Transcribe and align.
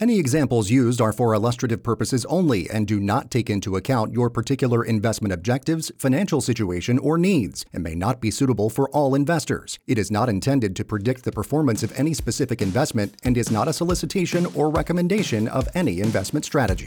Any 0.00 0.20
examples 0.20 0.70
used 0.70 1.00
are 1.00 1.12
for 1.12 1.34
illustrative 1.34 1.82
purposes 1.82 2.24
only 2.26 2.70
and 2.70 2.86
do 2.86 3.00
not 3.00 3.32
take 3.32 3.50
into 3.50 3.74
account 3.74 4.12
your 4.12 4.30
particular 4.30 4.84
investment 4.84 5.32
objectives, 5.32 5.90
financial 5.98 6.40
situation, 6.40 7.00
or 7.00 7.18
needs, 7.18 7.66
and 7.72 7.82
may 7.82 7.96
not 7.96 8.20
be 8.20 8.30
suitable 8.30 8.70
for 8.70 8.88
all 8.90 9.16
investors. 9.16 9.80
It 9.88 9.98
is 9.98 10.08
not 10.08 10.28
intended 10.28 10.76
to 10.76 10.84
predict 10.84 11.24
the 11.24 11.32
performance 11.32 11.82
of 11.82 11.90
any 11.98 12.14
specific 12.14 12.62
investment 12.62 13.16
and 13.24 13.36
is 13.36 13.50
not 13.50 13.66
a 13.66 13.72
solicitation 13.72 14.46
or 14.54 14.70
recommendation 14.70 15.48
of 15.48 15.68
any 15.74 15.98
investment 15.98 16.44
strategy. 16.44 16.86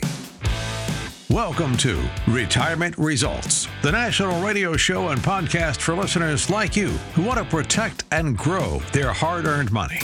Welcome 1.29 1.75
to 1.77 2.01
Retirement 2.29 2.97
Results, 2.97 3.67
the 3.81 3.91
national 3.91 4.41
radio 4.41 4.77
show 4.77 5.09
and 5.09 5.19
podcast 5.19 5.81
for 5.81 5.95
listeners 5.95 6.49
like 6.49 6.77
you 6.77 6.87
who 7.13 7.23
want 7.23 7.39
to 7.39 7.45
protect 7.45 8.05
and 8.11 8.37
grow 8.37 8.79
their 8.93 9.11
hard 9.11 9.47
earned 9.47 9.73
money. 9.73 9.99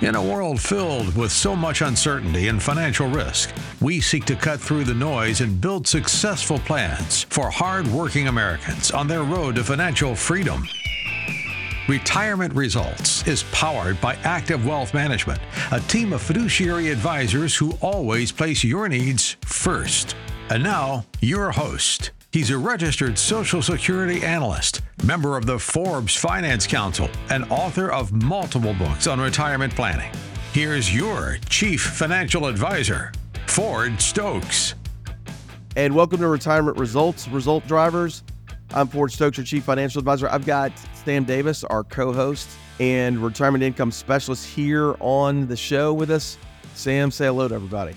In 0.00 0.14
a 0.14 0.22
world 0.22 0.60
filled 0.60 1.16
with 1.16 1.32
so 1.32 1.56
much 1.56 1.82
uncertainty 1.82 2.46
and 2.46 2.62
financial 2.62 3.08
risk, 3.08 3.52
we 3.80 4.00
seek 4.00 4.24
to 4.26 4.36
cut 4.36 4.60
through 4.60 4.84
the 4.84 4.94
noise 4.94 5.40
and 5.40 5.60
build 5.60 5.88
successful 5.88 6.60
plans 6.60 7.24
for 7.24 7.50
hard-working 7.50 8.28
Americans 8.28 8.92
on 8.92 9.08
their 9.08 9.24
road 9.24 9.56
to 9.56 9.64
financial 9.64 10.14
freedom. 10.14 10.62
Retirement 11.88 12.54
Results 12.54 13.26
is 13.26 13.42
powered 13.50 14.00
by 14.00 14.14
Active 14.22 14.64
Wealth 14.64 14.94
Management, 14.94 15.40
a 15.72 15.80
team 15.80 16.12
of 16.12 16.22
fiduciary 16.22 16.90
advisors 16.90 17.56
who 17.56 17.72
always 17.80 18.30
place 18.30 18.62
your 18.62 18.88
needs 18.88 19.36
first. 19.44 20.14
And 20.48 20.62
now, 20.62 21.06
your 21.20 21.50
host. 21.50 22.12
He's 22.30 22.50
a 22.50 22.58
registered 22.58 23.16
Social 23.16 23.62
Security 23.62 24.22
analyst, 24.22 24.82
member 25.02 25.38
of 25.38 25.46
the 25.46 25.58
Forbes 25.58 26.14
Finance 26.14 26.66
Council, 26.66 27.08
and 27.30 27.50
author 27.50 27.90
of 27.90 28.12
multiple 28.12 28.74
books 28.74 29.06
on 29.06 29.18
retirement 29.18 29.74
planning. 29.74 30.12
Here's 30.52 30.94
your 30.94 31.38
Chief 31.48 31.80
Financial 31.80 32.44
Advisor, 32.44 33.12
Ford 33.46 33.98
Stokes. 33.98 34.74
And 35.74 35.94
welcome 35.94 36.18
to 36.18 36.28
Retirement 36.28 36.76
Results, 36.76 37.26
Result 37.28 37.66
Drivers. 37.66 38.22
I'm 38.74 38.88
Ford 38.88 39.10
Stokes, 39.10 39.38
your 39.38 39.46
Chief 39.46 39.64
Financial 39.64 39.98
Advisor. 39.98 40.28
I've 40.28 40.44
got 40.44 40.72
Sam 40.92 41.24
Davis, 41.24 41.64
our 41.64 41.82
co 41.82 42.12
host 42.12 42.46
and 42.78 43.16
retirement 43.24 43.64
income 43.64 43.90
specialist, 43.90 44.46
here 44.46 44.96
on 45.00 45.46
the 45.46 45.56
show 45.56 45.94
with 45.94 46.10
us. 46.10 46.36
Sam, 46.74 47.10
say 47.10 47.24
hello 47.24 47.48
to 47.48 47.54
everybody. 47.54 47.96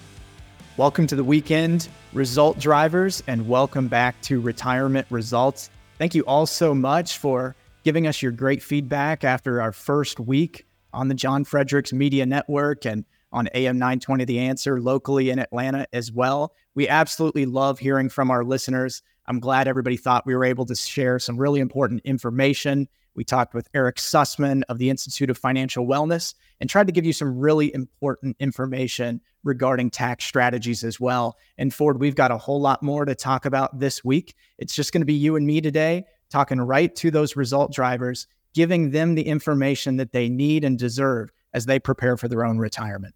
Welcome 0.78 1.06
to 1.08 1.18
the 1.18 1.24
weekend, 1.24 1.90
result 2.14 2.60
drivers, 2.60 3.24
and 3.28 3.48
welcome 3.48 3.88
back 3.88 4.20
to 4.22 4.42
Retirement 4.42 5.08
Results. 5.10 5.70
Thank 5.98 6.14
you 6.14 6.24
all 6.24 6.46
so 6.46 6.76
much 6.76 7.18
for 7.18 7.56
giving 7.84 8.06
us 8.06 8.22
your 8.22 8.32
great 8.32 8.62
feedback 8.62 9.24
after 9.24 9.62
our 9.62 9.72
first 9.72 10.20
week 10.20 10.66
on 10.94 11.08
the 11.08 11.14
John 11.14 11.46
Fredericks 11.46 11.94
Media 11.94 12.26
Network 12.26 12.86
and 12.86 13.06
on 13.32 13.48
AM 13.54 13.78
920 13.78 14.26
The 14.26 14.40
Answer 14.40 14.82
locally 14.82 15.30
in 15.30 15.40
Atlanta 15.40 15.88
as 15.94 16.12
well. 16.12 16.54
We 16.76 16.90
absolutely 16.90 17.46
love 17.46 17.80
hearing 17.80 18.10
from 18.10 18.30
our 18.30 18.44
listeners. 18.44 19.02
I'm 19.26 19.40
glad 19.40 19.70
everybody 19.70 19.96
thought 19.96 20.26
we 20.26 20.36
were 20.36 20.44
able 20.44 20.66
to 20.66 20.76
share 20.76 21.18
some 21.18 21.38
really 21.38 21.62
important 21.62 22.02
information 22.04 22.90
we 23.16 23.24
talked 23.24 23.54
with 23.54 23.68
Eric 23.74 23.98
Sussman 23.98 24.64
of 24.70 24.78
the 24.78 24.90
Institute 24.90 25.30
of 25.30 25.38
Financial 25.38 25.86
Wellness 25.86 26.34
and 26.60 26.70
tried 26.70 26.88
to 26.88 26.94
give 26.94 27.06
you 27.06 27.14
some 27.14 27.38
really 27.38 27.74
important 27.74 28.38
information 28.40 29.22
regarding 29.44 29.90
tax 29.90 30.24
strategies 30.26 30.84
as 30.84 31.00
well. 31.00 31.38
And 31.58 31.74
Ford, 31.74 32.00
we've 32.00 32.16
got 32.16 32.32
a 32.32 32.38
whole 32.38 32.62
lot 32.62 32.82
more 32.82 33.06
to 33.06 33.16
talk 33.16 33.46
about 33.46 33.80
this 33.80 34.04
week. 34.04 34.36
It's 34.58 34.76
just 34.76 34.94
going 34.94 35.02
to 35.02 35.06
be 35.06 35.14
you 35.14 35.36
and 35.36 35.46
me 35.46 35.62
today 35.62 36.06
talking 36.30 36.62
right 36.62 36.96
to 36.96 37.12
those 37.12 37.36
result 37.36 37.74
drivers, 37.74 38.28
giving 38.54 38.92
them 38.92 39.16
the 39.16 39.24
information 39.24 39.98
that 39.98 40.14
they 40.14 40.30
need 40.30 40.64
and 40.64 40.80
deserve 40.80 41.32
as 41.54 41.66
they 41.66 41.80
prepare 41.80 42.16
for 42.16 42.30
their 42.30 42.46
own 42.46 42.58
retirement. 42.58 43.14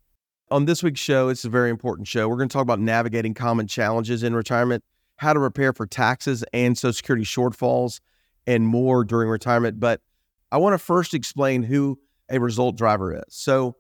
On 0.51 0.66
this 0.66 0.83
week's 0.83 0.99
show, 0.99 1.29
it's 1.29 1.45
a 1.45 1.49
very 1.49 1.69
important 1.69 2.07
show. 2.07 2.27
We're 2.27 2.38
going 2.38 2.49
to 2.49 2.53
talk 2.53 2.61
about 2.61 2.79
navigating 2.79 3.33
common 3.33 3.67
challenges 3.67 4.21
in 4.21 4.35
retirement, 4.35 4.83
how 5.16 5.33
to 5.33 5.39
prepare 5.39 5.73
for 5.73 5.88
taxes 5.88 6.43
and 6.53 6.77
Social 6.77 6.93
Security 6.93 7.25
shortfalls 7.25 8.01
and 8.47 8.67
more 8.67 9.03
during 9.03 9.29
retirement. 9.29 9.79
But 9.79 10.01
I 10.51 10.57
want 10.57 10.73
to 10.73 10.78
first 10.78 11.13
explain 11.13 11.63
who 11.63 12.00
a 12.29 12.39
result 12.39 12.78
driver 12.78 13.13
is. 13.13 13.23
So, 13.29 13.75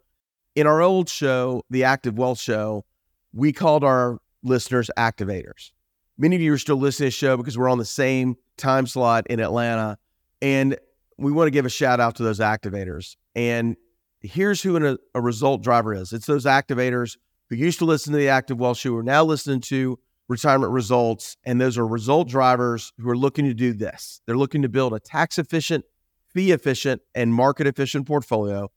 in 0.55 0.67
our 0.67 0.81
old 0.81 1.09
show, 1.09 1.63
the 1.69 1.83
Active 1.83 2.17
Wealth 2.17 2.39
Show, 2.39 2.85
we 3.33 3.51
called 3.51 3.83
our 3.83 4.19
listeners 4.41 4.89
activators. 4.97 5.71
Many 6.17 6.37
of 6.37 6.41
you 6.41 6.53
are 6.53 6.57
still 6.57 6.77
listening 6.77 7.07
to 7.07 7.15
the 7.15 7.17
show 7.17 7.35
because 7.35 7.57
we're 7.57 7.69
on 7.69 7.77
the 7.77 7.85
same 7.85 8.37
time 8.57 8.87
slot 8.87 9.27
in 9.27 9.41
Atlanta. 9.41 9.97
And 10.41 10.77
we 11.17 11.31
want 11.31 11.47
to 11.47 11.51
give 11.51 11.65
a 11.65 11.69
shout 11.69 11.99
out 11.99 12.15
to 12.15 12.23
those 12.23 12.39
activators. 12.39 13.17
And 13.35 13.75
here's 14.21 14.61
who 14.61 14.77
a, 14.77 14.97
a 15.13 15.21
result 15.21 15.61
driver 15.61 15.93
is 15.93 16.13
it's 16.13 16.25
those 16.25 16.45
activators 16.45 17.17
who 17.49 17.55
used 17.55 17.79
to 17.79 17.85
listen 17.85 18.13
to 18.13 18.19
the 18.19 18.29
Active 18.29 18.59
Wealth 18.59 18.77
Show, 18.77 18.89
who 18.89 18.97
are 18.97 19.03
now 19.03 19.23
listening 19.23 19.61
to 19.61 19.99
retirement 20.27 20.71
results. 20.71 21.37
And 21.43 21.59
those 21.59 21.77
are 21.77 21.85
result 21.85 22.27
drivers 22.27 22.93
who 22.99 23.09
are 23.09 23.17
looking 23.17 23.45
to 23.45 23.53
do 23.53 23.73
this. 23.73 24.21
They're 24.25 24.37
looking 24.37 24.61
to 24.63 24.69
build 24.69 24.93
a 24.93 24.99
tax 24.99 25.37
efficient, 25.37 25.85
fee 26.33 26.51
efficient, 26.51 27.01
and 27.13 27.33
market 27.33 27.67
efficient 27.67 28.07
portfolio. 28.07 28.69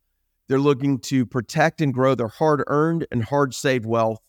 They're 0.49 0.59
looking 0.59 0.99
to 1.01 1.27
protect 1.27 1.81
and 1.81 1.93
grow 1.93 2.15
their 2.15 2.29
hard 2.29 2.65
earned 2.67 3.07
and 3.13 3.23
hard 3.23 3.55
saved 3.55 3.87
wealth. 3.87 4.21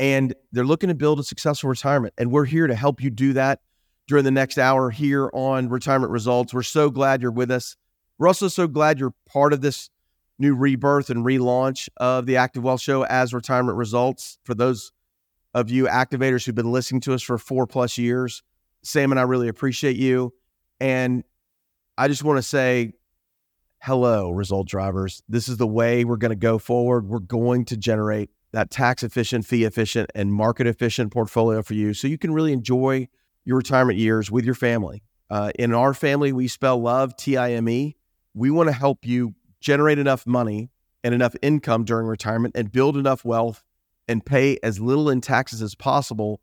And 0.00 0.34
they're 0.50 0.64
looking 0.64 0.88
to 0.88 0.94
build 0.94 1.20
a 1.20 1.24
successful 1.24 1.70
retirement. 1.70 2.14
And 2.18 2.32
we're 2.32 2.44
here 2.44 2.66
to 2.66 2.74
help 2.74 3.00
you 3.00 3.10
do 3.10 3.32
that 3.34 3.60
during 4.08 4.24
the 4.24 4.32
next 4.32 4.58
hour 4.58 4.90
here 4.90 5.30
on 5.32 5.68
Retirement 5.68 6.10
Results. 6.10 6.52
We're 6.52 6.62
so 6.62 6.90
glad 6.90 7.22
you're 7.22 7.30
with 7.30 7.52
us. 7.52 7.76
We're 8.18 8.26
also 8.26 8.48
so 8.48 8.66
glad 8.66 8.98
you're 8.98 9.14
part 9.28 9.52
of 9.52 9.60
this 9.60 9.90
new 10.38 10.56
rebirth 10.56 11.08
and 11.08 11.24
relaunch 11.24 11.88
of 11.98 12.26
the 12.26 12.36
Active 12.36 12.64
Wealth 12.64 12.80
Show 12.80 13.04
as 13.04 13.32
Retirement 13.32 13.78
Results. 13.78 14.38
For 14.44 14.54
those 14.54 14.90
of 15.54 15.70
you 15.70 15.86
activators 15.86 16.44
who've 16.44 16.54
been 16.54 16.72
listening 16.72 17.00
to 17.02 17.14
us 17.14 17.22
for 17.22 17.38
four 17.38 17.66
plus 17.66 17.98
years. 17.98 18.42
Sam 18.82 19.12
and 19.12 19.20
I 19.20 19.24
really 19.24 19.48
appreciate 19.48 19.96
you. 19.96 20.32
And 20.80 21.24
I 21.96 22.08
just 22.08 22.24
want 22.24 22.38
to 22.38 22.42
say 22.42 22.94
hello, 23.82 24.30
result 24.30 24.66
drivers. 24.66 25.22
This 25.28 25.48
is 25.48 25.56
the 25.56 25.66
way 25.66 26.04
we're 26.04 26.16
going 26.16 26.30
to 26.30 26.36
go 26.36 26.58
forward. 26.58 27.08
We're 27.08 27.18
going 27.18 27.64
to 27.66 27.76
generate 27.76 28.30
that 28.52 28.70
tax 28.70 29.02
efficient, 29.02 29.46
fee 29.46 29.64
efficient, 29.64 30.10
and 30.14 30.32
market 30.32 30.66
efficient 30.66 31.12
portfolio 31.12 31.62
for 31.62 31.74
you 31.74 31.94
so 31.94 32.06
you 32.06 32.18
can 32.18 32.32
really 32.32 32.52
enjoy 32.52 33.08
your 33.44 33.56
retirement 33.56 33.98
years 33.98 34.30
with 34.30 34.44
your 34.44 34.54
family. 34.54 35.02
Uh, 35.30 35.50
in 35.58 35.72
our 35.74 35.94
family, 35.94 36.32
we 36.32 36.46
spell 36.48 36.80
love 36.80 37.16
T 37.16 37.36
I 37.36 37.52
M 37.52 37.68
E. 37.68 37.96
We 38.34 38.50
want 38.50 38.68
to 38.68 38.72
help 38.72 39.06
you 39.06 39.34
generate 39.60 39.98
enough 39.98 40.26
money 40.26 40.70
and 41.02 41.14
enough 41.14 41.34
income 41.42 41.84
during 41.84 42.06
retirement 42.06 42.54
and 42.56 42.70
build 42.70 42.96
enough 42.96 43.24
wealth 43.24 43.64
and 44.08 44.24
pay 44.24 44.58
as 44.62 44.80
little 44.80 45.08
in 45.08 45.20
taxes 45.20 45.62
as 45.62 45.74
possible 45.74 46.40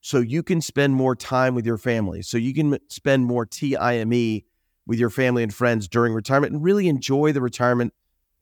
so 0.00 0.18
you 0.18 0.42
can 0.42 0.60
spend 0.60 0.94
more 0.94 1.14
time 1.14 1.54
with 1.54 1.66
your 1.66 1.76
family, 1.76 2.22
so 2.22 2.38
you 2.38 2.54
can 2.54 2.78
spend 2.88 3.26
more 3.26 3.44
TIME 3.44 4.42
with 4.86 4.98
your 4.98 5.10
family 5.10 5.42
and 5.42 5.52
friends 5.52 5.88
during 5.88 6.14
retirement 6.14 6.52
and 6.54 6.64
really 6.64 6.88
enjoy 6.88 7.32
the 7.32 7.42
retirement 7.42 7.92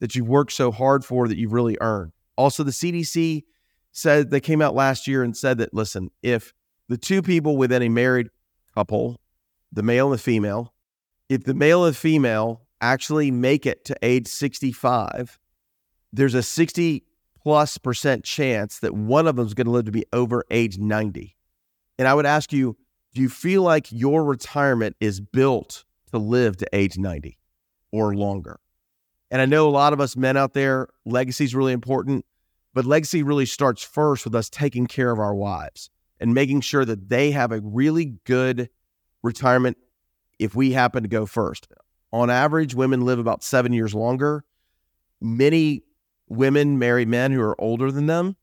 that 0.00 0.14
you've 0.14 0.28
worked 0.28 0.52
so 0.52 0.70
hard 0.70 1.04
for 1.04 1.26
that 1.26 1.36
you've 1.36 1.52
really 1.52 1.76
earned. 1.80 2.12
Also, 2.36 2.62
the 2.62 2.70
CDC 2.70 3.42
said 3.90 4.30
they 4.30 4.40
came 4.40 4.62
out 4.62 4.74
last 4.74 5.08
year 5.08 5.24
and 5.24 5.36
said 5.36 5.58
that 5.58 5.74
listen, 5.74 6.10
if 6.22 6.52
the 6.88 6.96
two 6.96 7.22
people 7.22 7.56
within 7.56 7.82
a 7.82 7.88
married 7.88 8.28
couple, 8.74 9.20
the 9.72 9.82
male 9.82 10.06
and 10.06 10.14
the 10.14 10.22
female, 10.22 10.72
if 11.28 11.42
the 11.44 11.54
male 11.54 11.84
and 11.84 11.96
female 11.96 12.62
actually 12.80 13.30
make 13.32 13.66
it 13.66 13.84
to 13.86 13.96
age 14.02 14.28
65, 14.28 15.40
there's 16.12 16.34
a 16.34 16.42
60 16.42 17.04
plus 17.48 17.78
percent 17.78 18.24
chance 18.24 18.80
that 18.80 18.94
one 18.94 19.26
of 19.26 19.36
them 19.36 19.46
is 19.46 19.54
going 19.54 19.64
to 19.64 19.70
live 19.70 19.86
to 19.86 19.90
be 19.90 20.04
over 20.12 20.44
age 20.50 20.76
90. 20.76 21.34
And 21.98 22.06
I 22.06 22.12
would 22.12 22.26
ask 22.26 22.52
you, 22.52 22.76
do 23.14 23.22
you 23.22 23.30
feel 23.30 23.62
like 23.62 23.90
your 23.90 24.22
retirement 24.22 24.96
is 25.00 25.18
built 25.18 25.86
to 26.12 26.18
live 26.18 26.58
to 26.58 26.68
age 26.74 26.98
90 26.98 27.38
or 27.90 28.14
longer? 28.14 28.60
And 29.30 29.40
I 29.40 29.46
know 29.46 29.66
a 29.66 29.70
lot 29.70 29.94
of 29.94 30.00
us 30.02 30.14
men 30.14 30.36
out 30.36 30.52
there, 30.52 30.88
legacy 31.06 31.44
is 31.44 31.54
really 31.54 31.72
important, 31.72 32.26
but 32.74 32.84
legacy 32.84 33.22
really 33.22 33.46
starts 33.46 33.82
first 33.82 34.26
with 34.26 34.34
us 34.34 34.50
taking 34.50 34.86
care 34.86 35.10
of 35.10 35.18
our 35.18 35.34
wives 35.34 35.88
and 36.20 36.34
making 36.34 36.60
sure 36.60 36.84
that 36.84 37.08
they 37.08 37.30
have 37.30 37.50
a 37.50 37.62
really 37.62 38.18
good 38.26 38.68
retirement 39.22 39.78
if 40.38 40.54
we 40.54 40.72
happen 40.72 41.02
to 41.02 41.08
go 41.08 41.24
first. 41.24 41.66
On 42.12 42.28
average, 42.28 42.74
women 42.74 43.06
live 43.06 43.18
about 43.18 43.42
seven 43.42 43.72
years 43.72 43.94
longer. 43.94 44.44
Many 45.18 45.84
women 46.28 46.78
marry 46.78 47.04
men 47.04 47.32
who 47.32 47.40
are 47.40 47.60
older 47.60 47.90
than 47.90 48.06
them. 48.06 48.36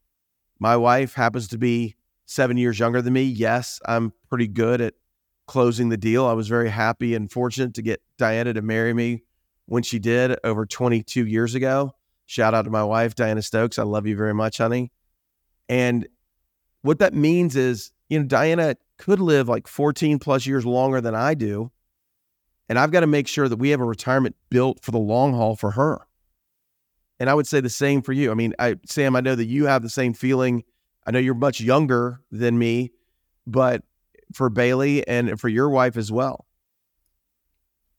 My 0.60 0.78
wife 0.78 1.14
happens 1.14 1.48
to 1.50 1.58
be 1.58 1.96
seven 2.26 2.58
years 2.58 2.80
younger 2.80 3.02
than 3.02 3.14
me. 3.14 3.24
Yes, 3.24 3.80
I'm 3.86 4.14
pretty 4.30 4.48
good 4.48 4.82
at 4.82 4.96
closing 5.48 5.90
the 5.90 5.98
deal. 5.98 6.26
I 6.26 6.34
was 6.34 6.48
very 6.48 6.70
happy 6.70 7.14
and 7.14 7.32
fortunate 7.32 7.74
to 7.76 7.82
get 7.82 8.02
Diana 8.18 8.54
to 8.54 8.62
marry 8.62 8.94
me 8.94 9.24
when 9.66 9.84
she 9.84 10.00
did 10.00 10.38
over 10.44 10.66
22 10.66 11.26
years 11.26 11.56
ago. 11.56 11.94
Shout 12.26 12.54
out 12.54 12.64
to 12.64 12.72
my 12.72 12.84
wife, 12.84 13.16
Diana 13.16 13.42
Stokes. 13.42 13.78
I 13.78 13.84
love 13.84 14.08
you 14.08 14.16
very 14.16 14.34
much, 14.34 14.58
honey. 14.58 14.92
And 15.70 16.08
what 16.82 17.00
that 17.00 17.14
means 17.14 17.56
is, 17.56 17.92
you 18.10 18.20
know, 18.20 18.26
Diana 18.26 18.76
could 18.98 19.20
live 19.20 19.48
like 19.48 19.68
14 19.68 20.20
plus 20.20 20.46
years 20.46 20.66
longer 20.66 21.02
than 21.02 21.16
I 21.16 21.34
do. 21.34 21.72
And 22.68 22.80
I've 22.80 22.92
got 22.92 23.02
to 23.02 23.08
make 23.08 23.28
sure 23.28 23.48
that 23.48 23.58
we 23.58 23.70
have 23.70 23.82
a 23.82 23.86
retirement 23.86 24.36
built 24.50 24.84
for 24.84 24.92
the 24.92 24.98
long 24.98 25.34
haul 25.34 25.56
for 25.56 25.72
her. 25.72 26.08
And 27.20 27.30
I 27.30 27.34
would 27.34 27.48
say 27.48 27.62
the 27.62 27.70
same 27.70 28.02
for 28.02 28.14
you. 28.14 28.32
I 28.32 28.34
mean, 28.34 28.54
I, 28.60 28.76
Sam, 28.86 29.16
I 29.16 29.22
know 29.22 29.36
that 29.36 29.46
you 29.46 29.66
have 29.66 29.82
the 29.82 29.90
same 29.90 30.14
feeling. 30.14 30.64
I 31.08 31.12
know 31.12 31.20
you're 31.20 31.34
much 31.34 31.62
younger 31.62 32.22
than 32.32 32.58
me, 32.58 32.92
but 33.48 33.84
for 34.34 34.50
Bailey 34.50 35.08
and 35.08 35.40
for 35.40 35.50
your 35.50 35.70
wife 35.70 35.98
as 35.98 36.12
well. 36.12 36.46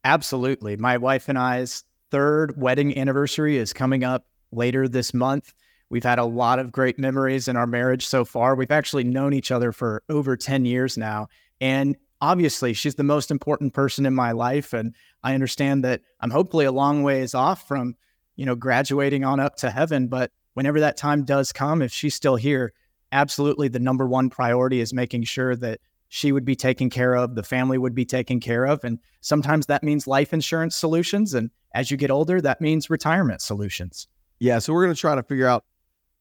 Absolutely. 0.04 0.76
My 0.76 0.98
wife 0.98 1.28
and 1.28 1.38
I's 1.38 1.84
third 2.10 2.60
wedding 2.60 2.96
anniversary 2.96 3.56
is 3.56 3.72
coming 3.72 4.04
up 4.04 4.26
later 4.52 4.86
this 4.86 5.12
month. 5.12 5.52
We've 5.88 6.04
had 6.04 6.18
a 6.18 6.24
lot 6.24 6.58
of 6.58 6.72
great 6.72 6.98
memories 6.98 7.48
in 7.48 7.56
our 7.56 7.66
marriage 7.66 8.06
so 8.06 8.24
far. 8.24 8.54
We've 8.54 8.70
actually 8.70 9.04
known 9.04 9.32
each 9.32 9.50
other 9.50 9.72
for 9.72 10.02
over 10.08 10.36
10 10.36 10.64
years 10.64 10.98
now. 10.98 11.28
And 11.60 11.96
obviously, 12.20 12.72
she's 12.72 12.96
the 12.96 13.04
most 13.04 13.30
important 13.30 13.72
person 13.72 14.04
in 14.04 14.14
my 14.14 14.32
life. 14.32 14.72
And 14.72 14.94
I 15.22 15.34
understand 15.34 15.84
that 15.84 16.02
I'm 16.20 16.30
hopefully 16.30 16.64
a 16.64 16.72
long 16.72 17.02
ways 17.02 17.34
off 17.34 17.66
from, 17.68 17.94
you 18.36 18.46
know, 18.46 18.54
graduating 18.54 19.24
on 19.24 19.40
up 19.40 19.56
to 19.56 19.70
heaven. 19.70 20.08
But 20.08 20.30
whenever 20.54 20.80
that 20.80 20.96
time 20.96 21.24
does 21.24 21.52
come, 21.52 21.82
if 21.82 21.92
she's 21.92 22.14
still 22.14 22.36
here, 22.36 22.72
absolutely 23.12 23.68
the 23.68 23.80
number 23.80 24.06
one 24.06 24.30
priority 24.30 24.80
is 24.80 24.92
making 24.92 25.24
sure 25.24 25.56
that 25.56 25.80
she 26.08 26.30
would 26.32 26.44
be 26.44 26.54
taken 26.54 26.88
care 26.88 27.14
of, 27.16 27.34
the 27.34 27.42
family 27.42 27.78
would 27.78 27.94
be 27.94 28.04
taken 28.04 28.38
care 28.38 28.64
of. 28.64 28.84
And 28.84 28.98
sometimes 29.20 29.66
that 29.66 29.82
means 29.82 30.06
life 30.06 30.32
insurance 30.32 30.76
solutions. 30.76 31.34
And 31.34 31.50
as 31.74 31.90
you 31.90 31.96
get 31.96 32.10
older, 32.10 32.40
that 32.40 32.60
means 32.60 32.88
retirement 32.88 33.42
solutions. 33.42 34.06
Yeah. 34.38 34.58
So 34.60 34.72
we're 34.72 34.84
going 34.84 34.94
to 34.94 35.00
try 35.00 35.14
to 35.14 35.22
figure 35.22 35.46
out 35.46 35.64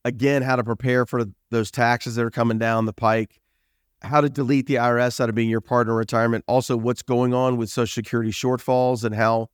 again 0.04 0.42
how 0.42 0.56
to 0.56 0.64
prepare 0.64 1.06
for 1.06 1.26
those 1.52 1.70
taxes 1.70 2.16
that 2.16 2.26
are 2.26 2.32
coming 2.32 2.58
down 2.58 2.86
the 2.86 2.94
pike, 2.94 3.40
how 4.02 4.22
to 4.22 4.30
delete 4.30 4.68
the 4.68 4.76
IRS 4.76 5.20
out 5.20 5.30
of 5.30 5.36
being 5.36 5.50
your 5.50 5.62
partner 5.62 5.94
in 5.94 5.98
retirement, 5.98 6.44
also 6.48 6.78
what's 6.78 7.02
going 7.02 7.34
on 7.34 7.58
with 7.58 7.70
Social 7.70 7.94
Security 7.94 8.32
shortfalls 8.32 9.04
and 9.04 9.14
how 9.14 9.50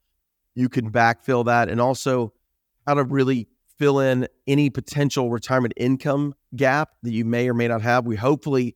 you 0.56 0.70
can 0.70 0.92
backfill 0.92 1.46
that, 1.46 1.70
and 1.70 1.80
also 1.80 2.34
how 2.86 2.96
to 2.96 3.04
really 3.04 3.48
fill 3.78 4.00
in 4.00 4.28
any 4.48 4.70
potential 4.70 5.32
retirement 5.32 5.74
income 5.78 6.34
gap 6.56 6.90
that 7.04 7.12
you 7.12 7.26
may 7.26 7.50
or 7.50 7.54
may 7.54 7.68
not 7.68 7.82
have. 7.82 8.06
We 8.06 8.16
hopefully 8.16 8.76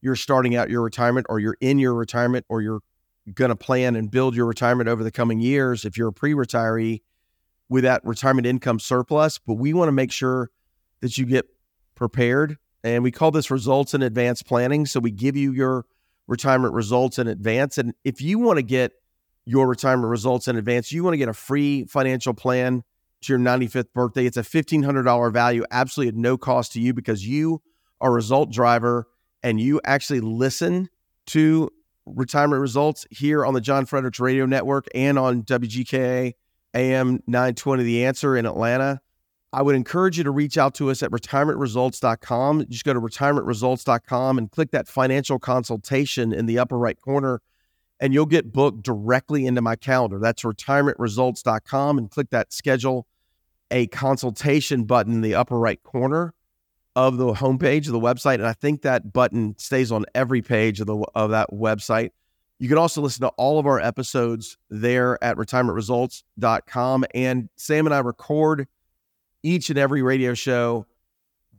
you're 0.00 0.16
starting 0.16 0.56
out 0.56 0.70
your 0.70 0.82
retirement 0.82 1.26
or 1.28 1.38
you're 1.38 1.56
in 1.60 1.78
your 1.78 1.94
retirement 1.94 2.46
or 2.48 2.62
you're 2.62 2.80
going 3.34 3.48
to 3.48 3.56
plan 3.56 3.96
and 3.96 4.10
build 4.10 4.36
your 4.36 4.46
retirement 4.46 4.88
over 4.88 5.02
the 5.02 5.10
coming 5.10 5.40
years 5.40 5.84
if 5.84 5.98
you're 5.98 6.08
a 6.08 6.12
pre-retiree 6.12 7.02
with 7.68 7.82
that 7.84 8.00
retirement 8.04 8.46
income 8.46 8.78
surplus, 8.78 9.38
but 9.38 9.54
we 9.54 9.72
want 9.72 9.88
to 9.88 9.92
make 9.92 10.12
sure 10.12 10.50
that 11.00 11.18
you 11.18 11.26
get 11.26 11.46
prepared. 11.94 12.56
And 12.84 13.02
we 13.02 13.10
call 13.10 13.32
this 13.32 13.50
results 13.50 13.94
in 13.94 14.02
advance 14.02 14.42
planning. 14.42 14.86
So 14.86 15.00
we 15.00 15.10
give 15.10 15.36
you 15.36 15.52
your 15.52 15.84
retirement 16.28 16.74
results 16.74 17.18
in 17.18 17.26
advance. 17.26 17.78
And 17.78 17.94
if 18.04 18.20
you 18.20 18.38
want 18.38 18.58
to 18.58 18.62
get 18.62 18.92
your 19.44 19.66
retirement 19.66 20.08
results 20.08 20.46
in 20.46 20.56
advance, 20.56 20.92
you 20.92 21.02
want 21.02 21.14
to 21.14 21.18
get 21.18 21.28
a 21.28 21.34
free 21.34 21.84
financial 21.86 22.34
plan 22.34 22.84
to 23.26 23.32
your 23.32 23.40
95th 23.40 23.92
birthday. 23.92 24.26
It's 24.26 24.36
a 24.36 24.42
$1,500 24.42 25.32
value, 25.32 25.64
absolutely 25.70 26.08
at 26.08 26.16
no 26.16 26.36
cost 26.36 26.72
to 26.72 26.80
you 26.80 26.94
because 26.94 27.26
you 27.26 27.62
are 28.00 28.10
a 28.10 28.14
result 28.14 28.50
driver 28.50 29.08
and 29.42 29.60
you 29.60 29.80
actually 29.84 30.20
listen 30.20 30.88
to 31.26 31.70
retirement 32.06 32.60
results 32.60 33.06
here 33.10 33.44
on 33.44 33.54
the 33.54 33.60
John 33.60 33.86
Fredericks 33.86 34.20
Radio 34.20 34.46
Network 34.46 34.86
and 34.94 35.18
on 35.18 35.42
WGKA 35.42 36.34
AM 36.74 37.22
920 37.26 37.82
The 37.84 38.04
Answer 38.04 38.36
in 38.36 38.46
Atlanta. 38.46 39.00
I 39.52 39.62
would 39.62 39.74
encourage 39.74 40.18
you 40.18 40.24
to 40.24 40.30
reach 40.30 40.58
out 40.58 40.74
to 40.74 40.90
us 40.90 41.02
at 41.02 41.10
retirementresults.com. 41.10 42.66
Just 42.68 42.84
go 42.84 42.92
to 42.92 43.00
retirementresults.com 43.00 44.38
and 44.38 44.50
click 44.50 44.70
that 44.72 44.88
financial 44.88 45.38
consultation 45.38 46.32
in 46.32 46.46
the 46.46 46.58
upper 46.58 46.76
right 46.76 47.00
corner, 47.00 47.40
and 47.98 48.12
you'll 48.12 48.26
get 48.26 48.52
booked 48.52 48.82
directly 48.82 49.46
into 49.46 49.62
my 49.62 49.76
calendar. 49.76 50.18
That's 50.18 50.42
retirementresults.com 50.42 51.98
and 51.98 52.10
click 52.10 52.30
that 52.30 52.52
schedule 52.52 53.06
a 53.70 53.86
consultation 53.88 54.84
button 54.84 55.14
in 55.14 55.20
the 55.20 55.34
upper 55.34 55.58
right 55.58 55.82
corner 55.82 56.34
of 56.94 57.18
the 57.18 57.34
homepage 57.34 57.86
of 57.86 57.92
the 57.92 58.00
website. 58.00 58.34
And 58.34 58.46
I 58.46 58.54
think 58.54 58.82
that 58.82 59.12
button 59.12 59.54
stays 59.58 59.92
on 59.92 60.06
every 60.14 60.42
page 60.42 60.80
of 60.80 60.86
the 60.86 60.96
of 61.14 61.30
that 61.30 61.50
website. 61.50 62.10
You 62.58 62.68
can 62.68 62.78
also 62.78 63.02
listen 63.02 63.20
to 63.20 63.28
all 63.36 63.58
of 63.58 63.66
our 63.66 63.78
episodes 63.78 64.56
there 64.70 65.22
at 65.22 65.36
retirementresults.com. 65.36 67.04
And 67.14 67.50
Sam 67.56 67.86
and 67.86 67.94
I 67.94 67.98
record 67.98 68.66
each 69.42 69.68
and 69.68 69.78
every 69.78 70.00
radio 70.00 70.32
show 70.32 70.86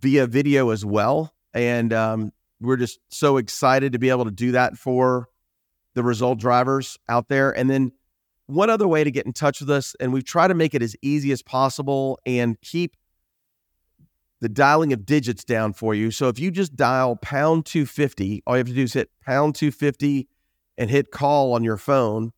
via 0.02 0.26
video 0.26 0.72
as 0.72 0.84
well. 0.84 1.34
And 1.54 1.94
um, 1.94 2.34
we're 2.60 2.78
just 2.78 3.00
so 3.10 3.38
excited 3.38 3.94
to 3.94 4.00
be 4.00 4.10
able 4.10 4.26
to 4.26 4.32
do 4.32 4.54
that 4.54 4.76
for 4.78 5.30
the 5.94 6.04
result 6.04 6.40
drivers 6.40 6.98
out 7.08 7.28
there. 7.28 7.52
And 7.52 7.70
then 7.70 7.92
one 8.48 8.70
other 8.70 8.88
way 8.88 9.04
to 9.04 9.12
get 9.12 9.26
in 9.26 9.34
touch 9.34 9.60
with 9.60 9.70
us, 9.70 9.96
and 10.00 10.12
we've 10.12 10.26
tried 10.26 10.48
to 10.48 10.54
make 10.54 10.74
it 10.74 10.82
as 10.82 10.96
easy 11.02 11.32
as 11.32 11.42
possible 11.42 12.20
and 12.26 12.60
keep 12.62 12.96
the 14.40 14.50
dialing 14.50 14.94
of 14.94 15.06
digits 15.06 15.44
down 15.44 15.74
for 15.74 15.94
you. 15.94 16.12
So 16.12 16.28
if 16.28 16.40
you 16.40 16.52
just 16.52 16.76
dial 16.76 17.16
pound 17.16 17.66
250, 17.66 18.44
all 18.46 18.56
you 18.56 18.60
have 18.60 18.68
to 18.68 18.74
do 18.74 18.84
is 18.84 18.94
hit 18.94 19.10
pound 19.26 19.56
250 19.56 20.28
and 20.78 20.90
hit 20.90 21.12
call 21.12 21.54
on 21.54 21.64
your 21.64 21.78
phone. 21.78 22.32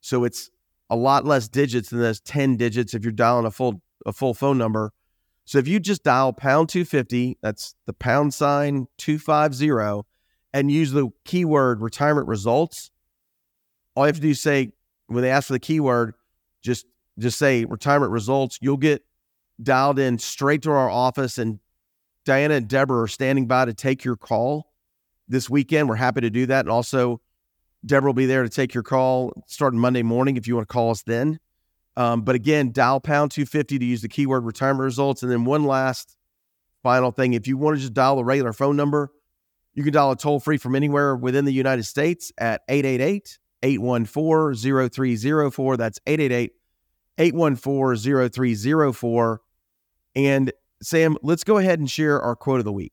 So 0.00 0.24
it's 0.24 0.50
a 0.88 0.96
lot 0.96 1.24
less 1.24 1.48
digits 1.48 1.90
than 1.90 2.00
those 2.00 2.20
10 2.20 2.56
digits 2.56 2.94
if 2.94 3.02
you're 3.02 3.12
dialing 3.12 3.46
a 3.46 3.50
full 3.50 3.82
a 4.06 4.12
full 4.12 4.34
phone 4.34 4.58
number. 4.58 4.92
So 5.44 5.58
if 5.58 5.66
you 5.66 5.80
just 5.80 6.04
dial 6.04 6.32
pound 6.32 6.68
250, 6.68 7.38
that's 7.42 7.74
the 7.86 7.92
pound 7.92 8.34
sign 8.34 8.86
250, 8.98 10.02
and 10.52 10.70
use 10.70 10.92
the 10.92 11.08
keyword 11.24 11.80
retirement 11.80 12.28
results, 12.28 12.90
all 13.94 14.04
you 14.04 14.08
have 14.08 14.16
to 14.16 14.22
do 14.22 14.30
is 14.30 14.40
say, 14.40 14.72
when 15.06 15.22
they 15.22 15.30
ask 15.30 15.48
for 15.48 15.52
the 15.52 15.60
keyword, 15.60 16.14
just 16.62 16.86
just 17.18 17.38
say 17.38 17.64
retirement 17.64 18.12
results. 18.12 18.58
You'll 18.60 18.76
get 18.76 19.04
dialed 19.62 19.98
in 19.98 20.18
straight 20.18 20.62
to 20.62 20.70
our 20.70 20.90
office, 20.90 21.38
and 21.38 21.58
Diana 22.24 22.54
and 22.54 22.68
Deborah 22.68 23.02
are 23.02 23.08
standing 23.08 23.46
by 23.46 23.64
to 23.64 23.74
take 23.74 24.04
your 24.04 24.16
call 24.16 24.72
this 25.28 25.50
weekend. 25.50 25.88
We're 25.88 25.96
happy 25.96 26.20
to 26.22 26.30
do 26.30 26.46
that. 26.46 26.60
And 26.60 26.70
also, 26.70 27.20
Deborah 27.84 28.10
will 28.10 28.14
be 28.14 28.26
there 28.26 28.42
to 28.42 28.48
take 28.48 28.74
your 28.74 28.82
call 28.82 29.32
starting 29.46 29.78
Monday 29.78 30.02
morning 30.02 30.36
if 30.36 30.46
you 30.46 30.54
want 30.54 30.68
to 30.68 30.72
call 30.72 30.90
us 30.90 31.02
then. 31.02 31.38
Um, 31.96 32.22
but 32.22 32.34
again, 32.34 32.72
dial 32.72 33.00
pound 33.00 33.32
250 33.32 33.78
to 33.78 33.84
use 33.84 34.02
the 34.02 34.08
keyword 34.08 34.44
retirement 34.44 34.84
results. 34.84 35.22
And 35.22 35.30
then 35.30 35.44
one 35.44 35.64
last 35.64 36.16
final 36.82 37.10
thing 37.10 37.34
if 37.34 37.46
you 37.46 37.56
want 37.56 37.76
to 37.76 37.80
just 37.80 37.94
dial 37.94 38.16
the 38.16 38.24
regular 38.24 38.52
phone 38.52 38.76
number, 38.76 39.10
you 39.74 39.82
can 39.82 39.92
dial 39.92 40.10
a 40.10 40.16
toll 40.16 40.40
free 40.40 40.58
from 40.58 40.74
anywhere 40.74 41.16
within 41.16 41.44
the 41.44 41.52
United 41.52 41.84
States 41.84 42.32
at 42.38 42.62
888 42.68 43.38
814 43.62 44.90
0304. 44.90 45.76
That's 45.76 46.00
888 46.06 46.52
814 47.18 48.30
0304. 48.30 49.40
And 50.14 50.52
Sam, 50.82 51.16
let's 51.22 51.44
go 51.44 51.58
ahead 51.58 51.78
and 51.78 51.90
share 51.90 52.20
our 52.20 52.36
quote 52.36 52.58
of 52.58 52.64
the 52.64 52.72
week. 52.72 52.92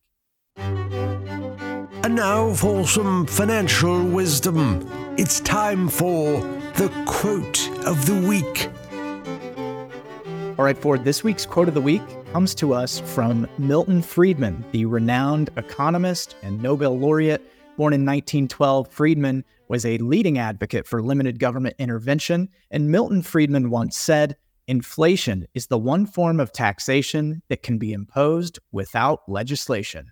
And 0.57 2.15
now 2.15 2.53
for 2.53 2.87
some 2.87 3.25
financial 3.25 4.03
wisdom. 4.05 4.87
It's 5.17 5.41
time 5.41 5.89
for 5.89 6.39
the 6.75 6.89
quote 7.05 7.69
of 7.85 8.05
the 8.05 8.15
week. 8.27 8.69
All 10.57 10.65
right, 10.65 10.77
for 10.77 10.97
this 10.97 11.23
week's 11.23 11.45
quote 11.45 11.67
of 11.67 11.73
the 11.73 11.81
week 11.81 12.01
comes 12.31 12.53
to 12.55 12.73
us 12.73 12.99
from 12.99 13.47
Milton 13.57 14.01
Friedman, 14.01 14.63
the 14.71 14.85
renowned 14.85 15.49
economist 15.57 16.35
and 16.41 16.61
Nobel 16.61 16.97
laureate. 16.97 17.41
Born 17.79 17.93
in 17.93 18.01
1912, 18.01 18.89
Friedman 18.89 19.45
was 19.69 19.85
a 19.85 19.97
leading 19.99 20.37
advocate 20.37 20.85
for 20.85 21.01
limited 21.01 21.39
government 21.39 21.77
intervention, 21.79 22.49
and 22.69 22.91
Milton 22.91 23.21
Friedman 23.21 23.69
once 23.69 23.95
said, 23.95 24.35
Inflation 24.67 25.47
is 25.53 25.67
the 25.67 25.77
one 25.77 26.05
form 26.05 26.41
of 26.41 26.51
taxation 26.51 27.41
that 27.47 27.63
can 27.63 27.77
be 27.77 27.93
imposed 27.93 28.59
without 28.73 29.21
legislation. 29.29 30.11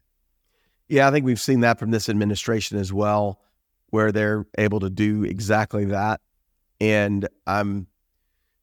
Yeah, 0.87 1.09
I 1.09 1.11
think 1.11 1.25
we've 1.25 1.41
seen 1.41 1.59
that 1.59 1.77
from 1.77 1.91
this 1.91 2.07
administration 2.07 2.77
as 2.77 2.93
well, 2.93 3.41
where 3.89 4.13
they're 4.13 4.47
able 4.57 4.79
to 4.79 4.89
do 4.89 5.25
exactly 5.25 5.83
that. 5.87 6.21
And 6.79 7.27
I'm 7.45 7.87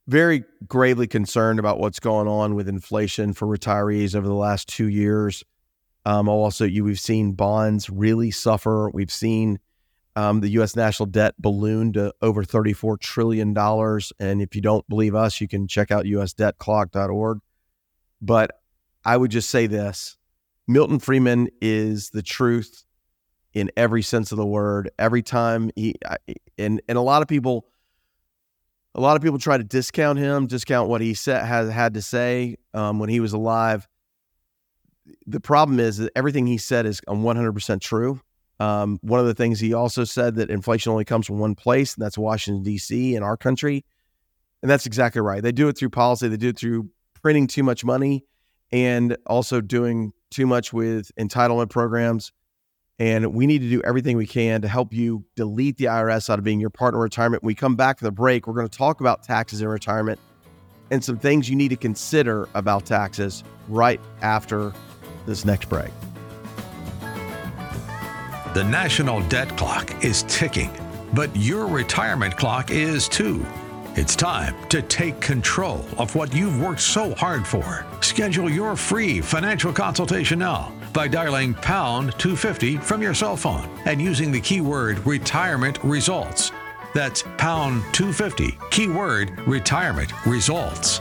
very 0.06 0.44
gravely 0.66 1.08
concerned 1.08 1.58
about 1.58 1.78
what's 1.78 2.00
going 2.00 2.26
on 2.26 2.54
with 2.54 2.70
inflation 2.70 3.34
for 3.34 3.46
retirees 3.46 4.16
over 4.16 4.26
the 4.26 4.32
last 4.32 4.66
two 4.66 4.88
years. 4.88 5.44
Um, 6.06 6.28
also, 6.28 6.64
you 6.64 6.84
we've 6.84 7.00
seen 7.00 7.32
bonds 7.32 7.88
really 7.88 8.30
suffer. 8.30 8.90
We've 8.90 9.11
seen 9.11 9.58
um, 10.16 10.40
the 10.40 10.49
U.S. 10.50 10.76
national 10.76 11.06
debt 11.06 11.34
balloon 11.38 11.92
to 11.94 12.14
over 12.23 12.44
$34 12.44 13.00
trillion. 13.00 13.56
And 14.20 14.42
if 14.42 14.54
you 14.54 14.61
don't 14.61 14.88
believe 14.88 15.14
us, 15.14 15.40
you 15.40 15.49
can 15.49 15.66
check 15.66 15.90
out 15.90 16.04
usdebtclock.org. 16.04 17.40
But 18.20 18.50
I 19.04 19.16
would 19.16 19.30
just 19.30 19.50
say 19.50 19.66
this 19.66 20.16
Milton 20.66 20.99
Friedman 20.99 21.49
is 21.61 22.11
the 22.11 22.23
truth 22.23 22.84
in 23.52 23.70
every 23.76 24.02
sense 24.02 24.32
of 24.32 24.38
the 24.38 24.46
word. 24.46 24.90
Every 24.99 25.23
time 25.23 25.70
he, 25.76 25.94
and, 26.58 26.80
and 26.88 26.99
a 26.99 27.02
lot 27.02 27.23
of 27.23 27.28
people, 27.28 27.66
a 28.94 29.00
lot 29.00 29.16
of 29.16 29.23
people 29.23 29.38
try 29.38 29.58
to 29.58 29.64
discount 29.64 30.18
him, 30.18 30.46
discount 30.46 30.88
what 30.88 31.00
he 31.00 31.14
said 31.14 31.44
has 31.44 31.70
had 31.70 31.94
to 31.94 32.02
say 32.02 32.56
um, 32.73 32.99
when 32.99 33.08
he 33.08 33.20
was 33.20 33.32
alive. 33.32 33.88
The 35.26 35.40
problem 35.40 35.80
is 35.80 35.99
that 35.99 36.12
everything 36.16 36.46
he 36.46 36.58
said 36.58 36.87
is 36.87 37.00
100% 37.08 37.80
true. 37.80 38.20
Um, 38.61 38.99
one 39.02 39.20
of 39.20 39.26
the 39.26 39.34
things 39.34 39.58
he 39.61 39.75
also 39.75 40.04
said 40.04 40.37
that 40.37 40.49
inflation 40.49 40.92
only 40.92 41.04
comes 41.04 41.26
from 41.26 41.38
one 41.38 41.54
place, 41.54 41.94
and 41.94 42.04
that's 42.04 42.16
Washington 42.16 42.62
D.C. 42.62 43.14
in 43.14 43.23
our 43.23 43.37
country, 43.37 43.84
and 44.62 44.70
that's 44.70 44.87
exactly 44.87 45.20
right. 45.20 45.42
They 45.42 45.52
do 45.52 45.68
it 45.68 45.76
through 45.76 45.90
policy, 45.90 46.28
they 46.28 46.37
do 46.37 46.50
it 46.50 46.58
through 46.58 46.88
printing 47.20 47.46
too 47.46 47.62
much 47.62 47.84
money 47.84 48.25
and 48.70 49.16
also 49.26 49.61
doing 49.61 50.12
too 50.30 50.46
much 50.46 50.73
with 50.73 51.11
entitlement 51.16 51.70
programs. 51.70 52.32
And 52.99 53.34
we 53.34 53.46
need 53.46 53.61
to 53.61 53.68
do 53.68 53.82
everything 53.82 54.16
we 54.16 54.26
can 54.26 54.62
to 54.62 54.68
help 54.68 54.92
you 54.92 55.25
delete 55.34 55.78
the 55.78 55.87
IRS 55.87 56.30
out 56.30 56.38
of 56.38 56.44
being 56.44 56.61
your 56.61 56.70
partner 56.70 57.00
retirement. 57.00 57.42
When 57.42 57.49
we 57.49 57.54
come 57.54 57.75
back 57.75 57.99
from 57.99 58.06
the 58.06 58.12
break, 58.12 58.46
we're 58.46 58.54
going 58.54 58.68
to 58.68 58.78
talk 58.78 59.00
about 59.00 59.25
taxes 59.25 59.61
in 59.62 59.68
retirement 59.68 60.20
and 60.90 61.02
some 61.02 61.18
things 61.18 61.49
you 61.49 61.56
need 61.56 61.70
to 61.70 61.76
consider 61.76 62.49
about 62.54 62.87
taxes 62.87 63.42
right 63.68 64.00
after 64.23 64.73
this 65.26 65.45
next 65.45 65.69
break. 65.69 65.90
The 68.54 68.64
national 68.64 69.21
debt 69.28 69.49
clock 69.57 70.04
is 70.04 70.23
ticking, 70.28 70.71
but 71.12 71.35
your 71.35 71.66
retirement 71.66 72.37
clock 72.37 72.71
is 72.71 73.09
too. 73.09 73.45
It's 73.97 74.16
time 74.16 74.54
to 74.71 74.83
take 74.83 75.21
control 75.21 75.85
of 75.99 76.14
what 76.14 76.35
you've 76.35 76.61
worked 76.61 76.81
so 76.81 77.14
hard 77.14 77.47
for. 77.47 77.87
Schedule 78.00 78.50
your 78.50 78.75
free 78.76 79.21
financial 79.21 79.73
consultation 79.73 80.38
now 80.38 80.73
by 80.93 81.09
dialing 81.09 81.54
pound 81.54 82.12
250 82.19 82.78
from 82.78 83.02
your 83.02 83.14
cell 83.14 83.37
phone 83.37 83.69
and 83.87 84.00
using 84.00 84.33
the 84.33 84.40
keyword 84.40 85.04
retirement 85.07 85.83
results. 85.83 86.50
That's 86.95 87.23
pound 87.38 87.83
250, 87.93 88.59
keyword 88.71 89.38
retirement 89.47 90.12
results. 90.26 91.00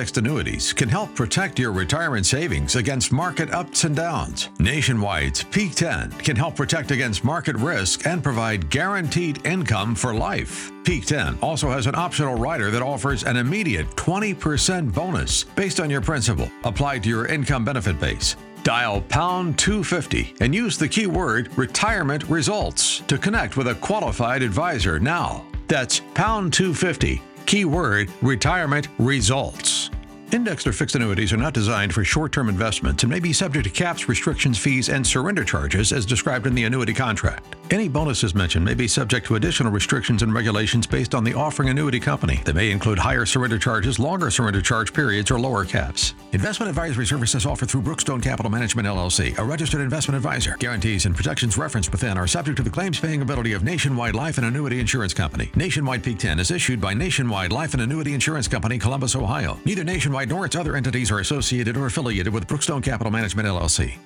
Indexed 0.00 0.16
annuities 0.16 0.72
can 0.72 0.88
help 0.88 1.14
protect 1.14 1.58
your 1.58 1.72
retirement 1.72 2.24
savings 2.24 2.74
against 2.74 3.12
market 3.12 3.50
ups 3.50 3.84
and 3.84 3.94
downs. 3.94 4.48
Nationwide's 4.58 5.44
Peak 5.44 5.74
10 5.74 6.12
can 6.12 6.36
help 6.36 6.56
protect 6.56 6.90
against 6.90 7.22
market 7.22 7.54
risk 7.56 8.06
and 8.06 8.22
provide 8.22 8.70
guaranteed 8.70 9.44
income 9.44 9.94
for 9.94 10.14
life. 10.14 10.72
Peak 10.84 11.04
10 11.04 11.38
also 11.42 11.68
has 11.68 11.86
an 11.86 11.94
optional 11.94 12.34
rider 12.34 12.70
that 12.70 12.80
offers 12.80 13.24
an 13.24 13.36
immediate 13.36 13.86
20% 13.96 14.90
bonus 14.94 15.44
based 15.44 15.80
on 15.80 15.90
your 15.90 16.00
principal 16.00 16.50
applied 16.64 17.02
to 17.02 17.10
your 17.10 17.26
income 17.26 17.62
benefit 17.62 18.00
base. 18.00 18.36
Dial 18.62 19.02
pound 19.02 19.58
250 19.58 20.36
and 20.40 20.54
use 20.54 20.78
the 20.78 20.88
keyword 20.88 21.50
retirement 21.58 22.24
results 22.30 23.00
to 23.00 23.18
connect 23.18 23.58
with 23.58 23.68
a 23.68 23.74
qualified 23.74 24.40
advisor 24.40 24.98
now. 24.98 25.44
That's 25.68 26.00
pound 26.14 26.54
250 26.54 27.20
Keyword 27.50 28.12
retirement 28.22 28.86
results. 28.96 29.90
Indexed 30.32 30.68
or 30.68 30.72
fixed 30.72 30.94
annuities 30.94 31.32
are 31.32 31.36
not 31.36 31.54
designed 31.54 31.92
for 31.92 32.04
short 32.04 32.30
term 32.30 32.48
investments 32.48 33.02
and 33.02 33.10
may 33.10 33.18
be 33.18 33.32
subject 33.32 33.64
to 33.64 33.70
caps, 33.70 34.08
restrictions, 34.08 34.58
fees, 34.58 34.88
and 34.88 35.04
surrender 35.04 35.42
charges 35.44 35.92
as 35.92 36.06
described 36.06 36.46
in 36.46 36.54
the 36.54 36.64
annuity 36.64 36.94
contract. 36.94 37.56
Any 37.72 37.88
bonuses 37.88 38.34
mentioned 38.34 38.64
may 38.64 38.74
be 38.74 38.86
subject 38.86 39.26
to 39.26 39.34
additional 39.34 39.72
restrictions 39.72 40.22
and 40.22 40.32
regulations 40.32 40.86
based 40.86 41.14
on 41.14 41.24
the 41.24 41.34
offering 41.34 41.68
annuity 41.68 41.98
company. 41.98 42.40
They 42.44 42.52
may 42.52 42.70
include 42.70 42.98
higher 42.98 43.26
surrender 43.26 43.58
charges, 43.58 43.98
longer 43.98 44.30
surrender 44.30 44.60
charge 44.60 44.92
periods, 44.92 45.30
or 45.30 45.40
lower 45.40 45.64
caps. 45.64 46.14
Investment 46.32 46.68
advisory 46.68 47.06
services 47.06 47.44
offered 47.44 47.68
through 47.68 47.82
Brookstone 47.82 48.22
Capital 48.22 48.50
Management 48.50 48.86
LLC, 48.86 49.36
a 49.38 49.44
registered 49.44 49.80
investment 49.80 50.16
advisor. 50.16 50.56
Guarantees 50.60 51.06
and 51.06 51.14
protections 51.14 51.56
referenced 51.56 51.90
within 51.90 52.16
are 52.16 52.26
subject 52.26 52.56
to 52.56 52.62
the 52.62 52.70
claims 52.70 53.00
paying 53.00 53.22
ability 53.22 53.52
of 53.52 53.64
Nationwide 53.64 54.14
Life 54.14 54.38
and 54.38 54.46
Annuity 54.46 54.78
Insurance 54.78 55.14
Company. 55.14 55.50
Nationwide 55.56 56.04
Peak 56.04 56.18
10 56.18 56.38
is 56.38 56.52
issued 56.52 56.80
by 56.80 56.94
Nationwide 56.94 57.52
Life 57.52 57.74
and 57.74 57.82
Annuity 57.82 58.14
Insurance 58.14 58.46
Company, 58.46 58.78
Columbus, 58.78 59.16
Ohio. 59.16 59.58
Neither 59.64 59.84
Nationwide 59.84 60.19
nor 60.24 60.46
its 60.46 60.56
other 60.56 60.76
entities 60.76 61.10
are 61.10 61.20
associated 61.20 61.76
or 61.76 61.86
affiliated 61.86 62.32
with 62.32 62.46
Brookstone 62.46 62.82
Capital 62.82 63.10
Management 63.10 63.48
LLC. 63.48 63.96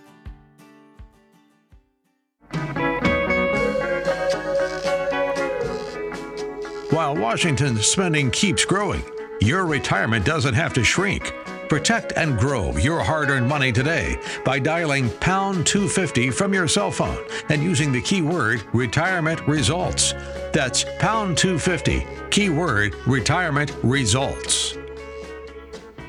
While 6.95 7.17
Washington's 7.17 7.87
spending 7.87 8.31
keeps 8.31 8.65
growing, 8.65 9.03
your 9.41 9.67
retirement 9.67 10.25
doesn't 10.25 10.55
have 10.55 10.73
to 10.75 10.85
shrink. 10.85 11.35
Protect 11.69 12.13
and 12.17 12.39
grow 12.39 12.77
your 12.77 13.03
hard 13.03 13.31
earned 13.31 13.49
money 13.49 13.73
today 13.73 14.17
by 14.45 14.61
dialing 14.61 15.11
pound 15.19 15.67
250 15.67 16.31
from 16.31 16.55
your 16.55 16.69
cell 16.69 16.93
phone 16.93 17.19
and 17.49 17.65
using 17.65 17.91
the 17.91 18.01
keyword 18.01 18.63
retirement 18.73 19.41
results. 19.49 20.13
That's 20.53 20.85
pound 21.01 21.37
250, 21.37 22.07
keyword 22.31 22.95
retirement 23.07 23.75
results. 23.83 24.77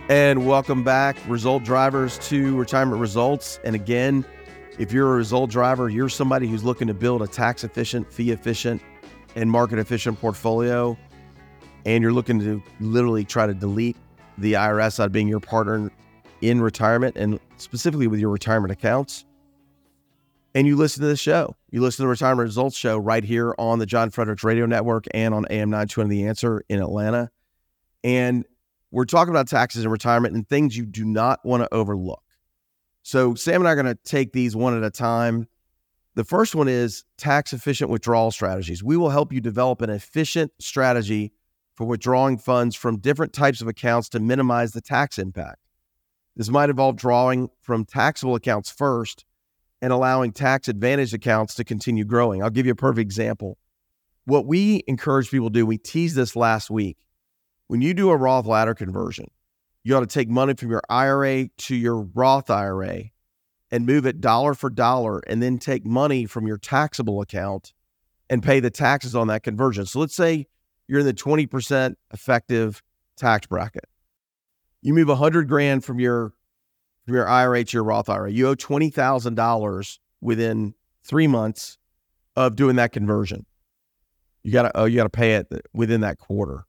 And 0.08 0.46
welcome 0.46 0.84
back, 0.84 1.18
result 1.28 1.64
drivers, 1.64 2.20
to 2.30 2.56
retirement 2.56 3.02
results. 3.02 3.60
And 3.64 3.74
again, 3.74 4.24
if 4.78 4.94
you're 4.94 5.12
a 5.12 5.16
result 5.16 5.50
driver, 5.50 5.90
you're 5.90 6.10
somebody 6.10 6.46
who's 6.48 6.64
looking 6.64 6.88
to 6.90 6.94
build 6.94 7.24
a 7.24 7.28
tax 7.28 7.64
efficient, 7.64 8.14
fee 8.14 8.30
efficient, 8.30 8.84
and 9.36 9.50
market 9.50 9.80
efficient 9.80 10.22
portfolio, 10.22 10.96
and 11.88 12.04
you're 12.04 12.14
looking 12.14 12.40
to 12.40 12.62
literally 12.80 13.26
try 13.26 13.48
to 13.48 13.56
delete 13.56 13.98
the 14.38 14.54
IRS 14.54 15.00
out 15.00 15.08
of 15.08 15.12
being 15.12 15.28
your 15.28 15.40
partner 15.40 15.92
in 16.42 16.62
retirement 16.62 17.18
and 17.18 17.40
specifically 17.58 18.06
with 18.06 18.20
your 18.20 18.30
retirement 18.30 18.72
accounts. 18.72 19.26
And 20.54 20.68
you 20.68 20.76
listen 20.76 21.02
to 21.02 21.08
the 21.08 21.18
show. 21.18 21.56
You 21.72 21.82
listen 21.82 21.98
to 21.98 22.02
the 22.04 22.10
Retirement 22.10 22.46
Results 22.46 22.78
Show 22.78 23.00
right 23.00 23.24
here 23.24 23.56
on 23.58 23.80
the 23.80 23.88
John 23.88 24.12
Fredericks 24.12 24.44
Radio 24.44 24.68
Network 24.68 25.06
and 25.16 25.34
on 25.34 25.48
AM 25.50 25.72
920 25.72 26.10
The 26.10 26.28
Answer 26.28 26.64
in 26.70 26.80
Atlanta. 26.80 27.32
And 28.04 28.46
we're 28.96 29.04
talking 29.04 29.30
about 29.30 29.50
taxes 29.50 29.84
and 29.84 29.92
retirement 29.92 30.36
and 30.36 30.48
things 30.48 30.78
you 30.78 30.86
do 30.86 31.04
not 31.04 31.44
want 31.44 31.62
to 31.62 31.74
overlook. 31.74 32.24
So, 33.04 33.36
Sam 33.36 33.60
and 33.60 33.68
I 33.68 33.74
are 33.74 33.76
going 33.76 33.94
to 33.94 34.00
take 34.06 34.32
these 34.32 34.56
one 34.56 34.76
at 34.76 34.86
a 34.86 34.90
time. 34.90 35.50
The 36.16 36.24
first 36.24 36.56
one 36.56 36.70
is 36.70 37.04
tax 37.18 37.52
efficient 37.52 37.90
withdrawal 37.90 38.32
strategies. 38.32 38.82
We 38.82 38.96
will 38.96 39.10
help 39.10 39.34
you 39.34 39.42
develop 39.42 39.82
an 39.82 39.90
efficient 39.90 40.54
strategy 40.60 41.34
for 41.74 41.86
withdrawing 41.86 42.38
funds 42.38 42.74
from 42.74 43.00
different 43.00 43.34
types 43.34 43.60
of 43.60 43.68
accounts 43.68 44.08
to 44.10 44.22
minimize 44.22 44.72
the 44.72 44.80
tax 44.80 45.20
impact. 45.20 45.60
This 46.38 46.48
might 46.50 46.70
involve 46.70 46.96
drawing 46.96 47.50
from 47.62 47.84
taxable 47.84 48.36
accounts 48.36 48.72
first 48.72 49.26
and 49.82 49.92
allowing 49.92 50.32
tax 50.32 50.70
advantaged 50.70 51.14
accounts 51.14 51.56
to 51.56 51.66
continue 51.66 52.06
growing. 52.06 52.42
I'll 52.42 52.50
give 52.50 52.66
you 52.66 52.72
a 52.72 52.76
perfect 52.76 53.02
example. 53.02 53.58
What 54.24 54.46
we 54.46 54.84
encourage 54.88 55.30
people 55.32 55.50
to 55.50 55.54
do, 55.54 55.66
we 55.66 55.78
teased 55.78 56.16
this 56.16 56.34
last 56.34 56.70
week, 56.70 56.98
when 57.68 57.82
you 57.82 57.94
do 57.94 58.10
a 58.10 58.18
Roth 58.18 58.46
ladder 58.46 58.74
conversion, 58.74 59.30
you 59.84 59.96
ought 59.96 60.02
to 60.02 60.08
take 60.08 60.30
money 60.30 60.54
from 60.54 60.70
your 60.70 60.82
IRA 60.90 61.50
to 61.58 61.76
your 61.76 62.02
Roth 62.02 62.50
IRA 62.50 63.04
and 63.72 63.86
move 63.86 64.06
it 64.06 64.22
dollar 64.22 64.54
for 64.54 64.70
dollar 64.70 65.20
and 65.28 65.42
then 65.42 65.58
take 65.58 65.86
money 65.86 66.26
from 66.26 66.48
your 66.48 66.58
taxable 66.58 67.22
account 67.22 67.74
and 68.30 68.42
pay 68.42 68.60
the 68.60 68.70
taxes 68.70 69.16
on 69.16 69.28
that 69.28 69.44
conversion. 69.44 69.86
So 69.86 70.00
let's 70.00 70.16
say 70.16 70.48
you're 70.88 71.00
in 71.00 71.06
the 71.06 71.14
20% 71.14 71.96
effective 72.14 72.82
tax 73.18 73.48
bracket. 73.48 73.86
You 74.82 74.94
move 74.94 75.08
100 75.08 75.48
grand 75.48 75.84
from 75.84 76.00
your 76.00 76.34
from 77.06 77.16
your 77.16 77.28
IRA 77.28 77.64
to 77.64 77.78
your 77.78 77.84
Roth 77.84 78.10
IRA. 78.10 78.32
You 78.32 78.48
owe 78.48 78.56
$20,000 78.56 80.00
within 80.22 80.74
3 81.04 81.28
months 81.28 81.78
of 82.36 82.56
doing 82.56 82.78
that 82.78 82.92
conversion. 82.92 83.46
You 84.44 84.52
got 84.52 84.64
to 84.64 84.72
oh 84.76 84.86
you 84.86 84.96
got 84.96 85.04
to 85.04 85.10
pay 85.10 85.36
it 85.36 85.48
within 85.74 86.02
that 86.02 86.18
quarter. 86.18 86.66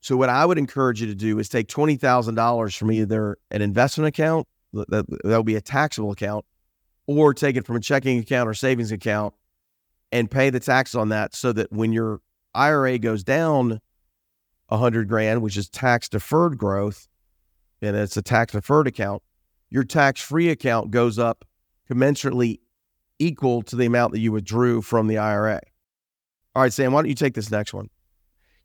So 0.00 0.16
what 0.16 0.28
I 0.28 0.46
would 0.46 0.58
encourage 0.58 1.00
you 1.00 1.06
to 1.08 1.14
do 1.14 1.38
is 1.38 1.48
take 1.48 1.68
twenty 1.68 1.96
thousand 1.96 2.34
dollars 2.34 2.74
from 2.74 2.90
either 2.90 3.36
an 3.50 3.62
investment 3.62 4.08
account 4.08 4.46
that 4.72 4.88
that 4.90 5.24
will 5.24 5.42
be 5.42 5.56
a 5.56 5.60
taxable 5.60 6.12
account, 6.12 6.44
or 7.06 7.34
take 7.34 7.56
it 7.56 7.66
from 7.66 7.76
a 7.76 7.80
checking 7.80 8.18
account 8.18 8.48
or 8.48 8.54
savings 8.54 8.92
account, 8.92 9.34
and 10.10 10.30
pay 10.30 10.50
the 10.50 10.60
taxes 10.60 10.94
on 10.94 11.10
that, 11.10 11.34
so 11.34 11.52
that 11.52 11.70
when 11.70 11.92
your 11.92 12.20
IRA 12.54 12.98
goes 12.98 13.22
down 13.22 13.80
a 14.68 14.78
hundred 14.78 15.08
grand, 15.08 15.42
which 15.42 15.56
is 15.56 15.68
tax 15.68 16.08
deferred 16.08 16.56
growth, 16.56 17.08
and 17.82 17.96
it's 17.96 18.16
a 18.16 18.22
tax 18.22 18.52
deferred 18.52 18.86
account, 18.86 19.22
your 19.68 19.84
tax 19.84 20.20
free 20.20 20.48
account 20.48 20.90
goes 20.90 21.18
up 21.18 21.44
commensurately 21.90 22.60
equal 23.18 23.62
to 23.62 23.76
the 23.76 23.84
amount 23.84 24.12
that 24.12 24.20
you 24.20 24.32
withdrew 24.32 24.80
from 24.80 25.08
the 25.08 25.18
IRA. 25.18 25.60
All 26.54 26.62
right, 26.62 26.72
Sam, 26.72 26.92
why 26.92 27.02
don't 27.02 27.08
you 27.08 27.14
take 27.14 27.34
this 27.34 27.50
next 27.50 27.74
one? 27.74 27.90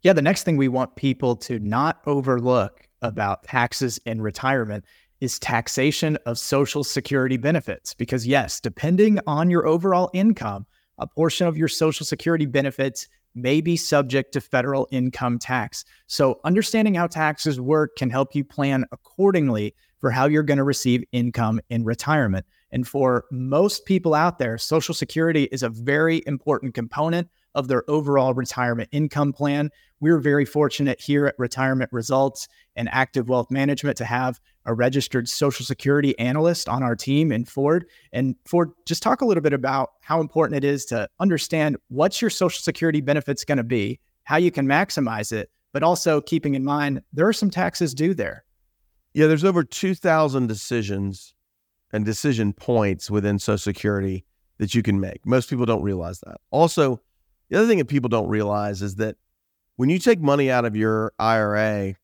Yeah, 0.06 0.14
the 0.14 0.22
next 0.22 0.44
thing 0.44 0.56
we 0.56 0.68
want 0.68 0.96
people 0.96 1.36
to 1.38 1.58
not 1.58 2.00
overlook 2.06 2.88
about 3.02 3.44
taxes 3.44 4.00
in 4.06 4.22
retirement 4.22 4.86
is 5.20 5.40
taxation 5.40 6.16
of 6.28 6.38
Social 6.38 6.84
Security 6.84 7.38
benefits. 7.38 7.96
Because, 7.96 8.28
yes, 8.28 8.60
depending 8.60 9.18
on 9.26 9.50
your 9.50 9.66
overall 9.66 10.12
income, 10.14 10.68
a 11.00 11.08
portion 11.08 11.48
of 11.48 11.58
your 11.58 11.68
Social 11.68 12.06
Security 12.06 12.46
benefits 12.46 13.08
may 13.34 13.62
be 13.62 13.76
subject 13.76 14.32
to 14.34 14.42
federal 14.42 14.88
income 14.92 15.40
tax. 15.40 15.86
So, 16.06 16.40
understanding 16.44 16.94
how 16.94 17.08
taxes 17.08 17.60
work 17.60 17.96
can 17.96 18.12
help 18.12 18.36
you 18.36 18.44
plan 18.44 18.86
accordingly 18.92 19.74
for 19.98 20.12
how 20.12 20.28
you're 20.28 20.44
going 20.44 20.60
to 20.60 20.64
receive 20.64 21.04
income 21.14 21.60
in 21.72 21.84
retirement. 21.84 22.46
And 22.70 22.88
for 22.88 23.26
most 23.32 23.88
people 23.88 24.14
out 24.14 24.38
there, 24.38 24.60
Social 24.60 24.94
Security 24.94 25.46
is 25.46 25.64
a 25.64 25.70
very 25.70 26.22
important 26.28 26.76
component 26.76 27.28
of 27.56 27.68
their 27.68 27.84
overall 27.90 28.34
retirement 28.34 28.90
income 28.92 29.34
plan. 29.34 29.72
We're 30.00 30.20
very 30.20 30.46
fortunate 30.46 31.00
here 31.02 31.26
at 31.26 31.36
Retirement 31.40 31.92
Results 31.92 32.48
and 32.76 32.90
Active 32.92 33.30
Wealth 33.30 33.50
Management 33.50 33.98
to 33.98 34.06
have 34.06 34.40
a 34.66 34.74
registered 34.74 35.28
Social 35.30 35.66
Security 35.66 36.18
analyst 36.20 36.68
on 36.68 36.84
our 36.84 36.96
team 36.96 37.32
in 37.32 37.46
Ford. 37.46 37.86
And 38.12 38.36
Ford, 38.46 38.72
just 38.86 39.02
talk 39.02 39.22
a 39.22 39.26
little 39.26 39.42
bit 39.42 39.54
about 39.54 39.92
how 40.02 40.20
important 40.20 40.64
it 40.64 40.68
is 40.68 40.86
to 40.86 41.08
understand 41.20 41.78
what's 41.88 42.22
your 42.22 42.30
Social 42.30 42.62
Security 42.62 43.02
benefits 43.02 43.46
going 43.46 43.58
to 43.58 43.64
be, 43.64 44.00
how 44.24 44.38
you 44.38 44.52
can 44.52 44.68
maximize 44.68 45.32
it, 45.32 45.50
but 45.72 45.84
also 45.84 46.22
keeping 46.22 46.56
in 46.56 46.64
mind 46.64 47.02
there 47.14 47.28
are 47.28 47.34
some 47.34 47.50
taxes 47.50 47.94
due 47.94 48.14
there. 48.14 48.44
Yeah, 49.14 49.28
there's 49.28 49.46
over 49.46 49.64
2,000 49.64 50.48
decisions 50.48 51.34
and 51.94 52.04
decision 52.04 52.52
points 52.52 53.10
within 53.10 53.40
Social 53.40 53.58
Security 53.58 54.26
that 54.58 54.76
you 54.76 54.82
can 54.82 55.00
make. 55.00 55.26
Most 55.26 55.50
people 55.50 55.66
don't 55.66 55.84
realize 55.84 56.20
that. 56.22 56.38
Also, 56.52 57.02
the 57.50 57.58
other 57.58 57.68
thing 57.68 57.78
that 57.78 57.86
people 57.86 58.10
don't 58.10 58.28
realize 58.28 58.82
is 58.82 58.96
that 58.96 59.18
when 59.76 59.90
you 59.90 60.00
take 60.00 60.20
money 60.20 60.50
out 60.50 60.66
of 60.66 60.76
your 60.76 61.14
IRA 61.20 61.96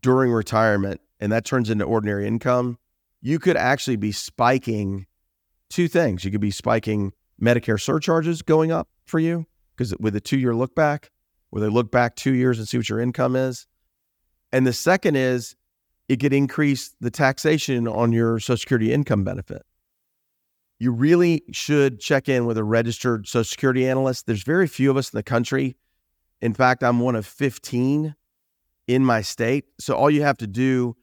during 0.00 0.32
retirement 0.32 1.00
and 1.20 1.30
that 1.32 1.44
turns 1.44 1.70
into 1.70 1.84
ordinary 1.84 2.26
income, 2.26 2.78
you 3.20 3.38
could 3.38 3.56
actually 3.56 3.96
be 3.96 4.12
spiking 4.12 5.06
two 5.70 5.88
things. 5.88 6.24
You 6.24 6.30
could 6.30 6.40
be 6.40 6.50
spiking 6.50 7.12
Medicare 7.40 7.80
surcharges 7.80 8.42
going 8.42 8.72
up 8.72 8.88
for 9.04 9.18
you 9.18 9.46
because 9.76 9.96
with 9.98 10.14
a 10.16 10.20
two 10.20 10.38
year 10.38 10.54
look 10.54 10.74
back, 10.74 11.10
where 11.50 11.60
they 11.60 11.68
look 11.68 11.90
back 11.90 12.16
two 12.16 12.32
years 12.32 12.58
and 12.58 12.66
see 12.66 12.76
what 12.78 12.88
your 12.88 13.00
income 13.00 13.36
is. 13.36 13.66
And 14.52 14.66
the 14.66 14.72
second 14.72 15.16
is 15.16 15.56
it 16.08 16.16
could 16.16 16.32
increase 16.32 16.94
the 17.00 17.10
taxation 17.10 17.88
on 17.88 18.12
your 18.12 18.38
Social 18.38 18.58
Security 18.58 18.92
income 18.92 19.24
benefit. 19.24 19.62
You 20.82 20.90
really 20.90 21.44
should 21.52 22.00
check 22.00 22.28
in 22.28 22.44
with 22.44 22.58
a 22.58 22.64
registered 22.64 23.28
Social 23.28 23.44
Security 23.44 23.86
analyst. 23.86 24.26
There's 24.26 24.42
very 24.42 24.66
few 24.66 24.90
of 24.90 24.96
us 24.96 25.12
in 25.12 25.16
the 25.16 25.22
country. 25.22 25.76
In 26.40 26.54
fact, 26.54 26.82
I'm 26.82 26.98
one 26.98 27.14
of 27.14 27.24
15 27.24 28.16
in 28.88 29.04
my 29.04 29.22
state. 29.22 29.66
So 29.78 29.94
all 29.94 30.10
you 30.10 30.22
have 30.22 30.38
to 30.38 30.48
do 30.48 30.96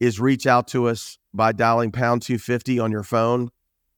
is 0.00 0.20
reach 0.20 0.46
out 0.46 0.68
to 0.68 0.86
us 0.86 1.16
by 1.32 1.52
dialing 1.52 1.92
pound 1.92 2.20
250 2.20 2.78
on 2.78 2.92
your 2.92 3.02
phone 3.02 3.48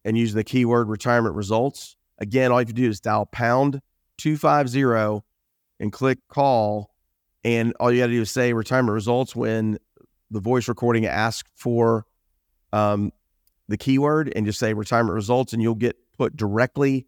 and 0.05 0.17
using 0.17 0.37
the 0.37 0.45
keyword 0.45 0.89
retirement 0.89 1.35
results. 1.35 1.97
Again, 2.21 2.53
all 2.53 2.59
you 2.59 2.67
have 2.67 2.69
to 2.69 2.73
do 2.73 2.89
is 2.89 3.01
dial 3.01 3.27
pound 3.27 3.81
250 4.19 5.25
and 5.81 5.93
click 5.93 6.19
call. 6.29 6.95
And 7.43 7.75
all 7.81 7.91
you 7.91 8.03
got 8.03 8.07
to 8.07 8.13
do 8.13 8.23
is 8.23 8.31
say 8.31 8.53
retirement 8.53 8.95
results 8.95 9.35
when 9.35 9.79
the 10.31 10.39
voice 10.39 10.69
recording 10.69 11.07
asks 11.07 11.51
for 11.57 12.07
um, 12.73 13.11
the 13.69 13.77
keyword 13.77 14.33
and 14.35 14.47
just 14.47 14.59
say 14.59 14.75
retirement 14.75 15.15
results, 15.15 15.53
and 15.53 15.63
you'll 15.63 15.75
get 15.75 15.97
put 16.17 16.37
directly 16.37 17.07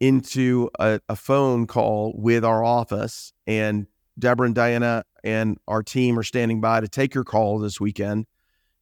into 0.00 0.68
a, 0.78 1.00
a 1.08 1.16
phone 1.16 1.66
call 1.66 2.12
with 2.16 2.44
our 2.44 2.64
office. 2.64 3.32
And 3.46 3.86
Deborah 4.18 4.46
and 4.46 4.54
Diana 4.54 5.04
and 5.22 5.58
our 5.68 5.82
team 5.82 6.18
are 6.18 6.24
standing 6.24 6.60
by 6.60 6.80
to 6.80 6.88
take 6.88 7.14
your 7.14 7.24
call 7.24 7.58
this 7.58 7.80
weekend. 7.80 8.26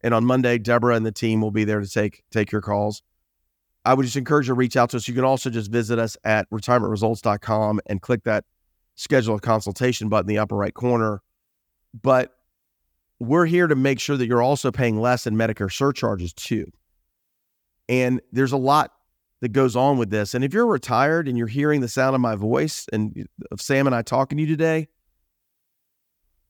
And 0.03 0.15
on 0.15 0.25
Monday, 0.25 0.59
Deborah 0.59 0.97
and 0.97 1.05
the 1.05 1.13
team 1.13 1.41
will 1.41 1.51
be 1.51 1.65
there 1.65 1.81
to 1.81 1.89
take 1.89 2.25
take 2.31 2.51
your 2.51 2.63
calls. 2.63 3.03
I 3.85 3.95
would 3.95 4.05
just 4.05 4.17
encourage 4.17 4.47
you 4.47 4.55
to 4.55 4.59
reach 4.59 4.77
out 4.77 4.91
to 4.91 4.99
us. 4.99 5.09
You 5.09 5.15
can 5.15 5.25
also 5.25 5.51
just 5.51 5.71
visit 5.71 5.99
us 5.99 6.17
at 6.25 6.49
retirementresults.com 6.51 7.81
and 7.87 8.03
click 8.03 8.25
that 8.25 8.45
schedule 8.95 9.37
a 9.37 9.41
consultation 9.41 10.09
button 10.09 10.29
in 10.29 10.35
the 10.35 10.39
upper 10.39 10.57
right 10.57 10.75
corner. 10.75 11.23
But 12.01 12.35
we're 13.19 13.47
here 13.47 13.67
to 13.67 13.75
make 13.75 14.01
sure 14.01 14.17
that 14.17 14.27
you're 14.27 14.43
also 14.43 14.71
paying 14.71 15.01
less 15.01 15.27
in 15.27 15.35
Medicare 15.35 15.73
surcharges 15.73 16.33
too. 16.33 16.71
And 17.91 18.21
there's 18.31 18.53
a 18.53 18.57
lot 18.57 18.93
that 19.41 19.49
goes 19.49 19.75
on 19.75 19.99
with 19.99 20.11
this. 20.11 20.33
And 20.33 20.45
if 20.45 20.55
you're 20.55 20.67
retired 20.67 21.27
and 21.27 21.37
you're 21.37 21.49
hearing 21.49 21.81
the 21.81 21.89
sound 21.89 22.15
of 22.15 22.21
my 22.21 22.37
voice 22.37 22.87
and 22.93 23.27
of 23.51 23.61
Sam 23.61 23.87
and 23.87 23.97
I 23.97 24.03
talking 24.03 24.39
to 24.39 24.43
you 24.43 24.47
today, 24.47 24.87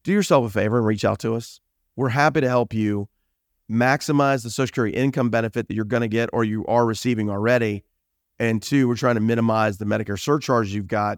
do 0.03 0.11
yourself 0.11 0.45
a 0.45 0.49
favor 0.51 0.77
and 0.77 0.85
reach 0.85 1.03
out 1.03 1.17
to 1.19 1.33
us. 1.33 1.59
We're 1.95 2.09
happy 2.09 2.41
to 2.41 2.47
help 2.47 2.75
you 2.75 3.09
maximize 3.69 4.43
the 4.43 4.51
Social 4.51 4.67
Security 4.67 4.95
income 4.95 5.31
benefit 5.31 5.67
that 5.67 5.73
you're 5.73 5.83
going 5.83 6.01
to 6.01 6.07
get 6.07 6.29
or 6.31 6.43
you 6.43 6.63
are 6.67 6.85
receiving 6.85 7.29
already. 7.29 7.85
And 8.37 8.61
two, 8.61 8.87
we're 8.87 8.95
trying 8.95 9.15
to 9.15 9.21
minimize 9.21 9.79
the 9.79 9.85
Medicare 9.85 10.19
surcharge 10.19 10.71
you've 10.71 10.87
got. 10.87 11.17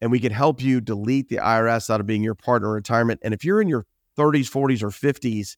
And 0.00 0.12
we 0.12 0.20
can 0.20 0.30
help 0.30 0.62
you 0.62 0.80
delete 0.80 1.28
the 1.28 1.38
IRS 1.38 1.90
out 1.90 2.00
of 2.00 2.06
being 2.06 2.22
your 2.22 2.34
partner 2.36 2.68
in 2.68 2.74
retirement. 2.74 3.18
And 3.24 3.34
if 3.34 3.44
you're 3.44 3.60
in 3.60 3.66
your 3.66 3.84
30s, 4.16 4.48
40s, 4.48 4.82
or 4.82 4.90
50s, 4.90 5.56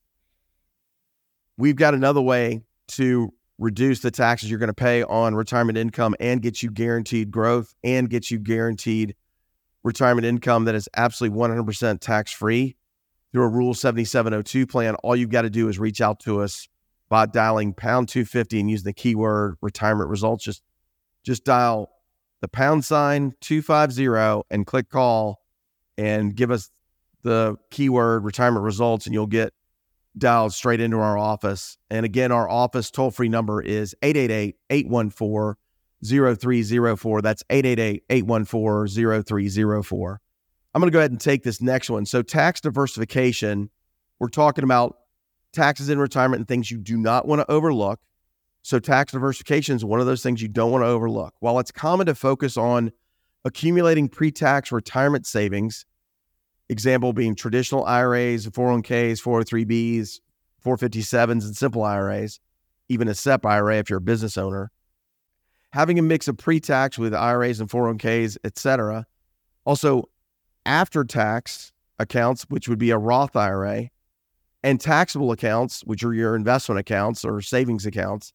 we've 1.58 1.76
got 1.76 1.92
another 1.92 2.22
way 2.22 2.62
to 2.88 3.34
reduce 3.58 4.00
the 4.00 4.10
taxes 4.10 4.48
you're 4.48 4.58
going 4.58 4.68
to 4.68 4.74
pay 4.74 5.02
on 5.02 5.34
retirement 5.34 5.76
income 5.76 6.14
and 6.20 6.40
get 6.40 6.62
you 6.62 6.70
guaranteed 6.70 7.30
growth 7.30 7.74
and 7.82 8.08
get 8.08 8.30
you 8.30 8.38
guaranteed 8.38 9.16
retirement 9.82 10.24
income 10.26 10.64
that 10.64 10.74
is 10.74 10.88
absolutely 10.96 11.38
100% 11.38 12.00
tax 12.00 12.32
free 12.32 12.76
through 13.32 13.44
a 13.44 13.48
Rule 13.48 13.74
7702 13.74 14.66
plan. 14.66 14.94
All 14.96 15.16
you've 15.16 15.30
got 15.30 15.42
to 15.42 15.50
do 15.50 15.68
is 15.68 15.78
reach 15.78 16.00
out 16.00 16.20
to 16.20 16.40
us 16.40 16.68
by 17.08 17.26
dialing 17.26 17.74
pound 17.74 18.08
250 18.08 18.60
and 18.60 18.70
using 18.70 18.84
the 18.84 18.92
keyword 18.92 19.56
retirement 19.60 20.10
results. 20.10 20.44
Just 20.44 20.62
just 21.24 21.44
dial 21.44 21.90
the 22.40 22.48
pound 22.48 22.84
sign 22.84 23.34
250 23.40 24.44
and 24.50 24.66
click 24.66 24.88
call 24.88 25.40
and 25.96 26.34
give 26.34 26.50
us 26.50 26.70
the 27.22 27.56
keyword 27.70 28.24
retirement 28.24 28.64
results 28.64 29.06
and 29.06 29.14
you'll 29.14 29.26
get 29.26 29.52
dialed 30.18 30.52
straight 30.52 30.80
into 30.80 30.98
our 30.98 31.16
office. 31.16 31.78
And 31.90 32.04
again, 32.04 32.32
our 32.32 32.48
office 32.48 32.90
toll 32.90 33.10
free 33.10 33.28
number 33.28 33.60
is 33.62 33.94
888 34.02 34.56
814 34.70 35.56
0304. 36.04 37.22
That's 37.22 37.42
888 37.50 38.04
814 38.10 39.24
0304. 39.24 40.20
I'm 40.74 40.80
going 40.80 40.90
to 40.90 40.92
go 40.92 40.98
ahead 40.98 41.10
and 41.10 41.20
take 41.20 41.42
this 41.42 41.60
next 41.60 41.90
one. 41.90 42.06
So, 42.06 42.22
tax 42.22 42.60
diversification, 42.60 43.70
we're 44.18 44.28
talking 44.28 44.64
about 44.64 44.98
taxes 45.52 45.88
in 45.88 45.98
retirement 45.98 46.40
and 46.40 46.48
things 46.48 46.70
you 46.70 46.78
do 46.78 46.96
not 46.96 47.26
want 47.26 47.40
to 47.40 47.50
overlook. 47.50 48.00
So, 48.62 48.78
tax 48.78 49.12
diversification 49.12 49.76
is 49.76 49.84
one 49.84 50.00
of 50.00 50.06
those 50.06 50.22
things 50.22 50.42
you 50.42 50.48
don't 50.48 50.70
want 50.70 50.82
to 50.82 50.88
overlook. 50.88 51.34
While 51.40 51.58
it's 51.58 51.72
common 51.72 52.06
to 52.06 52.14
focus 52.14 52.56
on 52.56 52.92
accumulating 53.44 54.08
pre 54.08 54.30
tax 54.30 54.70
retirement 54.70 55.26
savings, 55.26 55.86
example 56.68 57.12
being 57.12 57.34
traditional 57.34 57.84
IRAs, 57.84 58.46
401ks, 58.46 59.22
403bs, 59.22 60.20
457s, 60.64 61.44
and 61.44 61.56
simple 61.56 61.82
IRAs, 61.82 62.40
even 62.88 63.08
a 63.08 63.14
SEP 63.14 63.46
IRA 63.46 63.78
if 63.78 63.90
you're 63.90 63.98
a 63.98 64.02
business 64.02 64.36
owner. 64.36 64.70
Having 65.72 65.98
a 65.98 66.02
mix 66.02 66.28
of 66.28 66.36
pre-tax 66.36 66.98
with 66.98 67.14
IRAs 67.14 67.60
and 67.60 67.68
401ks, 67.68 68.38
et 68.44 68.58
cetera. 68.58 69.06
Also, 69.64 70.08
after 70.64 71.04
tax 71.04 71.72
accounts, 71.98 72.44
which 72.48 72.68
would 72.68 72.78
be 72.78 72.90
a 72.90 72.98
Roth 72.98 73.36
IRA, 73.36 73.90
and 74.62 74.80
taxable 74.80 75.30
accounts, 75.30 75.82
which 75.82 76.02
are 76.02 76.14
your 76.14 76.34
investment 76.34 76.78
accounts 76.78 77.24
or 77.24 77.40
savings 77.40 77.86
accounts, 77.86 78.32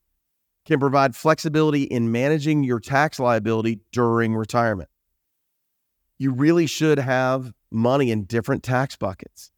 can 0.65 0.79
provide 0.79 1.15
flexibility 1.15 1.83
in 1.83 2.11
managing 2.11 2.63
your 2.63 2.79
tax 2.79 3.19
liability 3.19 3.79
during 3.91 4.33
retirement. 4.33 4.89
You 6.23 6.31
really 6.31 6.67
should 6.67 6.99
have 6.99 7.51
money 7.69 8.09
in 8.09 8.23
different 8.23 8.63
tax 8.63 8.95
buckets. 8.95 9.51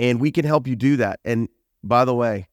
And 0.00 0.20
we 0.20 0.32
can 0.32 0.44
help 0.44 0.66
you 0.66 0.74
do 0.74 0.96
that. 0.96 1.20
And 1.24 1.48
by 1.84 2.04
the 2.04 2.12
way, 2.12 2.48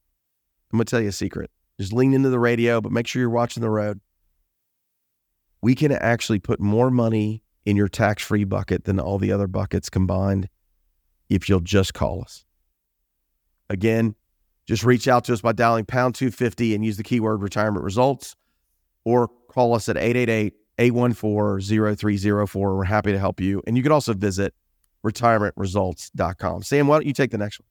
I'm 0.72 0.78
going 0.78 0.86
to 0.86 0.92
tell 0.92 1.02
you 1.02 1.10
a 1.10 1.12
secret. 1.12 1.50
Just 1.80 1.94
lean 1.94 2.14
into 2.14 2.30
the 2.30 2.38
radio, 2.38 2.80
but 2.80 2.92
make 2.92 3.08
sure 3.08 3.20
you're 3.20 3.32
watching 3.32 3.62
the 3.62 3.72
road. 3.72 4.02
We 5.64 5.74
can 5.74 5.92
actually 5.92 6.38
put 6.38 6.60
more 6.60 6.92
money 6.92 7.44
in 7.66 7.76
your 7.76 7.88
tax 7.88 8.22
free 8.22 8.44
bucket 8.44 8.84
than 8.84 9.00
all 9.00 9.18
the 9.18 9.32
other 9.32 9.48
buckets 9.48 9.90
combined 9.90 10.48
if 11.28 11.50
you'll 11.50 11.60
just 11.60 11.96
call 11.96 12.22
us. 12.22 12.46
Again, 13.68 14.14
just 14.68 14.84
reach 14.84 15.08
out 15.08 15.24
to 15.24 15.34
us 15.34 15.42
by 15.42 15.54
dialing 15.54 15.86
pound 15.86 16.14
250 16.14 16.76
and 16.76 16.86
use 16.86 16.98
the 16.98 17.04
keyword 17.04 17.42
retirement 17.42 17.84
results 17.84 18.36
or 19.06 19.28
call 19.50 19.74
us 19.74 19.90
at 19.90 19.98
888 19.98 20.54
814 20.82 21.96
0304. 21.96 22.76
We're 22.76 22.84
happy 22.84 23.12
to 23.12 23.20
help 23.20 23.40
you. 23.40 23.62
And 23.68 23.78
you 23.78 23.84
can 23.84 23.92
also 23.92 24.14
visit 24.14 24.54
retirementresults.com. 25.06 26.64
Sam, 26.64 26.88
why 26.88 26.98
don't 26.98 27.06
you 27.06 27.14
take 27.14 27.32
the 27.32 27.38
next 27.38 27.60
one? 27.60 27.68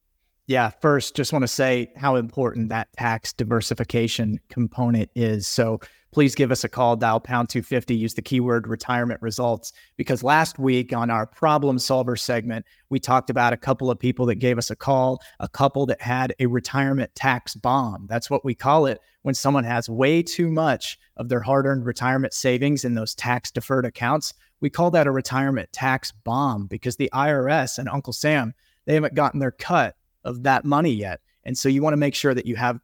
Yeah, 0.46 0.70
first, 0.80 1.14
just 1.14 1.32
want 1.32 1.42
to 1.42 1.48
say 1.48 1.92
how 1.96 2.16
important 2.16 2.70
that 2.70 2.88
tax 2.96 3.32
diversification 3.32 4.40
component 4.48 5.10
is. 5.14 5.46
So 5.46 5.80
please 6.12 6.34
give 6.34 6.50
us 6.50 6.64
a 6.64 6.68
call, 6.68 6.96
dial 6.96 7.20
pound 7.20 7.48
250, 7.48 7.94
use 7.94 8.14
the 8.14 8.22
keyword 8.22 8.66
retirement 8.66 9.20
results. 9.22 9.72
Because 9.96 10.22
last 10.22 10.58
week 10.58 10.92
on 10.92 11.10
our 11.10 11.26
problem 11.26 11.78
solver 11.78 12.16
segment, 12.16 12.66
we 12.88 12.98
talked 12.98 13.30
about 13.30 13.52
a 13.52 13.56
couple 13.56 13.90
of 13.90 13.98
people 13.98 14.26
that 14.26 14.36
gave 14.36 14.58
us 14.58 14.70
a 14.70 14.76
call, 14.76 15.20
a 15.38 15.48
couple 15.48 15.86
that 15.86 16.00
had 16.00 16.34
a 16.40 16.46
retirement 16.46 17.14
tax 17.14 17.54
bomb. 17.54 18.06
That's 18.08 18.30
what 18.30 18.44
we 18.44 18.54
call 18.54 18.86
it 18.86 19.00
when 19.22 19.34
someone 19.34 19.64
has 19.64 19.88
way 19.88 20.22
too 20.22 20.50
much 20.50 20.98
of 21.16 21.28
their 21.28 21.40
hard 21.40 21.66
earned 21.66 21.86
retirement 21.86 22.32
savings 22.32 22.84
in 22.84 22.94
those 22.94 23.14
tax 23.14 23.50
deferred 23.50 23.86
accounts. 23.86 24.34
We 24.60 24.70
call 24.70 24.90
that 24.92 25.06
a 25.06 25.12
retirement 25.12 25.72
tax 25.72 26.12
bomb 26.12 26.66
because 26.66 26.96
the 26.96 27.10
IRS 27.12 27.78
and 27.78 27.88
Uncle 27.88 28.12
Sam, 28.12 28.54
they 28.86 28.94
haven't 28.94 29.14
gotten 29.14 29.40
their 29.40 29.52
cut 29.52 29.96
of 30.24 30.42
that 30.42 30.64
money 30.64 30.92
yet. 30.92 31.20
And 31.44 31.56
so 31.56 31.68
you 31.68 31.82
want 31.82 31.94
to 31.94 31.98
make 31.98 32.14
sure 32.14 32.34
that 32.34 32.46
you 32.46 32.56
have 32.56 32.80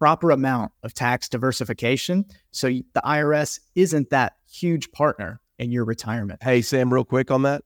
proper 0.00 0.30
amount 0.30 0.72
of 0.82 0.94
tax 0.94 1.28
diversification 1.28 2.24
so 2.50 2.68
the 2.68 3.02
IRS 3.04 3.60
isn't 3.74 4.08
that 4.10 4.32
huge 4.50 4.90
partner 4.92 5.40
in 5.58 5.70
your 5.70 5.84
retirement. 5.84 6.42
Hey 6.42 6.62
Sam, 6.62 6.92
real 6.92 7.04
quick 7.04 7.30
on 7.30 7.42
that. 7.42 7.62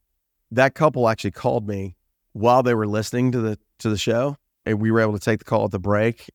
That 0.51 0.75
couple 0.75 1.09
actually 1.09 1.31
called 1.31 1.67
me 1.69 1.97
while 2.33 2.65
they 2.65 2.75
were 2.75 2.89
listening 2.89 3.31
to 3.33 3.41
the 3.41 3.59
to 3.79 3.89
the 3.89 3.97
show 3.97 4.37
and 4.67 4.81
we 4.81 4.91
were 4.91 5.01
able 5.01 5.13
to 5.13 5.21
take 5.21 5.39
the 5.39 5.45
call 5.45 5.65
at 5.65 5.71
the 5.71 5.79
break. 5.79 6.29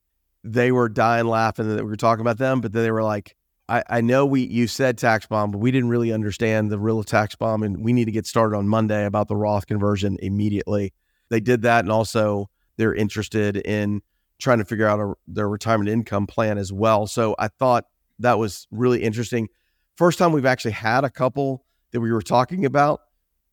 They 0.45 0.71
were 0.71 0.87
dying 0.87 1.27
laughing 1.27 1.67
that 1.75 1.83
we 1.83 1.89
were 1.89 1.97
talking 1.97 2.21
about 2.21 2.37
them, 2.37 2.61
but 2.61 2.71
then 2.71 2.83
they 2.83 2.91
were 2.91 3.03
like, 3.03 3.35
I, 3.67 3.83
I 3.89 4.01
know 4.01 4.25
we 4.25 4.41
you 4.43 4.67
said 4.67 4.97
tax 4.97 5.25
bomb, 5.25 5.51
but 5.51 5.57
we 5.57 5.69
didn't 5.69 5.89
really 5.89 6.13
understand 6.13 6.71
the 6.71 6.79
real 6.79 7.03
tax 7.03 7.35
bomb, 7.35 7.61
and 7.61 7.83
we 7.83 7.91
need 7.91 8.05
to 8.05 8.11
get 8.11 8.25
started 8.25 8.55
on 8.55 8.69
Monday 8.69 9.05
about 9.05 9.27
the 9.27 9.35
Roth 9.35 9.67
conversion 9.67 10.17
immediately. 10.21 10.93
They 11.29 11.41
did 11.41 11.63
that, 11.63 11.83
and 11.83 11.91
also 11.91 12.49
they're 12.77 12.95
interested 12.95 13.57
in 13.57 14.01
trying 14.39 14.59
to 14.59 14.65
figure 14.65 14.87
out 14.87 14.99
a, 14.99 15.13
their 15.27 15.47
retirement 15.47 15.89
income 15.89 16.27
plan 16.27 16.57
as 16.57 16.71
well. 16.73 17.07
So 17.07 17.35
I 17.37 17.49
thought 17.49 17.85
that 18.19 18.39
was 18.39 18.67
really 18.71 19.03
interesting. 19.03 19.49
First 19.95 20.17
time 20.17 20.31
we've 20.31 20.45
actually 20.45 20.71
had 20.71 21.03
a 21.03 21.09
couple 21.09 21.65
that 21.91 22.01
we 22.01 22.11
were 22.11 22.21
talking 22.21 22.65
about 22.65 23.01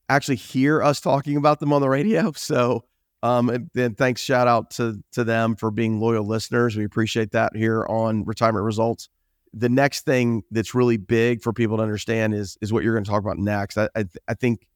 actually 0.09 0.37
hear 0.37 0.83
us 0.83 1.01
talking 1.01 1.37
about 1.37 1.61
them 1.61 1.73
on 1.73 1.81
the 1.81 1.89
radio. 1.89 2.33
So 2.37 2.85
um, 3.23 3.49
and 3.49 3.71
then 3.75 3.95
thanks, 3.95 4.21
shout 4.21 4.47
out 4.47 4.71
to 4.73 5.03
to 5.13 5.25
them 5.25 5.57
for 5.57 5.71
being 5.71 5.99
loyal 5.99 6.25
listeners. 6.25 6.77
We 6.77 6.85
appreciate 6.85 7.33
that 7.33 7.57
here 7.57 7.85
on 7.87 8.25
Retirement 8.25 8.65
Results. 8.65 9.09
The 9.53 9.69
next 9.69 10.05
thing 10.05 10.43
that's 10.51 10.75
really 10.75 10.97
big 10.97 11.43
for 11.43 11.53
people 11.53 11.79
to 11.79 11.83
understand 11.83 12.35
is 12.35 12.57
is 12.61 12.73
what 12.73 12.85
you're 12.85 12.95
going 12.95 13.05
to 13.05 13.11
talk 13.11 13.23
about 13.23 13.39
next. 13.39 13.79
I 13.79 13.89
I, 13.97 14.05
I 14.29 14.35
think, 14.35 14.69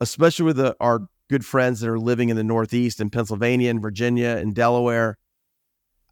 especially 0.00 0.46
with 0.46 0.56
the, 0.56 0.76
our 0.80 1.06
good 1.28 1.44
friends 1.44 1.80
that 1.80 1.90
are 1.90 1.98
living 1.98 2.30
in 2.30 2.36
the 2.36 2.42
Northeast 2.42 3.00
and 3.00 3.12
Pennsylvania 3.12 3.70
and 3.70 3.82
Virginia 3.82 4.38
and 4.40 4.54
Delaware, 4.54 5.18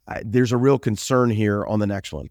I, 0.07 0.21
there's 0.25 0.51
a 0.51 0.57
real 0.57 0.79
concern 0.79 1.29
here 1.29 1.65
on 1.65 1.79
the 1.79 1.87
next 1.87 2.13
one. 2.13 2.29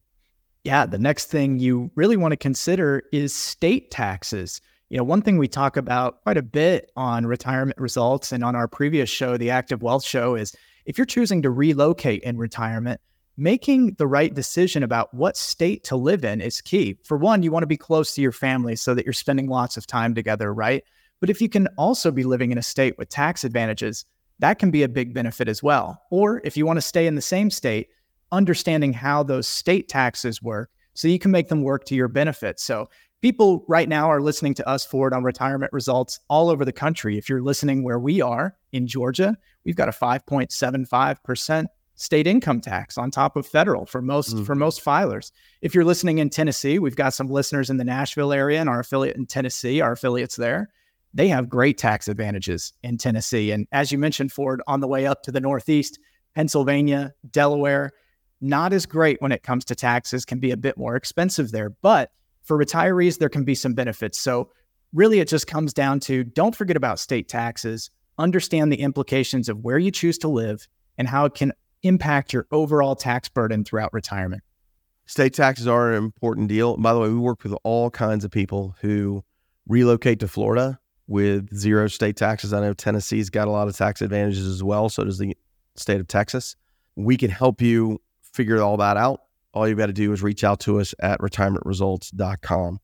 Yeah, 0.64 0.86
the 0.86 0.98
next 0.98 1.26
thing 1.26 1.58
you 1.58 1.90
really 1.94 2.16
want 2.16 2.32
to 2.32 2.36
consider 2.36 3.04
is 3.12 3.34
state 3.34 3.90
taxes. 3.90 4.60
You 4.88 4.96
know, 4.98 5.04
one 5.04 5.22
thing 5.22 5.38
we 5.38 5.48
talk 5.48 5.76
about 5.76 6.22
quite 6.22 6.36
a 6.36 6.42
bit 6.42 6.90
on 6.96 7.26
retirement 7.26 7.78
results 7.78 8.32
and 8.32 8.42
on 8.42 8.56
our 8.56 8.68
previous 8.68 9.10
show, 9.10 9.36
the 9.36 9.50
Active 9.50 9.82
Wealth 9.82 10.04
Show, 10.04 10.34
is 10.34 10.54
if 10.84 10.98
you're 10.98 11.04
choosing 11.04 11.42
to 11.42 11.50
relocate 11.50 12.22
in 12.22 12.36
retirement, 12.36 13.00
making 13.36 13.94
the 13.94 14.06
right 14.06 14.32
decision 14.32 14.82
about 14.82 15.12
what 15.12 15.36
state 15.36 15.84
to 15.84 15.96
live 15.96 16.24
in 16.24 16.40
is 16.40 16.60
key. 16.60 16.96
For 17.04 17.16
one, 17.16 17.42
you 17.42 17.50
want 17.50 17.64
to 17.64 17.68
be 17.68 17.76
close 17.76 18.14
to 18.14 18.22
your 18.22 18.32
family 18.32 18.76
so 18.76 18.94
that 18.94 19.04
you're 19.04 19.12
spending 19.12 19.48
lots 19.48 19.76
of 19.76 19.86
time 19.86 20.14
together, 20.14 20.52
right? 20.54 20.82
But 21.20 21.30
if 21.30 21.40
you 21.40 21.48
can 21.48 21.68
also 21.76 22.10
be 22.10 22.24
living 22.24 22.52
in 22.52 22.58
a 22.58 22.62
state 22.62 22.96
with 22.98 23.08
tax 23.08 23.44
advantages, 23.44 24.04
that 24.38 24.58
can 24.58 24.70
be 24.70 24.82
a 24.82 24.88
big 24.88 25.14
benefit 25.14 25.48
as 25.48 25.62
well. 25.62 26.02
Or 26.10 26.40
if 26.44 26.56
you 26.56 26.66
want 26.66 26.76
to 26.76 26.82
stay 26.82 27.06
in 27.06 27.14
the 27.14 27.22
same 27.22 27.50
state, 27.50 27.88
understanding 28.32 28.92
how 28.92 29.22
those 29.22 29.46
state 29.46 29.88
taxes 29.88 30.42
work 30.42 30.70
so 30.94 31.08
you 31.08 31.18
can 31.18 31.30
make 31.30 31.48
them 31.48 31.62
work 31.62 31.84
to 31.86 31.94
your 31.94 32.08
benefit. 32.08 32.58
So 32.60 32.88
people 33.22 33.64
right 33.68 33.88
now 33.88 34.10
are 34.10 34.20
listening 34.20 34.54
to 34.54 34.68
us 34.68 34.84
Ford 34.84 35.12
on 35.12 35.24
retirement 35.24 35.72
results 35.72 36.20
all 36.28 36.50
over 36.50 36.64
the 36.64 36.72
country. 36.72 37.18
If 37.18 37.28
you're 37.28 37.42
listening 37.42 37.82
where 37.82 37.98
we 37.98 38.20
are 38.20 38.56
in 38.72 38.86
Georgia, 38.86 39.36
we've 39.64 39.76
got 39.76 39.88
a 39.88 39.92
5.75% 39.92 41.66
state 41.98 42.26
income 42.26 42.60
tax 42.60 42.98
on 42.98 43.10
top 43.10 43.36
of 43.36 43.46
federal 43.46 43.86
for 43.86 44.02
most 44.02 44.36
mm. 44.36 44.44
for 44.44 44.54
most 44.54 44.84
filers. 44.84 45.32
If 45.62 45.74
you're 45.74 45.84
listening 45.84 46.18
in 46.18 46.28
Tennessee, 46.28 46.78
we've 46.78 46.96
got 46.96 47.14
some 47.14 47.28
listeners 47.28 47.70
in 47.70 47.78
the 47.78 47.84
Nashville 47.84 48.32
area 48.32 48.60
and 48.60 48.68
our 48.68 48.80
affiliate 48.80 49.16
in 49.16 49.26
Tennessee, 49.26 49.80
our 49.80 49.92
affiliates 49.92 50.36
there. 50.36 50.68
They 51.16 51.28
have 51.28 51.48
great 51.48 51.78
tax 51.78 52.08
advantages 52.08 52.74
in 52.82 52.98
Tennessee. 52.98 53.50
And 53.50 53.66
as 53.72 53.90
you 53.90 53.96
mentioned, 53.96 54.32
Ford, 54.32 54.60
on 54.66 54.80
the 54.80 54.86
way 54.86 55.06
up 55.06 55.22
to 55.22 55.32
the 55.32 55.40
Northeast, 55.40 55.98
Pennsylvania, 56.34 57.14
Delaware, 57.30 57.92
not 58.42 58.74
as 58.74 58.84
great 58.84 59.22
when 59.22 59.32
it 59.32 59.42
comes 59.42 59.64
to 59.64 59.74
taxes, 59.74 60.26
can 60.26 60.40
be 60.40 60.50
a 60.50 60.58
bit 60.58 60.76
more 60.76 60.94
expensive 60.94 61.52
there. 61.52 61.70
But 61.70 62.10
for 62.42 62.58
retirees, 62.58 63.16
there 63.16 63.30
can 63.30 63.44
be 63.44 63.54
some 63.54 63.72
benefits. 63.72 64.18
So, 64.18 64.50
really, 64.92 65.18
it 65.20 65.28
just 65.28 65.46
comes 65.46 65.72
down 65.72 66.00
to 66.00 66.22
don't 66.22 66.54
forget 66.54 66.76
about 66.76 66.98
state 66.98 67.28
taxes, 67.28 67.90
understand 68.18 68.70
the 68.70 68.80
implications 68.80 69.48
of 69.48 69.60
where 69.60 69.78
you 69.78 69.90
choose 69.90 70.18
to 70.18 70.28
live 70.28 70.68
and 70.98 71.08
how 71.08 71.24
it 71.24 71.32
can 71.32 71.54
impact 71.82 72.34
your 72.34 72.46
overall 72.52 72.94
tax 72.94 73.30
burden 73.30 73.64
throughout 73.64 73.94
retirement. 73.94 74.42
State 75.06 75.32
taxes 75.32 75.66
are 75.66 75.92
an 75.92 76.04
important 76.04 76.48
deal. 76.48 76.76
By 76.76 76.92
the 76.92 77.00
way, 77.00 77.08
we 77.08 77.18
work 77.18 77.42
with 77.42 77.54
all 77.62 77.90
kinds 77.90 78.22
of 78.22 78.30
people 78.30 78.76
who 78.82 79.24
relocate 79.66 80.20
to 80.20 80.28
Florida 80.28 80.78
with 81.06 81.54
zero 81.56 81.88
state 81.88 82.16
taxes. 82.16 82.52
I 82.52 82.60
know 82.60 82.72
Tennessee's 82.72 83.30
got 83.30 83.48
a 83.48 83.50
lot 83.50 83.68
of 83.68 83.76
tax 83.76 84.02
advantages 84.02 84.46
as 84.46 84.62
well. 84.62 84.88
So 84.88 85.04
does 85.04 85.18
the 85.18 85.36
state 85.76 86.00
of 86.00 86.08
Texas. 86.08 86.56
We 86.96 87.16
can 87.16 87.30
help 87.30 87.60
you 87.60 88.00
figure 88.22 88.62
all 88.62 88.76
that 88.78 88.96
out 88.96 89.20
all 89.56 89.66
you've 89.66 89.78
got 89.78 89.86
to 89.86 89.92
do 89.94 90.12
is 90.12 90.22
reach 90.22 90.44
out 90.44 90.60
to 90.60 90.78
us 90.80 90.94
at 91.00 91.18
retirementresults.com. 91.20 92.78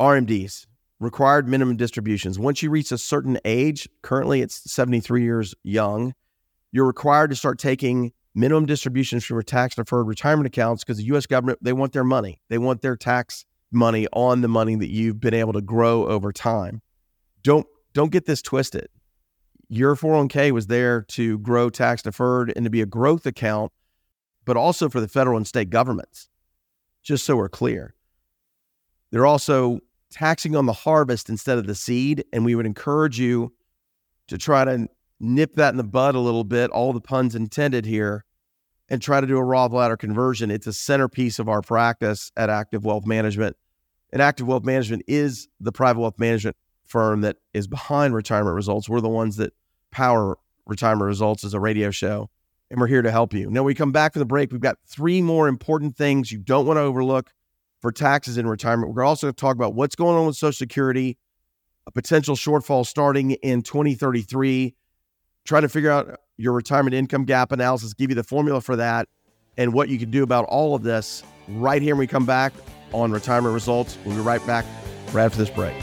RMDs, 0.00 0.66
required 1.00 1.46
minimum 1.46 1.76
distributions. 1.76 2.38
Once 2.38 2.62
you 2.62 2.70
reach 2.70 2.90
a 2.90 2.96
certain 2.96 3.38
age, 3.44 3.86
currently 4.00 4.40
it's 4.40 4.72
73 4.72 5.22
years 5.22 5.54
young, 5.64 6.14
you're 6.72 6.86
required 6.86 7.28
to 7.28 7.36
start 7.36 7.58
taking 7.58 8.12
minimum 8.34 8.64
distributions 8.64 9.22
from 9.22 9.34
your 9.34 9.42
tax 9.42 9.74
deferred 9.74 10.06
retirement 10.06 10.46
accounts 10.46 10.82
because 10.82 10.96
the 10.96 11.04
US 11.14 11.26
government, 11.26 11.58
they 11.60 11.74
want 11.74 11.92
their 11.92 12.04
money. 12.04 12.40
They 12.48 12.56
want 12.56 12.80
their 12.80 12.96
tax 12.96 13.44
money 13.70 14.06
on 14.14 14.40
the 14.40 14.48
money 14.48 14.76
that 14.76 14.88
you've 14.88 15.20
been 15.20 15.34
able 15.34 15.52
to 15.52 15.60
grow 15.60 16.06
over 16.06 16.32
time. 16.32 16.80
Don't 17.42 17.66
don't 17.94 18.12
get 18.12 18.26
this 18.26 18.42
twisted. 18.42 18.88
Your 19.68 19.96
401k 19.96 20.50
was 20.52 20.66
there 20.66 21.02
to 21.02 21.38
grow 21.38 21.68
tax 21.68 22.02
deferred 22.02 22.52
and 22.54 22.64
to 22.64 22.70
be 22.70 22.80
a 22.80 22.86
growth 22.86 23.26
account 23.26 23.72
but 24.48 24.56
also 24.56 24.88
for 24.88 24.98
the 24.98 25.08
federal 25.08 25.36
and 25.36 25.46
state 25.46 25.68
governments, 25.68 26.30
just 27.02 27.26
so 27.26 27.36
we're 27.36 27.50
clear. 27.50 27.94
They're 29.10 29.26
also 29.26 29.80
taxing 30.10 30.56
on 30.56 30.64
the 30.64 30.72
harvest 30.72 31.28
instead 31.28 31.58
of 31.58 31.66
the 31.66 31.74
seed. 31.74 32.24
And 32.32 32.46
we 32.46 32.54
would 32.54 32.64
encourage 32.64 33.20
you 33.20 33.52
to 34.28 34.38
try 34.38 34.64
to 34.64 34.88
nip 35.20 35.56
that 35.56 35.74
in 35.74 35.76
the 35.76 35.84
bud 35.84 36.14
a 36.14 36.18
little 36.18 36.44
bit, 36.44 36.70
all 36.70 36.94
the 36.94 37.00
puns 37.02 37.34
intended 37.34 37.84
here, 37.84 38.24
and 38.88 39.02
try 39.02 39.20
to 39.20 39.26
do 39.26 39.36
a 39.36 39.44
Roth 39.44 39.72
ladder 39.72 39.98
conversion. 39.98 40.50
It's 40.50 40.66
a 40.66 40.72
centerpiece 40.72 41.38
of 41.38 41.46
our 41.46 41.60
practice 41.60 42.32
at 42.34 42.48
Active 42.48 42.86
Wealth 42.86 43.04
Management. 43.04 43.54
And 44.14 44.22
Active 44.22 44.48
Wealth 44.48 44.64
Management 44.64 45.02
is 45.06 45.48
the 45.60 45.72
private 45.72 46.00
wealth 46.00 46.18
management 46.18 46.56
firm 46.88 47.20
that 47.20 47.36
is 47.54 47.66
behind 47.66 48.14
retirement 48.14 48.56
results. 48.56 48.88
We're 48.88 49.00
the 49.00 49.08
ones 49.08 49.36
that 49.36 49.52
power 49.90 50.38
retirement 50.66 51.06
results 51.06 51.44
as 51.44 51.54
a 51.54 51.60
radio 51.60 51.90
show 51.90 52.28
and 52.70 52.80
we're 52.80 52.86
here 52.86 53.02
to 53.02 53.10
help 53.10 53.32
you. 53.32 53.50
Now, 53.50 53.62
we 53.62 53.74
come 53.74 53.92
back 53.92 54.12
from 54.12 54.20
the 54.20 54.26
break, 54.26 54.52
we've 54.52 54.60
got 54.60 54.78
three 54.86 55.22
more 55.22 55.48
important 55.48 55.96
things 55.96 56.30
you 56.30 56.38
don't 56.38 56.66
want 56.66 56.76
to 56.76 56.82
overlook 56.82 57.30
for 57.80 57.92
taxes 57.92 58.38
in 58.38 58.46
retirement. 58.46 58.94
We're 58.94 59.04
also 59.04 59.26
going 59.26 59.34
to 59.34 59.40
talk 59.40 59.56
about 59.56 59.74
what's 59.74 59.94
going 59.94 60.16
on 60.16 60.26
with 60.26 60.36
Social 60.36 60.52
Security, 60.52 61.16
a 61.86 61.90
potential 61.90 62.34
shortfall 62.34 62.84
starting 62.84 63.32
in 63.32 63.62
2033, 63.62 64.74
trying 65.44 65.62
to 65.62 65.68
figure 65.68 65.90
out 65.90 66.18
your 66.36 66.52
retirement 66.52 66.94
income 66.94 67.24
gap 67.24 67.52
analysis, 67.52 67.94
give 67.94 68.10
you 68.10 68.16
the 68.16 68.24
formula 68.24 68.60
for 68.60 68.76
that, 68.76 69.08
and 69.56 69.72
what 69.72 69.88
you 69.88 69.98
can 69.98 70.10
do 70.10 70.22
about 70.22 70.44
all 70.46 70.74
of 70.74 70.82
this 70.82 71.22
right 71.48 71.82
here 71.82 71.94
when 71.94 72.00
we 72.00 72.06
come 72.06 72.26
back 72.26 72.52
on 72.92 73.10
Retirement 73.10 73.54
Results. 73.54 73.96
We'll 74.04 74.16
be 74.16 74.22
right 74.22 74.44
back 74.46 74.64
right 75.12 75.24
after 75.24 75.38
this 75.38 75.50
break. 75.50 75.74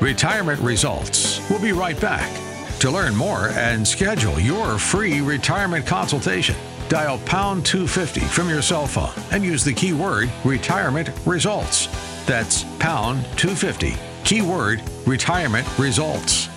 Retirement 0.00 0.58
Results. 0.60 1.46
We'll 1.50 1.60
be 1.60 1.72
right 1.72 2.00
back. 2.00 2.34
To 2.80 2.90
learn 2.90 3.14
more 3.14 3.50
and 3.50 3.86
schedule 3.86 4.40
your 4.40 4.78
free 4.78 5.20
retirement 5.20 5.86
consultation, 5.86 6.56
dial 6.88 7.18
pound 7.26 7.66
250 7.66 8.20
from 8.20 8.48
your 8.48 8.62
cell 8.62 8.86
phone 8.86 9.12
and 9.30 9.44
use 9.44 9.62
the 9.62 9.74
keyword 9.74 10.30
retirement 10.42 11.10
results. 11.26 11.88
That's 12.24 12.64
pound 12.78 13.24
250, 13.36 13.94
keyword 14.24 14.82
retirement 15.06 15.68
results. 15.78 16.48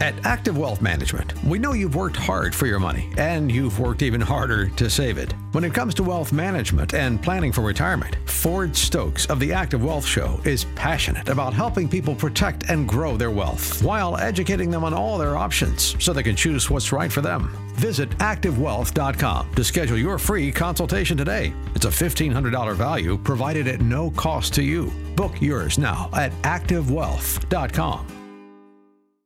At 0.00 0.14
Active 0.24 0.56
Wealth 0.56 0.80
Management, 0.80 1.34
we 1.44 1.58
know 1.58 1.74
you've 1.74 1.94
worked 1.94 2.16
hard 2.16 2.54
for 2.54 2.66
your 2.66 2.78
money 2.78 3.12
and 3.18 3.52
you've 3.52 3.78
worked 3.78 4.00
even 4.00 4.20
harder 4.20 4.68
to 4.70 4.88
save 4.88 5.18
it. 5.18 5.34
When 5.52 5.62
it 5.62 5.74
comes 5.74 5.92
to 5.96 6.02
wealth 6.02 6.32
management 6.32 6.94
and 6.94 7.22
planning 7.22 7.52
for 7.52 7.60
retirement, 7.60 8.16
Ford 8.24 8.74
Stokes 8.74 9.26
of 9.26 9.38
the 9.40 9.52
Active 9.52 9.84
Wealth 9.84 10.06
Show 10.06 10.40
is 10.46 10.64
passionate 10.74 11.28
about 11.28 11.52
helping 11.52 11.86
people 11.86 12.14
protect 12.14 12.70
and 12.70 12.88
grow 12.88 13.18
their 13.18 13.30
wealth 13.30 13.82
while 13.82 14.16
educating 14.16 14.70
them 14.70 14.84
on 14.84 14.94
all 14.94 15.18
their 15.18 15.36
options 15.36 15.94
so 16.02 16.14
they 16.14 16.22
can 16.22 16.36
choose 16.36 16.70
what's 16.70 16.92
right 16.92 17.12
for 17.12 17.20
them. 17.20 17.54
Visit 17.74 18.08
ActiveWealth.com 18.18 19.52
to 19.52 19.64
schedule 19.64 19.98
your 19.98 20.16
free 20.18 20.50
consultation 20.50 21.18
today. 21.18 21.52
It's 21.74 21.84
a 21.84 21.88
$1,500 21.88 22.74
value 22.74 23.18
provided 23.18 23.68
at 23.68 23.82
no 23.82 24.10
cost 24.12 24.54
to 24.54 24.62
you. 24.62 24.90
Book 25.14 25.42
yours 25.42 25.76
now 25.76 26.08
at 26.14 26.32
ActiveWealth.com. 26.42 28.19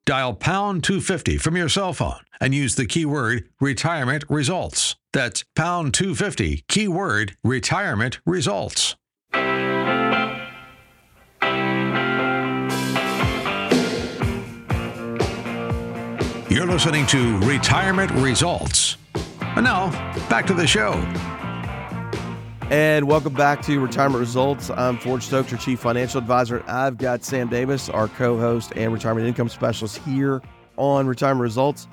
Dial 0.06 0.34
pound 0.34 0.84
250 0.84 1.38
from 1.38 1.56
your 1.56 1.70
cell 1.70 1.94
phone 1.94 2.20
and 2.38 2.54
use 2.54 2.74
the 2.74 2.84
keyword 2.84 3.48
retirement 3.58 4.22
results. 4.28 4.96
That's 5.14 5.44
pound 5.56 5.94
250, 5.94 6.64
keyword 6.68 7.36
retirement 7.42 8.20
results. 8.26 8.96
You're 16.50 16.66
listening 16.66 17.06
to 17.06 17.38
Retirement 17.38 18.10
Results. 18.12 18.98
And 19.40 19.64
now, 19.64 19.90
back 20.28 20.46
to 20.48 20.54
the 20.54 20.66
show. 20.66 20.92
And 22.70 23.06
welcome 23.06 23.34
back 23.34 23.60
to 23.62 23.78
Retirement 23.78 24.20
Results. 24.20 24.70
I'm 24.70 24.96
Ford 24.96 25.22
Stokes, 25.22 25.50
your 25.50 25.60
Chief 25.60 25.78
Financial 25.78 26.18
Advisor. 26.18 26.64
I've 26.66 26.96
got 26.96 27.22
Sam 27.22 27.48
Davis, 27.48 27.90
our 27.90 28.08
co 28.08 28.38
host 28.38 28.72
and 28.74 28.90
retirement 28.90 29.28
income 29.28 29.50
specialist 29.50 29.98
here 29.98 30.40
on 30.78 31.06
Retirement 31.06 31.42
Results. 31.42 31.86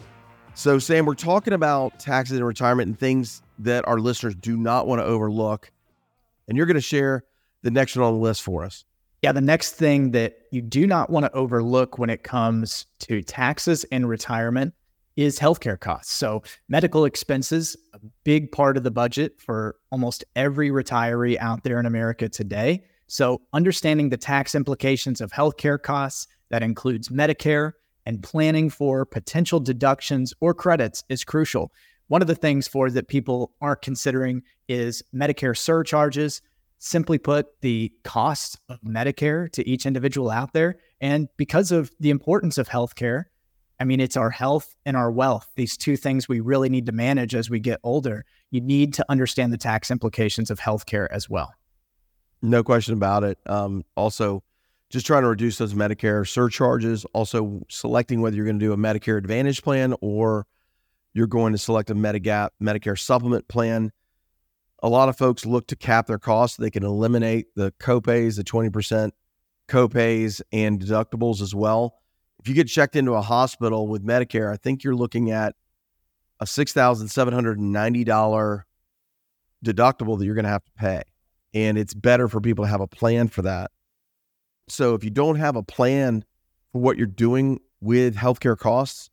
So, 0.53 0.79
Sam, 0.79 1.05
we're 1.05 1.15
talking 1.15 1.51
about 1.51 1.99
taxes 1.99 2.37
and 2.37 2.47
retirement 2.47 2.87
and 2.87 2.97
things 2.97 3.41
that 3.59 3.85
our 3.85 3.99
listeners 3.99 4.33
do 4.33 4.55
not 4.55 4.87
want 4.87 5.01
to 5.01 5.05
overlook. 5.05 5.69
And 6.47 6.55
you're 6.55 6.65
going 6.65 6.75
to 6.75 6.81
share 6.81 7.25
the 7.63 7.71
next 7.71 7.97
one 7.97 8.05
on 8.05 8.13
the 8.13 8.19
list 8.19 8.41
for 8.41 8.63
us. 8.63 8.85
Yeah, 9.21 9.33
the 9.33 9.41
next 9.41 9.73
thing 9.73 10.11
that 10.11 10.37
you 10.51 10.61
do 10.61 10.87
not 10.87 11.09
want 11.09 11.25
to 11.25 11.31
overlook 11.33 11.99
when 11.99 12.09
it 12.09 12.23
comes 12.23 12.85
to 12.99 13.21
taxes 13.21 13.83
and 13.91 14.07
retirement 14.07 14.73
is 15.15 15.39
healthcare 15.39 15.79
costs. 15.79 16.13
So, 16.13 16.43
medical 16.69 17.05
expenses, 17.05 17.75
a 17.93 17.99
big 18.23 18.51
part 18.51 18.77
of 18.77 18.83
the 18.83 18.91
budget 18.91 19.41
for 19.41 19.75
almost 19.91 20.23
every 20.35 20.69
retiree 20.69 21.37
out 21.37 21.63
there 21.63 21.79
in 21.79 21.85
America 21.85 22.29
today. 22.29 22.83
So, 23.07 23.41
understanding 23.53 24.09
the 24.09 24.17
tax 24.17 24.55
implications 24.55 25.21
of 25.21 25.31
healthcare 25.31 25.81
costs 25.81 26.27
that 26.49 26.63
includes 26.63 27.09
Medicare 27.09 27.73
and 28.05 28.23
planning 28.23 28.69
for 28.69 29.05
potential 29.05 29.59
deductions 29.59 30.33
or 30.39 30.53
credits 30.53 31.03
is 31.09 31.23
crucial. 31.23 31.71
One 32.07 32.21
of 32.21 32.27
the 32.27 32.35
things 32.35 32.67
for 32.67 32.89
that 32.89 33.07
people 33.07 33.53
aren't 33.61 33.81
considering 33.81 34.43
is 34.67 35.03
Medicare 35.13 35.57
surcharges. 35.57 36.41
Simply 36.79 37.17
put, 37.17 37.61
the 37.61 37.93
cost 38.03 38.59
of 38.67 38.81
Medicare 38.81 39.51
to 39.51 39.67
each 39.69 39.85
individual 39.85 40.29
out 40.29 40.51
there. 40.53 40.77
And 40.99 41.27
because 41.37 41.71
of 41.71 41.91
the 41.99 42.09
importance 42.09 42.57
of 42.57 42.67
healthcare, 42.67 43.25
I 43.81 43.83
mean, 43.83 43.99
it's 43.99 44.15
our 44.15 44.29
health 44.29 44.75
and 44.85 44.95
our 44.95 45.09
wealth, 45.09 45.49
these 45.55 45.75
two 45.75 45.97
things 45.97 46.29
we 46.29 46.39
really 46.39 46.69
need 46.69 46.85
to 46.85 46.91
manage 46.91 47.33
as 47.33 47.49
we 47.49 47.59
get 47.59 47.79
older. 47.81 48.25
You 48.51 48.61
need 48.61 48.93
to 48.93 49.05
understand 49.09 49.51
the 49.51 49.57
tax 49.57 49.89
implications 49.89 50.51
of 50.51 50.59
healthcare 50.59 51.07
as 51.09 51.27
well. 51.27 51.51
No 52.43 52.63
question 52.63 52.93
about 52.93 53.23
it. 53.23 53.39
Um, 53.47 53.83
also, 53.97 54.43
just 54.91 55.07
trying 55.07 55.23
to 55.23 55.29
reduce 55.29 55.57
those 55.57 55.73
Medicare 55.73 56.27
surcharges, 56.27 57.05
also 57.05 57.63
selecting 57.69 58.21
whether 58.21 58.35
you're 58.35 58.45
going 58.45 58.59
to 58.59 58.63
do 58.63 58.71
a 58.71 58.77
Medicare 58.77 59.17
Advantage 59.17 59.63
plan 59.63 59.95
or 59.99 60.45
you're 61.15 61.25
going 61.25 61.51
to 61.53 61.57
select 61.57 61.89
a 61.89 61.95
Medigap 61.95 62.49
Medicare 62.61 62.99
supplement 62.99 63.47
plan. 63.47 63.91
A 64.83 64.89
lot 64.89 65.09
of 65.09 65.17
folks 65.17 65.43
look 65.43 65.65
to 65.69 65.75
cap 65.75 66.05
their 66.05 66.19
costs. 66.19 66.55
They 66.55 66.69
can 66.69 66.83
eliminate 66.83 67.47
the 67.55 67.71
copays, 67.79 68.35
the 68.35 68.43
20% 68.43 69.09
copays 69.67 70.39
and 70.51 70.79
deductibles 70.79 71.41
as 71.41 71.55
well 71.55 71.95
if 72.41 72.47
you 72.47 72.55
get 72.55 72.67
checked 72.67 72.95
into 72.95 73.13
a 73.13 73.21
hospital 73.21 73.87
with 73.87 74.03
Medicare, 74.03 74.51
I 74.51 74.57
think 74.57 74.83
you're 74.83 74.95
looking 74.95 75.29
at 75.29 75.55
a 76.39 76.45
$6,790 76.45 78.63
deductible 79.63 80.17
that 80.17 80.25
you're 80.25 80.33
going 80.33 80.45
to 80.45 80.49
have 80.49 80.65
to 80.65 80.71
pay. 80.71 81.03
And 81.53 81.77
it's 81.77 81.93
better 81.93 82.27
for 82.27 82.41
people 82.41 82.65
to 82.65 82.69
have 82.69 82.81
a 82.81 82.87
plan 82.87 83.27
for 83.27 83.43
that. 83.43 83.69
So 84.67 84.95
if 84.95 85.03
you 85.03 85.11
don't 85.11 85.35
have 85.35 85.55
a 85.55 85.61
plan 85.61 86.25
for 86.71 86.81
what 86.81 86.97
you're 86.97 87.05
doing 87.05 87.59
with 87.79 88.15
healthcare 88.15 88.57
costs, 88.57 89.11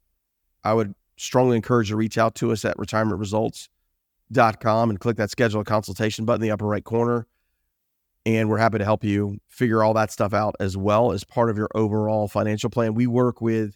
I 0.64 0.72
would 0.72 0.94
strongly 1.18 1.56
encourage 1.56 1.90
you 1.90 1.94
to 1.94 1.98
reach 1.98 2.16
out 2.16 2.34
to 2.36 2.52
us 2.52 2.64
at 2.64 2.78
retirementresults.com 2.78 4.90
and 4.90 5.00
click 5.00 5.18
that 5.18 5.30
schedule 5.30 5.60
a 5.60 5.64
consultation 5.64 6.24
button 6.24 6.40
in 6.40 6.48
the 6.48 6.52
upper 6.52 6.66
right 6.66 6.84
corner 6.84 7.26
and 8.36 8.50
we're 8.50 8.58
happy 8.58 8.76
to 8.76 8.84
help 8.84 9.04
you 9.04 9.38
figure 9.48 9.82
all 9.82 9.94
that 9.94 10.12
stuff 10.12 10.34
out 10.34 10.54
as 10.60 10.76
well 10.76 11.12
as 11.12 11.24
part 11.24 11.48
of 11.48 11.56
your 11.56 11.70
overall 11.74 12.28
financial 12.28 12.68
plan. 12.68 12.92
We 12.92 13.06
work 13.06 13.40
with 13.40 13.74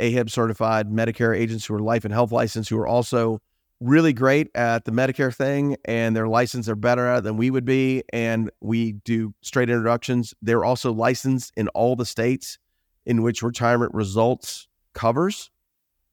AHIP 0.00 0.30
certified 0.30 0.90
Medicare 0.90 1.36
agents 1.36 1.66
who 1.66 1.74
are 1.74 1.80
life 1.80 2.04
and 2.04 2.14
health 2.14 2.30
licensed 2.30 2.70
who 2.70 2.78
are 2.78 2.86
also 2.86 3.40
really 3.80 4.12
great 4.12 4.48
at 4.54 4.84
the 4.84 4.92
Medicare 4.92 5.34
thing 5.34 5.76
and 5.84 6.14
their 6.14 6.28
license 6.28 6.68
are 6.68 6.76
better 6.76 7.04
at 7.08 7.24
than 7.24 7.36
we 7.36 7.50
would 7.50 7.64
be. 7.64 8.04
And 8.12 8.48
we 8.60 8.92
do 8.92 9.34
straight 9.42 9.68
introductions. 9.68 10.34
They're 10.40 10.64
also 10.64 10.92
licensed 10.92 11.52
in 11.56 11.66
all 11.68 11.96
the 11.96 12.06
states 12.06 12.58
in 13.04 13.22
which 13.22 13.42
retirement 13.42 13.92
results 13.92 14.68
covers. 14.94 15.50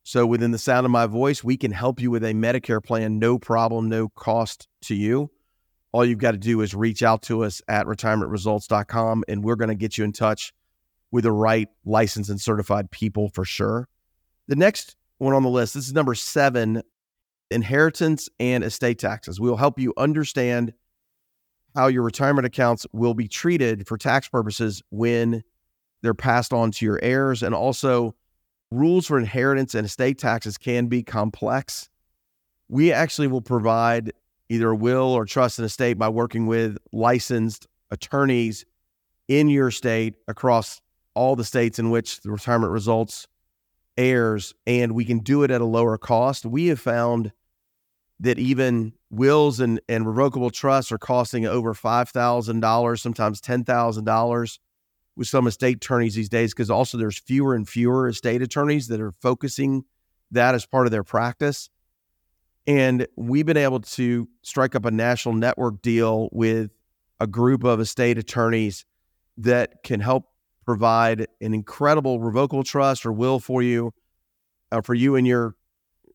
So 0.02 0.26
within 0.26 0.50
the 0.50 0.58
sound 0.58 0.86
of 0.86 0.92
my 0.92 1.06
voice, 1.06 1.44
we 1.44 1.58
can 1.58 1.72
help 1.72 2.02
you 2.02 2.10
with 2.10 2.24
a 2.24 2.34
Medicare 2.34 2.84
plan, 2.84 3.20
no 3.20 3.38
problem, 3.38 3.88
no 3.88 4.10
cost 4.10 4.68
to 4.86 4.96
you 4.96 5.30
all 5.92 6.06
you've 6.06 6.20
got 6.20 6.32
to 6.32 6.38
do 6.38 6.62
is 6.62 6.74
reach 6.74 7.04
out 7.04 7.22
to 7.24 7.44
us 7.44 7.62
at 7.68 7.86
retirementresults.com 7.86 9.24
and 9.28 9.44
we're 9.44 9.56
going 9.56 9.70
to 9.70 9.76
get 9.76 9.98
you 9.98 10.04
in 10.04 10.14
touch 10.14 10.54
with 11.12 11.26
the 11.26 11.32
right 11.32 11.68
licensed 11.86 12.30
and 12.30 12.40
certified 12.40 12.90
people 12.92 13.30
for 13.30 13.44
sure. 13.44 13.88
The 14.48 14.56
next 14.56 14.96
one 15.18 15.34
on 15.34 15.44
the 15.44 15.50
list, 15.50 15.74
this 15.74 15.88
is 15.88 15.94
number 15.94 16.16
seven 16.16 16.82
inheritance 17.50 18.30
and 18.40 18.64
estate 18.64 19.00
taxes. 19.00 19.40
We'll 19.40 19.58
help 19.58 19.78
you 19.78 19.94
understand 19.98 20.74
how 21.76 21.88
your 21.88 22.04
retirement 22.04 22.46
accounts 22.46 22.86
will 22.94 23.14
be 23.14 23.28
treated 23.28 23.88
for 23.88 23.98
tax 23.98 24.28
purposes 24.28 24.82
when 24.90 25.44
they're 26.02 26.14
passed 26.14 26.54
on 26.54 26.72
to 26.72 26.86
your 26.86 27.00
heirs. 27.02 27.44
And 27.44 27.54
also, 27.54 28.16
rules 28.72 29.06
for 29.06 29.20
inheritance 29.20 29.76
and 29.76 29.86
estate 29.86 30.18
taxes 30.18 30.58
can 30.58 30.88
be 30.88 31.04
complex. 31.04 31.90
We 32.70 32.92
actually 32.92 33.28
will 33.28 33.42
provide 33.42 34.14
either 34.52 34.72
a 34.72 34.76
will 34.76 35.14
or 35.14 35.26
trust 35.26 35.60
in 35.60 35.66
a 35.66 35.70
state 35.70 35.98
by 35.98 36.10
working 36.10 36.46
with 36.46 36.78
licensed 36.92 37.68
attorneys 37.90 38.66
in 39.30 39.48
your 39.48 39.72
state 39.72 40.16
across 40.28 40.82
all 41.14 41.38
the 41.38 41.46
states 41.46 41.80
in 41.80 41.90
which 41.90 42.20
the 42.20 42.30
retirement 42.30 42.74
results 42.74 43.28
airs 43.96 44.54
and 44.68 44.92
we 44.92 45.06
can 45.06 45.20
do 45.20 45.44
it 45.44 45.52
at 45.52 45.62
a 45.62 45.66
lower 45.66 45.98
cost. 45.98 46.46
We 46.46 46.68
have 46.68 46.82
found 46.82 47.32
that 48.20 48.38
even 48.40 48.92
wills 49.10 49.62
and, 49.62 49.80
and 49.88 50.06
revocable 50.06 50.50
trusts 50.50 50.92
are 50.92 50.98
costing 50.98 51.46
over 51.46 51.74
$5000 51.74 53.00
sometimes 53.00 53.40
$10000 53.40 54.60
with 55.16 55.28
some 55.30 55.48
estate 55.48 55.78
attorneys 55.78 56.16
these 56.16 56.30
days 56.30 56.54
because 56.54 56.70
also 56.70 56.98
there's 56.98 57.18
fewer 57.18 57.56
and 57.56 57.70
fewer 57.70 58.10
estate 58.10 58.42
attorneys 58.42 58.90
that 58.90 59.00
are 59.00 59.14
focusing 59.22 59.86
that 60.30 60.56
as 60.56 60.66
part 60.66 60.88
of 60.88 60.92
their 60.92 61.06
practice 61.06 61.70
and 62.68 63.08
we've 63.16 63.46
been 63.46 63.58
able 63.58 63.80
to 63.80 64.28
strike 64.44 64.76
up 64.76 64.86
a 64.86 64.92
national 64.92 65.36
network 65.36 65.82
deal 65.82 66.30
with 66.32 66.72
a 67.20 67.28
group 67.28 67.64
of 67.64 67.80
estate 67.80 68.18
attorneys 68.18 68.86
that 69.38 69.84
can 69.84 70.00
help 70.00 70.26
provide 70.66 71.28
an 71.42 71.54
incredible 71.54 72.20
revocable 72.20 72.64
trust 72.64 73.06
or 73.06 73.12
will 73.12 73.40
for 73.40 73.62
you, 73.62 73.92
uh, 74.72 74.82
for 74.82 74.94
you 74.94 75.16
and 75.16 75.26
your 75.26 75.56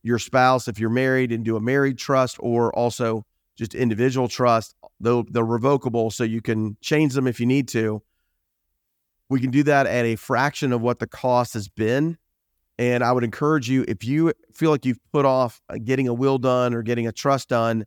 your 0.03 0.19
spouse 0.21 0.69
if 0.69 0.79
you're 0.79 0.89
married 0.89 1.33
and 1.33 1.45
do 1.45 1.57
a 1.57 1.61
married 1.61 1.99
trust 1.99 2.37
or 2.39 2.73
also 2.77 3.27
just 3.57 3.75
individual 3.75 4.29
trust. 4.29 4.75
Though 5.01 5.25
they're 5.29 5.45
revocable, 5.45 6.11
so 6.11 6.23
you 6.23 6.41
can 6.41 6.77
change 6.81 7.15
them 7.15 7.27
if 7.27 7.41
you 7.41 7.47
need 7.47 7.69
to. 7.69 8.03
We 9.29 9.41
can 9.41 9.51
do 9.51 9.65
that 9.65 9.87
at 9.87 10.05
a 10.05 10.15
fraction 10.15 10.73
of 10.73 10.81
what 10.81 11.01
the 11.01 11.09
cost 11.09 11.55
has 11.55 11.69
been 11.69 12.19
and 12.79 13.03
I 13.03 13.12
would 13.12 13.25
encourage 13.25 13.69
you, 13.71 13.85
if 13.89 14.05
you 14.05 14.33
feel 14.53 14.71
like 14.71 14.85
you've 14.85 15.01
put 15.12 15.25
off 15.25 15.61
uh, 15.69 15.77
getting 15.83 16.09
a 16.09 16.15
will 16.15 16.39
done 16.39 16.75
or 16.75 16.83
getting 16.83 17.07
a 17.07 17.12
trust 17.12 17.49
done, 17.49 17.87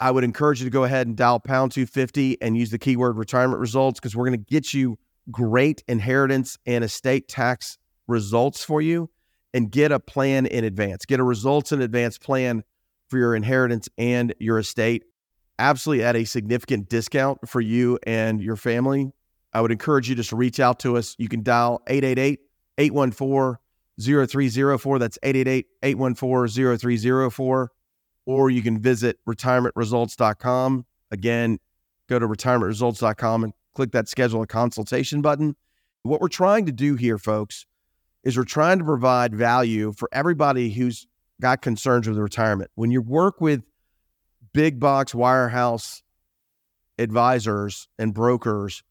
I 0.00 0.10
would 0.10 0.24
encourage 0.24 0.60
you 0.60 0.66
to 0.66 0.70
go 0.70 0.84
ahead 0.84 1.06
and 1.06 1.16
dial 1.16 1.40
pound 1.40 1.72
250 1.72 2.42
and 2.42 2.56
use 2.56 2.70
the 2.70 2.78
keyword 2.78 3.16
retirement 3.16 3.60
results 3.60 3.98
because 3.98 4.16
we're 4.16 4.26
going 4.26 4.38
to 4.38 4.44
get 4.44 4.74
you 4.74 4.98
great 5.30 5.82
inheritance 5.88 6.58
and 6.66 6.84
estate 6.84 7.28
tax 7.28 7.78
results 8.06 8.62
for 8.62 8.82
you 8.82 9.10
and 9.54 9.70
get 9.70 9.92
a 9.92 9.98
plan 9.98 10.46
in 10.46 10.64
advance. 10.64 11.06
Get 11.06 11.20
a 11.20 11.24
results 11.24 11.72
in 11.72 11.80
advance 11.80 12.18
plan 12.18 12.62
for 13.08 13.18
your 13.18 13.34
inheritance 13.34 13.88
and 13.96 14.34
your 14.38 14.58
estate, 14.58 15.04
absolutely 15.58 16.04
at 16.04 16.16
a 16.16 16.24
significant 16.24 16.88
discount 16.88 17.48
for 17.48 17.60
you 17.60 17.98
and 18.02 18.42
your 18.42 18.56
family. 18.56 19.12
I 19.52 19.60
would 19.62 19.72
encourage 19.72 20.10
you 20.10 20.14
just 20.14 20.30
to 20.30 20.36
reach 20.36 20.60
out 20.60 20.80
to 20.80 20.98
us. 20.98 21.14
You 21.18 21.28
can 21.28 21.42
dial 21.42 21.82
888 21.86 22.40
814 22.78 23.56
0304. 24.00 24.98
That's 24.98 25.18
888 25.22 25.66
814 25.82 26.78
0304. 26.78 27.72
Or 28.26 28.50
you 28.50 28.62
can 28.62 28.80
visit 28.80 29.18
retirementresults.com. 29.28 30.86
Again, 31.10 31.58
go 32.08 32.18
to 32.18 32.26
retirementresults.com 32.26 33.44
and 33.44 33.52
click 33.74 33.92
that 33.92 34.08
schedule 34.08 34.42
a 34.42 34.46
consultation 34.46 35.22
button. 35.22 35.54
What 36.02 36.20
we're 36.20 36.28
trying 36.28 36.66
to 36.66 36.72
do 36.72 36.96
here, 36.96 37.18
folks, 37.18 37.66
is 38.24 38.36
we're 38.36 38.44
trying 38.44 38.78
to 38.78 38.84
provide 38.84 39.34
value 39.34 39.92
for 39.92 40.08
everybody 40.12 40.70
who's 40.70 41.06
got 41.40 41.62
concerns 41.62 42.08
with 42.08 42.18
retirement. 42.18 42.70
When 42.74 42.90
you 42.90 43.00
work 43.02 43.40
with 43.40 43.62
big 44.52 44.80
box 44.80 45.12
wirehouse 45.12 46.02
advisors 46.98 47.88
and 47.98 48.14
brokers, 48.14 48.82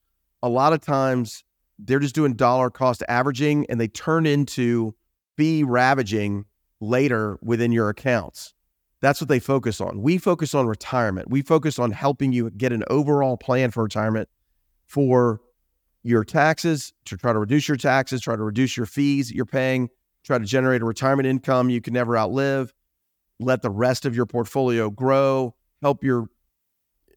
a 0.44 0.50
lot 0.50 0.74
of 0.74 0.82
times 0.82 1.44
they're 1.80 2.00
just 2.00 2.16
doing 2.16 2.34
dollar 2.34 2.70
cost 2.70 3.04
averaging 3.08 3.66
and 3.70 3.80
they 3.80 3.88
turn 3.88 4.26
into 4.26 4.96
fee 5.38 5.64
ravaging 5.64 6.46
later 6.80 7.38
within 7.42 7.72
your 7.72 7.90
accounts. 7.90 8.54
That's 9.02 9.22
what 9.22 9.28
they 9.28 9.40
focus 9.40 9.82
on. 9.82 10.02
We 10.02 10.18
focus 10.18 10.56
on 10.56 10.68
retirement. 10.68 11.30
We 11.30 11.42
focus 11.42 11.78
on 11.78 11.92
helping 11.92 12.34
you 12.34 12.50
get 12.52 12.72
an 12.72 12.84
overall 12.90 13.38
plan 13.38 13.72
for 13.72 13.84
retirement 13.84 14.30
for 14.86 15.42
your 16.04 16.24
taxes, 16.24 16.94
to 17.06 17.18
try 17.18 17.34
to 17.34 17.40
reduce 17.40 17.68
your 17.68 17.78
taxes, 17.78 18.22
try 18.22 18.36
to 18.36 18.44
reduce 18.44 18.78
your 18.78 18.86
fees 18.86 19.32
you're 19.32 19.46
paying, 19.46 19.90
try 20.24 20.38
to 20.38 20.46
generate 20.46 20.84
a 20.84 20.86
retirement 20.86 21.28
income 21.28 21.70
you 21.70 21.82
can 21.82 21.94
never 21.94 22.16
outlive, 22.16 22.72
let 23.40 23.64
the 23.64 23.72
rest 23.72 24.06
of 24.06 24.16
your 24.16 24.28
portfolio 24.28 24.90
grow, 24.90 25.56
help 25.82 26.04
your 26.04 26.28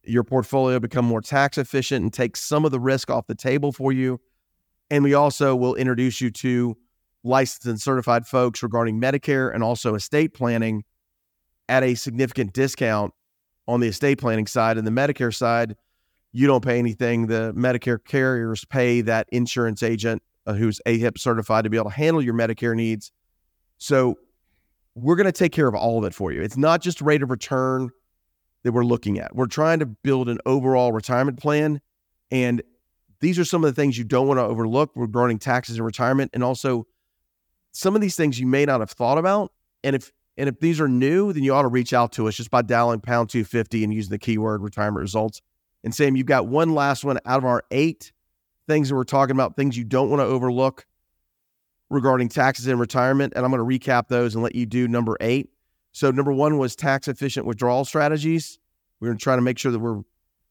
your 0.05 0.25
portfolio 0.25 0.81
become 0.81 1.05
more 1.05 1.21
tax 1.21 1.59
efficient 1.59 2.03
and 2.03 2.13
take 2.15 2.35
some 2.35 2.65
of 2.65 2.71
the 2.71 2.81
risk 2.81 3.11
off 3.11 3.27
the 3.27 3.35
table 3.35 3.73
for 3.73 3.93
you. 3.93 4.19
And 4.91 5.05
we 5.05 5.15
also 5.15 5.55
will 5.55 5.75
introduce 5.75 6.21
you 6.21 6.31
to 6.31 6.77
licensed 7.25 7.67
and 7.67 7.81
certified 7.81 8.27
folks 8.27 8.63
regarding 8.63 9.01
Medicare 9.01 9.53
and 9.53 9.63
also 9.63 9.95
estate 9.95 10.35
planning 10.35 10.85
at 11.69 11.83
a 11.83 11.95
significant 11.95 12.53
discount 12.53 13.13
on 13.67 13.81
the 13.81 13.89
estate 13.89 14.19
planning 14.19 14.47
side. 14.47 14.79
And 14.79 14.87
the 14.87 14.91
Medicare 14.91 15.35
side, 15.35 15.77
you 16.33 16.47
don't 16.47 16.65
pay 16.65 16.79
anything. 16.79 17.27
The 17.27 17.53
Medicare 17.55 17.99
carriers 18.03 18.65
pay 18.65 19.03
that 19.03 19.29
insurance 19.31 19.83
agent 19.83 20.23
uh, 20.47 20.55
who's 20.55 20.81
AHIP 20.87 21.19
certified 21.19 21.65
to 21.65 21.71
be 21.71 21.77
able 21.77 21.91
to 21.91 21.97
handle 21.97 22.23
your 22.23 22.35
Medicare 22.35 22.75
needs. 22.75 23.13
So 23.77 24.19
we're 24.95 25.17
going 25.17 25.27
to 25.27 25.33
take 25.33 25.53
care 25.53 25.69
of 25.69 25.75
all 25.75 25.99
of 25.99 26.05
it 26.05 26.15
for 26.15 26.33
you. 26.33 26.41
It's 26.41 26.57
not 26.57 26.81
just 26.81 27.01
rate 27.03 27.23
of 27.23 27.31
return 27.31 27.91
that 28.65 28.73
we're 28.73 28.85
looking 28.85 29.19
at. 29.19 29.37
We're 29.37 29.47
trying 29.47 29.79
to 29.81 29.87
build 29.87 30.29
an 30.29 30.39
overall 30.47 30.93
retirement 30.93 31.39
plan. 31.39 31.81
And 32.31 32.63
these 33.21 33.39
are 33.39 33.45
some 33.45 33.65
of 33.65 33.75
the 33.75 33.81
things 33.81 33.99
you 33.99 34.05
don't 34.05 34.29
want 34.29 34.39
to 34.39 34.45
overlook 34.45 34.91
regarding 34.95 35.39
taxes 35.39 35.77
and 35.77 35.85
retirement. 35.85 36.31
And 36.35 36.45
also 36.45 36.87
some 37.73 37.95
of 37.95 38.01
these 38.01 38.17
things 38.17 38.39
you 38.39 38.47
may 38.47 38.65
not 38.65 38.81
have 38.81 38.91
thought 38.91 39.19
about. 39.19 39.53
And 39.83 39.97
if 39.97 40.13
and 40.37 40.49
if 40.49 40.61
these 40.61 40.81
are 40.81 40.89
new, 40.89 41.33
then 41.33 41.43
you 41.43 41.53
ought 41.53 41.63
to 41.63 41.69
reach 41.69 41.93
out 41.93 42.13
to 42.13 42.29
us 42.29 42.37
just 42.37 42.51
by 42.51 42.63
dialing 42.63 43.01
pound 43.01 43.29
250 43.29 43.83
and 43.83 43.93
using 43.93 44.11
the 44.11 44.19
keyword 44.19 44.63
retirement 44.63 45.01
results. 45.01 45.43
And 45.83 45.93
Sam, 45.93 46.15
you've 46.15 46.27
got 46.27 46.47
one 46.47 46.75
last 46.75 47.05
one 47.05 47.19
out 47.27 47.39
of 47.39 47.45
our 47.45 47.65
eight 47.73 48.13
things 48.69 48.89
that 48.89 48.95
we're 48.95 49.05
talking 49.05 49.35
about, 49.35 49.57
things 49.57 49.77
you 49.77 49.83
don't 49.83 50.11
want 50.11 50.21
to 50.21 50.27
overlook 50.27 50.87
regarding 51.91 52.29
taxes 52.29 52.69
and 52.69 52.79
retirement. 52.79 53.33
And 53.35 53.45
I'm 53.45 53.51
going 53.51 53.69
to 53.69 53.79
recap 53.79 54.07
those 54.09 54.35
and 54.35 54.45
let 54.45 54.55
you 54.55 54.65
do 54.65 54.87
number 54.87 55.17
eight. 55.21 55.51
So 55.91 56.13
number 56.13 56.33
one 56.33 56.59
was 56.59 56.77
tax 56.77 57.09
efficient 57.09 57.47
withdrawal 57.47 57.85
strategies. 57.85 58.61
We're 59.01 59.09
going 59.09 59.19
to 59.19 59.23
try 59.23 59.35
to 59.35 59.43
make 59.43 59.59
sure 59.59 59.73
that 59.73 59.79
we're 59.79 60.03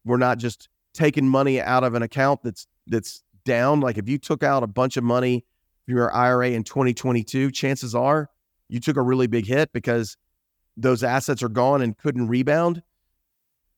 we're 0.03 0.17
not 0.17 0.37
just 0.37 0.69
taking 0.97 1.29
money 1.29 1.61
out 1.61 1.83
of 1.83 1.93
an 1.93 2.01
account 2.01 2.41
that's 2.43 2.67
that's 2.87 3.23
down. 3.45 3.79
Like 3.79 3.97
if 3.97 4.09
you 4.09 4.17
took 4.17 4.43
out 4.43 4.63
a 4.63 4.67
bunch 4.67 4.97
of 4.97 5.03
money 5.03 5.45
from 5.85 5.95
your 5.95 6.13
IRA 6.13 6.49
in 6.49 6.63
2022, 6.63 7.51
chances 7.51 7.95
are 7.95 8.29
you 8.67 8.79
took 8.79 8.97
a 8.97 9.01
really 9.01 9.27
big 9.27 9.45
hit 9.45 9.71
because 9.71 10.17
those 10.75 11.03
assets 11.03 11.41
are 11.41 11.49
gone 11.49 11.81
and 11.81 11.97
couldn't 11.97 12.27
rebound. 12.27 12.83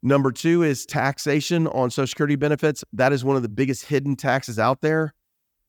Number 0.02 0.32
two 0.32 0.64
is 0.64 0.86
taxation 0.86 1.68
on 1.68 1.92
Social 1.92 2.08
Security 2.08 2.36
benefits. 2.36 2.84
That 2.94 3.12
is 3.12 3.24
one 3.24 3.36
of 3.36 3.42
the 3.42 3.50
biggest 3.50 3.86
hidden 3.86 4.16
taxes 4.16 4.58
out 4.58 4.82
there. 4.82 5.14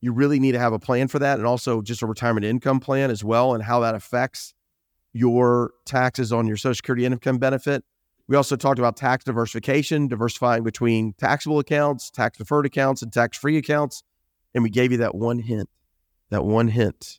You 0.01 0.13
really 0.13 0.39
need 0.39 0.53
to 0.53 0.59
have 0.59 0.73
a 0.73 0.79
plan 0.79 1.09
for 1.09 1.19
that 1.19 1.39
and 1.39 1.47
also 1.47 1.83
just 1.83 2.01
a 2.01 2.07
retirement 2.07 2.47
income 2.47 2.81
plan 2.81 3.11
as 3.11 3.25
well 3.25 3.55
and 3.55 3.63
how 3.63 3.81
that 3.81 3.95
affects 3.95 4.55
your 5.13 5.73
taxes 5.85 6.33
on 6.33 6.47
your 6.47 6.57
Social 6.57 6.77
Security 6.77 7.05
income 7.05 7.39
benefit. 7.39 7.85
We 8.31 8.37
also 8.37 8.55
talked 8.55 8.79
about 8.79 8.97
tax 8.97 9.25
diversification, 9.25 10.07
diversifying 10.07 10.63
between 10.63 11.15
taxable 11.15 11.59
accounts, 11.59 12.13
tax 12.13 12.39
deferred 12.39 12.65
accounts, 12.65 13.03
and 13.03 13.13
tax 13.13 13.37
free 13.37 13.57
accounts. 13.57 14.05
And 14.55 14.63
we 14.63 14.71
gave 14.71 14.93
you 14.93 14.99
that 14.99 15.17
one 15.17 15.41
hint, 15.41 15.69
that 16.31 16.45
one 16.45 16.69
hint 16.69 17.19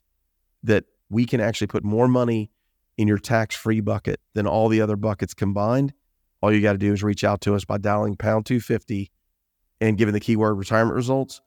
that 0.62 0.84
we 1.10 1.26
can 1.26 1.38
actually 1.38 1.66
put 1.66 1.84
more 1.84 2.08
money 2.08 2.50
in 2.96 3.08
your 3.08 3.18
tax 3.18 3.54
free 3.54 3.80
bucket 3.80 4.20
than 4.32 4.46
all 4.46 4.70
the 4.70 4.80
other 4.80 4.96
buckets 4.96 5.34
combined. 5.34 5.92
All 6.40 6.50
you 6.50 6.62
got 6.62 6.72
to 6.72 6.78
do 6.78 6.94
is 6.94 7.02
reach 7.02 7.24
out 7.24 7.42
to 7.42 7.54
us 7.54 7.66
by 7.66 7.76
dialing 7.76 8.16
pound 8.16 8.46
250 8.46 9.10
and 9.82 9.98
giving 9.98 10.14
the 10.14 10.20
keyword 10.20 10.56
retirement 10.56 10.96
results. 10.96 11.42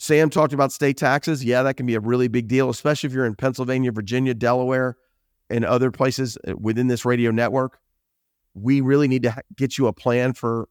Sam 0.00 0.28
talked 0.28 0.52
about 0.52 0.72
state 0.72 0.96
taxes. 0.96 1.44
Yeah, 1.44 1.62
that 1.62 1.76
can 1.76 1.86
be 1.86 1.94
a 1.94 2.00
really 2.00 2.26
big 2.26 2.48
deal, 2.48 2.68
especially 2.68 3.06
if 3.06 3.12
you're 3.12 3.26
in 3.26 3.36
Pennsylvania, 3.36 3.92
Virginia, 3.92 4.34
Delaware, 4.34 4.96
and 5.48 5.64
other 5.64 5.92
places 5.92 6.36
uh, 6.48 6.56
within 6.56 6.88
this 6.88 7.04
radio 7.04 7.30
network. 7.30 7.78
We 8.54 8.80
really 8.80 9.08
need 9.08 9.22
to 9.24 9.34
get 9.56 9.78
you 9.78 9.86
a 9.86 9.92
plan 9.92 10.32
for 10.32 10.68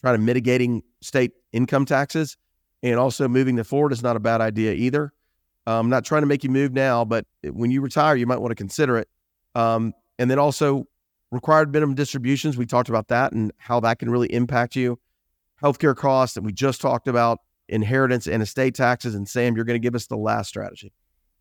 trying 0.00 0.14
to 0.14 0.20
mitigating 0.20 0.82
state 1.00 1.32
income 1.52 1.84
taxes. 1.84 2.36
And 2.82 2.98
also 2.98 3.26
moving 3.26 3.56
the 3.56 3.64
forward 3.64 3.92
is 3.92 4.02
not 4.02 4.16
a 4.16 4.20
bad 4.20 4.40
idea 4.40 4.72
either. 4.72 5.12
I'm 5.66 5.74
um, 5.74 5.90
not 5.90 6.04
trying 6.04 6.22
to 6.22 6.26
make 6.26 6.44
you 6.44 6.50
move 6.50 6.72
now, 6.72 7.04
but 7.04 7.26
when 7.42 7.70
you 7.70 7.82
retire, 7.82 8.16
you 8.16 8.26
might 8.26 8.38
want 8.38 8.52
to 8.52 8.54
consider 8.54 8.96
it. 8.96 9.08
Um, 9.54 9.92
and 10.18 10.30
then 10.30 10.38
also 10.38 10.84
required 11.30 11.72
minimum 11.72 11.94
distributions. 11.94 12.56
We 12.56 12.64
talked 12.64 12.88
about 12.88 13.08
that 13.08 13.32
and 13.32 13.52
how 13.58 13.80
that 13.80 13.98
can 13.98 14.08
really 14.08 14.32
impact 14.32 14.76
you. 14.76 14.98
Healthcare 15.62 15.94
costs 15.94 16.34
that 16.36 16.42
we 16.42 16.52
just 16.52 16.80
talked 16.80 17.06
about, 17.06 17.40
inheritance 17.68 18.26
and 18.26 18.42
estate 18.42 18.74
taxes. 18.74 19.14
And 19.14 19.28
Sam, 19.28 19.56
you're 19.56 19.64
going 19.64 19.74
to 19.80 19.84
give 19.84 19.94
us 19.94 20.06
the 20.06 20.16
last 20.16 20.48
strategy. 20.48 20.92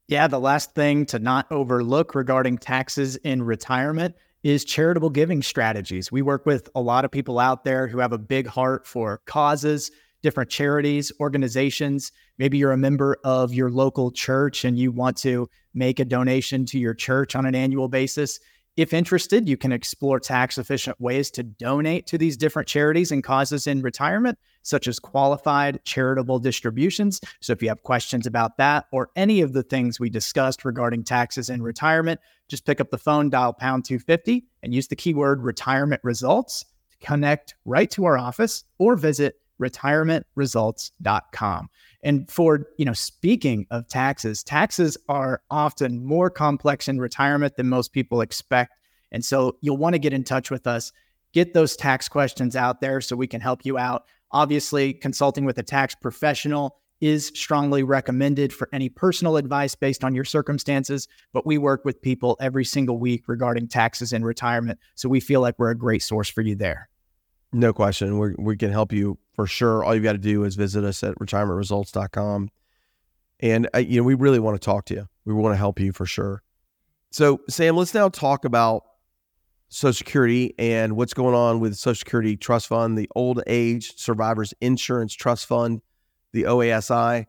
Yeah, 0.07 0.27
the 0.27 0.39
last 0.39 0.73
thing 0.73 1.05
to 1.07 1.19
not 1.19 1.49
overlook 1.51 2.15
regarding 2.15 2.57
taxes 2.57 3.15
in 3.17 3.43
retirement 3.43 4.15
is 4.43 4.63
charitable 4.63 5.09
giving 5.09 5.41
strategies. 5.41 6.11
We 6.11 6.21
work 6.21 6.45
with 6.45 6.69
a 6.75 6.81
lot 6.81 7.05
of 7.05 7.11
people 7.11 7.39
out 7.39 7.63
there 7.63 7.87
who 7.87 7.99
have 7.99 8.13
a 8.13 8.17
big 8.17 8.47
heart 8.47 8.85
for 8.85 9.21
causes 9.25 9.91
different 10.21 10.49
charities, 10.49 11.11
organizations. 11.19 12.11
Maybe 12.37 12.57
you're 12.57 12.71
a 12.71 12.77
member 12.77 13.17
of 13.23 13.53
your 13.53 13.69
local 13.69 14.11
church 14.11 14.65
and 14.65 14.77
you 14.77 14.91
want 14.91 15.17
to 15.17 15.49
make 15.73 15.99
a 15.99 16.05
donation 16.05 16.65
to 16.67 16.79
your 16.79 16.93
church 16.93 17.35
on 17.35 17.45
an 17.45 17.55
annual 17.55 17.87
basis. 17.87 18.39
If 18.77 18.93
interested, 18.93 19.49
you 19.49 19.57
can 19.57 19.71
explore 19.71 20.19
tax 20.19 20.59
efficient 20.59 21.01
ways 21.01 21.31
to 21.31 21.41
donate 21.41 22.05
to 22.07 22.17
these 22.19 22.37
different 22.37 22.67
charities 22.67 23.11
and 23.11 23.23
causes 23.23 23.65
in 23.65 23.81
retirement, 23.81 24.37
such 24.61 24.87
as 24.87 24.99
qualified 24.99 25.83
charitable 25.83 26.37
distributions. 26.37 27.19
So, 27.39 27.53
if 27.53 27.63
you 27.63 27.69
have 27.69 27.81
questions 27.81 28.27
about 28.27 28.57
that 28.57 28.85
or 28.91 29.09
any 29.15 29.41
of 29.41 29.53
the 29.53 29.63
things 29.63 29.99
we 29.99 30.11
discussed 30.11 30.63
regarding 30.63 31.05
taxes 31.05 31.49
in 31.49 31.63
retirement, 31.63 32.19
just 32.49 32.67
pick 32.67 32.79
up 32.79 32.91
the 32.91 32.99
phone, 32.99 33.31
dial 33.31 33.51
pound 33.51 33.83
250, 33.83 34.45
and 34.61 34.75
use 34.75 34.87
the 34.87 34.95
keyword 34.95 35.41
retirement 35.41 36.01
results 36.03 36.63
to 36.91 36.97
connect 36.99 37.55
right 37.65 37.89
to 37.89 38.05
our 38.05 38.19
office 38.19 38.63
or 38.77 38.95
visit 38.95 39.39
retirementresults.com. 39.59 41.69
And 42.03 42.29
for, 42.29 42.67
you 42.77 42.85
know, 42.85 42.93
speaking 42.93 43.65
of 43.71 43.87
taxes, 43.87 44.43
taxes 44.43 44.97
are 45.09 45.41
often 45.49 46.05
more 46.05 46.29
complex 46.29 46.87
in 46.87 46.99
retirement 46.99 47.55
than 47.55 47.67
most 47.67 47.91
people 47.91 48.21
expect. 48.21 48.73
And 49.11 49.25
so 49.25 49.57
you'll 49.61 49.77
want 49.77 49.93
to 49.93 49.99
get 49.99 50.13
in 50.13 50.23
touch 50.23 50.51
with 50.51 50.67
us, 50.67 50.91
get 51.33 51.53
those 51.53 51.75
tax 51.75 52.07
questions 52.07 52.55
out 52.55 52.81
there 52.81 53.01
so 53.01 53.15
we 53.15 53.27
can 53.27 53.41
help 53.41 53.65
you 53.65 53.77
out. 53.77 54.05
Obviously, 54.31 54.93
consulting 54.93 55.45
with 55.45 55.57
a 55.57 55.63
tax 55.63 55.95
professional 55.95 56.77
is 56.99 57.27
strongly 57.27 57.83
recommended 57.83 58.51
for 58.51 58.69
any 58.73 58.89
personal 58.89 59.37
advice 59.37 59.75
based 59.75 60.03
on 60.03 60.15
your 60.15 60.25
circumstances, 60.25 61.07
but 61.31 61.45
we 61.45 61.57
work 61.57 61.85
with 61.85 62.01
people 62.01 62.35
every 62.39 62.65
single 62.65 62.97
week 62.97 63.23
regarding 63.27 63.67
taxes 63.67 64.13
in 64.13 64.23
retirement. 64.23 64.79
So 64.95 65.07
we 65.07 65.19
feel 65.19 65.41
like 65.41 65.59
we're 65.59 65.69
a 65.69 65.77
great 65.77 66.01
source 66.01 66.29
for 66.29 66.41
you 66.41 66.55
there. 66.55 66.89
No 67.53 67.73
question. 67.73 68.19
we 68.19 68.33
we 68.37 68.57
can 68.57 68.71
help 68.71 68.91
you 68.91 69.17
for 69.33 69.47
sure. 69.47 69.83
All 69.83 69.95
you've 69.95 70.03
got 70.03 70.13
to 70.13 70.17
do 70.17 70.43
is 70.43 70.55
visit 70.55 70.83
us 70.83 71.03
at 71.03 71.15
retirementresults.com. 71.15 72.49
And, 73.39 73.69
uh, 73.73 73.79
you 73.79 73.97
know, 73.97 74.03
we 74.03 74.15
really 74.15 74.39
want 74.39 74.59
to 74.59 74.65
talk 74.65 74.85
to 74.85 74.95
you. 74.95 75.07
We 75.25 75.33
want 75.33 75.53
to 75.53 75.57
help 75.57 75.79
you 75.79 75.91
for 75.91 76.05
sure. 76.05 76.41
So, 77.11 77.41
Sam, 77.49 77.77
let's 77.77 77.93
now 77.93 78.09
talk 78.09 78.45
about 78.45 78.83
Social 79.69 79.93
Security 79.93 80.55
and 80.57 80.95
what's 80.95 81.13
going 81.13 81.35
on 81.35 81.59
with 81.59 81.75
Social 81.75 81.99
Security 81.99 82.35
Trust 82.35 82.67
Fund, 82.67 82.97
the 82.97 83.09
Old 83.15 83.41
Age 83.47 83.97
Survivors 83.97 84.53
Insurance 84.59 85.13
Trust 85.13 85.45
Fund, 85.45 85.81
the 86.33 86.43
OASI, 86.43 87.25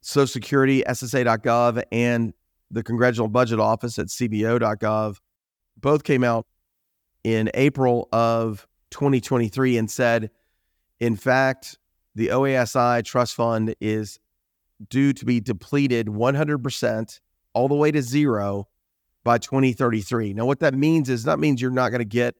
Social 0.00 0.26
Security, 0.26 0.82
SSA.gov, 0.86 1.82
and 1.90 2.32
the 2.70 2.82
Congressional 2.82 3.28
Budget 3.28 3.58
Office 3.58 3.98
at 3.98 4.06
CBO.gov 4.06 5.18
both 5.78 6.04
came 6.04 6.24
out 6.24 6.46
in 7.24 7.50
April 7.54 8.08
of 8.12 8.66
2023 8.96 9.76
and 9.76 9.90
said, 9.90 10.30
in 11.00 11.16
fact, 11.16 11.76
the 12.14 12.28
OASI 12.28 13.04
trust 13.04 13.34
fund 13.34 13.74
is 13.78 14.18
due 14.88 15.12
to 15.12 15.26
be 15.26 15.38
depleted 15.38 16.06
100% 16.06 17.20
all 17.52 17.68
the 17.68 17.74
way 17.74 17.90
to 17.90 18.00
zero 18.00 18.68
by 19.22 19.36
2033. 19.36 20.32
Now, 20.32 20.46
what 20.46 20.60
that 20.60 20.72
means 20.72 21.10
is 21.10 21.24
that 21.24 21.38
means 21.38 21.60
you're 21.60 21.70
not 21.70 21.90
going 21.90 21.98
to 21.98 22.06
get 22.06 22.36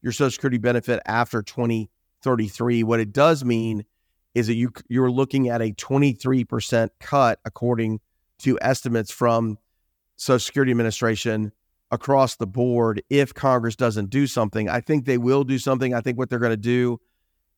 your 0.00 0.12
Social 0.12 0.30
Security 0.30 0.58
benefit 0.58 1.02
after 1.06 1.42
2033. 1.42 2.84
What 2.84 3.00
it 3.00 3.12
does 3.12 3.44
mean 3.44 3.84
is 4.32 4.46
that 4.46 4.54
you 4.54 4.70
you're 4.88 5.10
looking 5.10 5.48
at 5.48 5.60
a 5.60 5.72
23% 5.72 6.90
cut 7.00 7.40
according 7.44 7.98
to 8.38 8.56
estimates 8.62 9.10
from 9.10 9.58
Social 10.14 10.38
Security 10.38 10.70
Administration 10.70 11.50
across 11.90 12.36
the 12.36 12.46
board 12.46 13.02
if 13.10 13.32
Congress 13.32 13.76
doesn't 13.76 14.10
do 14.10 14.26
something. 14.26 14.68
I 14.68 14.80
think 14.80 15.04
they 15.04 15.18
will 15.18 15.44
do 15.44 15.58
something. 15.58 15.94
I 15.94 16.00
think 16.00 16.18
what 16.18 16.28
they're 16.28 16.38
going 16.38 16.50
to 16.50 16.56
do 16.56 16.98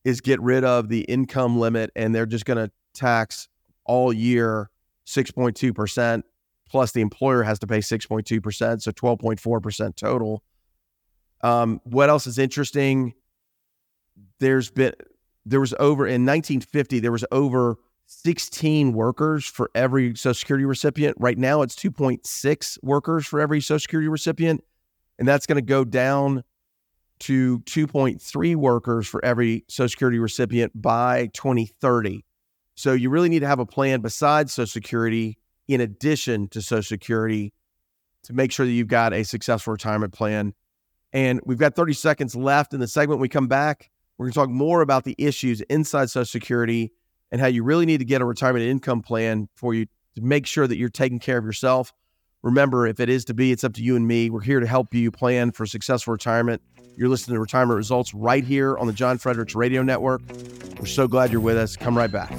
is 0.03 0.21
get 0.21 0.41
rid 0.41 0.63
of 0.63 0.89
the 0.89 1.01
income 1.01 1.59
limit 1.59 1.91
and 1.95 2.13
they're 2.13 2.25
just 2.25 2.45
going 2.45 2.57
to 2.57 2.71
tax 2.93 3.47
all 3.85 4.13
year 4.13 4.69
6.2% 5.07 6.23
plus 6.69 6.91
the 6.91 7.01
employer 7.01 7.43
has 7.43 7.59
to 7.59 7.67
pay 7.67 7.79
6.2%, 7.79 8.81
so 8.81 8.91
12.4% 8.91 9.95
total. 9.95 10.43
Um, 11.41 11.81
what 11.83 12.09
else 12.09 12.27
is 12.27 12.37
interesting? 12.37 13.13
There's 14.39 14.69
been 14.69 14.93
there 15.45 15.59
was 15.59 15.73
over 15.79 16.05
in 16.05 16.25
1950 16.25 16.99
there 16.99 17.11
was 17.11 17.25
over 17.31 17.77
16 18.11 18.93
workers 18.93 19.45
for 19.45 19.69
every 19.75 20.15
Social 20.15 20.33
Security 20.33 20.65
recipient. 20.65 21.15
Right 21.19 21.37
now, 21.37 21.61
it's 21.61 21.75
2.6 21.75 22.77
workers 22.81 23.27
for 23.27 23.39
every 23.39 23.61
Social 23.61 23.79
Security 23.79 24.07
recipient. 24.07 24.63
And 25.19 25.27
that's 25.27 25.45
going 25.45 25.57
to 25.57 25.61
go 25.61 25.83
down 25.83 26.43
to 27.19 27.59
2.3 27.59 28.55
workers 28.55 29.07
for 29.07 29.23
every 29.23 29.63
Social 29.67 29.89
Security 29.89 30.17
recipient 30.17 30.71
by 30.81 31.29
2030. 31.33 32.25
So 32.75 32.93
you 32.93 33.11
really 33.11 33.29
need 33.29 33.41
to 33.41 33.47
have 33.47 33.59
a 33.59 33.65
plan 33.65 34.01
besides 34.01 34.53
Social 34.53 34.65
Security, 34.65 35.37
in 35.67 35.79
addition 35.79 36.47
to 36.49 36.63
Social 36.63 36.81
Security, 36.81 37.53
to 38.23 38.33
make 38.33 38.51
sure 38.51 38.65
that 38.65 38.71
you've 38.71 38.87
got 38.87 39.13
a 39.13 39.23
successful 39.23 39.71
retirement 39.71 40.13
plan. 40.13 40.55
And 41.13 41.41
we've 41.45 41.59
got 41.59 41.75
30 41.75 41.93
seconds 41.93 42.35
left 42.35 42.73
in 42.73 42.79
the 42.79 42.87
segment. 42.87 43.19
When 43.19 43.21
we 43.21 43.29
come 43.29 43.47
back, 43.47 43.91
we're 44.17 44.25
going 44.25 44.33
to 44.33 44.39
talk 44.39 44.49
more 44.49 44.81
about 44.81 45.03
the 45.03 45.15
issues 45.19 45.61
inside 45.61 46.09
Social 46.09 46.25
Security 46.25 46.91
and 47.31 47.41
how 47.41 47.47
you 47.47 47.63
really 47.63 47.85
need 47.85 47.99
to 47.99 48.05
get 48.05 48.21
a 48.21 48.25
retirement 48.25 48.65
income 48.65 49.01
plan 49.01 49.49
for 49.55 49.73
you 49.73 49.85
to 50.15 50.21
make 50.21 50.45
sure 50.45 50.67
that 50.67 50.77
you're 50.77 50.89
taking 50.89 51.19
care 51.19 51.37
of 51.37 51.45
yourself. 51.45 51.93
Remember, 52.41 52.87
if 52.87 52.99
it 52.99 53.09
is 53.09 53.25
to 53.25 53.33
be, 53.33 53.51
it's 53.51 53.63
up 53.63 53.73
to 53.73 53.83
you 53.83 53.95
and 53.95 54.07
me. 54.07 54.29
We're 54.29 54.41
here 54.41 54.59
to 54.59 54.67
help 54.67 54.93
you 54.93 55.11
plan 55.11 55.51
for 55.51 55.65
successful 55.65 56.13
retirement. 56.13 56.61
You're 56.95 57.09
listening 57.09 57.35
to 57.35 57.39
Retirement 57.39 57.77
Results 57.77 58.13
right 58.13 58.43
here 58.43 58.77
on 58.77 58.87
the 58.87 58.93
John 58.93 59.17
Fredericks 59.17 59.55
Radio 59.55 59.83
Network. 59.83 60.21
We're 60.79 60.85
so 60.85 61.07
glad 61.07 61.31
you're 61.31 61.41
with 61.41 61.57
us. 61.57 61.75
Come 61.75 61.97
right 61.97 62.11
back. 62.11 62.33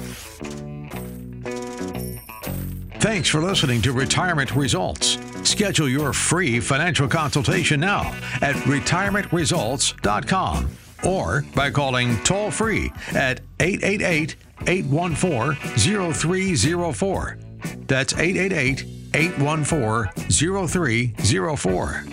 Thanks 2.99 3.29
for 3.29 3.41
listening 3.41 3.81
to 3.81 3.93
Retirement 3.93 4.55
Results. 4.55 5.17
Schedule 5.43 5.89
your 5.89 6.13
free 6.13 6.59
financial 6.59 7.07
consultation 7.07 7.79
now 7.79 8.01
at 8.41 8.55
retirementresults.com 8.55 10.77
or 11.03 11.43
by 11.55 11.71
calling 11.71 12.21
toll 12.23 12.51
free 12.51 12.91
at 13.13 13.41
888 13.59 14.35
814 14.67 15.55
0304. 16.13 17.37
That's 17.87 18.13
888 18.13 18.85
814 19.13 20.67
0304. 20.67 22.03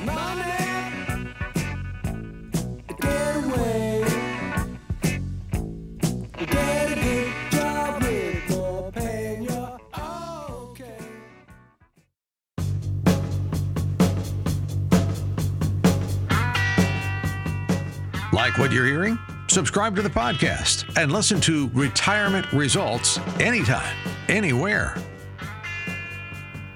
Like 18.33 18.57
what 18.59 18.73
you're 18.73 18.87
hearing? 18.87 19.19
Subscribe 19.51 19.97
to 19.97 20.03
the 20.03 20.11
podcast 20.11 20.95
and 21.01 21.11
listen 21.11 21.41
to 21.41 21.71
Retirement 21.73 22.53
Results 22.53 23.19
anytime, 23.41 23.97
anywhere. 24.29 24.95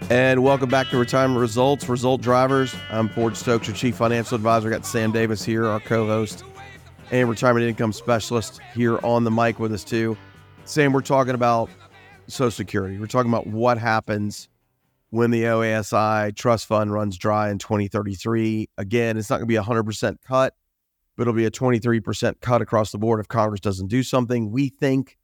And 0.09 0.43
welcome 0.43 0.71
back 0.71 0.89
to 0.89 0.97
Retirement 0.97 1.39
Results, 1.39 1.87
Result 1.87 2.23
Drivers. 2.23 2.75
I'm 2.91 3.11
Ford 3.11 3.37
Stokes, 3.37 3.67
your 3.67 3.77
Chief 3.77 3.95
Financial 3.95 4.37
Advisor. 4.37 4.71
Got 4.71 4.87
Sam 4.87 5.13
Davis 5.13 5.45
here, 5.45 5.67
our 5.67 5.81
co-host 5.81 6.45
and 7.11 7.29
retirement 7.29 7.67
income 7.67 7.93
specialist 7.93 8.59
here 8.75 8.99
on 9.05 9.25
the 9.25 9.31
mic 9.31 9.59
with 9.59 9.75
us 9.75 9.85
too. 9.85 10.17
Sam, 10.65 10.95
we're 10.95 11.03
talking 11.03 11.35
about 11.35 11.69
Social 12.27 12.51
Security. 12.51 12.99
We're 12.99 13.07
talking 13.07 13.31
about 13.31 13.47
what 13.47 13.77
happens 13.77 14.49
when 15.11 15.31
the 15.31 15.43
OASI 15.43 16.35
trust 16.37 16.65
fund 16.65 16.91
runs 16.91 17.19
dry 17.19 17.51
in 17.51 17.59
2033. 17.59 18.71
Again, 18.79 19.19
it's 19.19 19.29
not 19.29 19.37
going 19.37 19.47
to 19.47 19.47
be 19.47 19.57
a 19.57 19.63
100% 19.63 20.17
cut, 20.27 20.55
it'll 21.23 21.33
be 21.33 21.47
a 21.47 21.51
23% 21.51 22.41
cut 22.41 22.61
across 22.61 22.93
the 22.93 22.99
board 22.99 23.21
if 23.21 23.29
Congress 23.29 23.61
doesn't 23.61 23.89
do 23.89 24.03
something. 24.03 24.51
We 24.51 24.69
think 24.69 25.17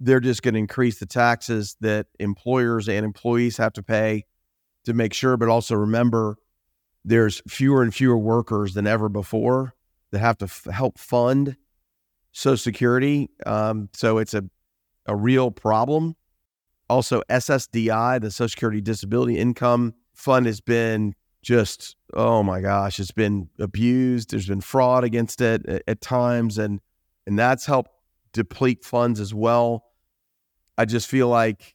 they're 0.00 0.20
just 0.20 0.42
going 0.42 0.54
to 0.54 0.60
increase 0.60 0.98
the 0.98 1.06
taxes 1.06 1.76
that 1.80 2.06
employers 2.20 2.88
and 2.88 3.04
employees 3.04 3.56
have 3.56 3.72
to 3.74 3.82
pay 3.82 4.24
to 4.84 4.92
make 4.92 5.12
sure, 5.12 5.36
but 5.36 5.48
also 5.48 5.74
remember 5.74 6.36
there's 7.04 7.42
fewer 7.48 7.82
and 7.82 7.94
fewer 7.94 8.18
workers 8.18 8.74
than 8.74 8.86
ever 8.86 9.08
before 9.08 9.74
that 10.10 10.18
have 10.18 10.38
to 10.38 10.44
f- 10.44 10.66
help 10.70 10.98
fund 10.98 11.56
Social 12.32 12.56
Security. 12.56 13.30
Um, 13.46 13.88
so 13.94 14.18
it's 14.18 14.34
a, 14.34 14.44
a 15.06 15.16
real 15.16 15.50
problem. 15.50 16.16
Also, 16.88 17.22
SSDI, 17.28 18.20
the 18.20 18.30
Social 18.30 18.48
Security 18.48 18.80
Disability 18.80 19.38
Income 19.38 19.94
Fund, 20.14 20.46
has 20.46 20.60
been 20.60 21.14
just, 21.42 21.96
oh 22.14 22.42
my 22.42 22.60
gosh, 22.60 22.98
it's 22.98 23.12
been 23.12 23.48
abused. 23.58 24.30
There's 24.30 24.48
been 24.48 24.60
fraud 24.60 25.04
against 25.04 25.40
it 25.40 25.66
at, 25.66 25.82
at 25.86 26.00
times, 26.00 26.58
and 26.58 26.80
and 27.26 27.38
that's 27.38 27.66
helped 27.66 27.90
deplete 28.32 28.84
funds 28.84 29.20
as 29.20 29.34
well. 29.34 29.84
I 30.76 30.84
just 30.84 31.08
feel 31.08 31.28
like 31.28 31.74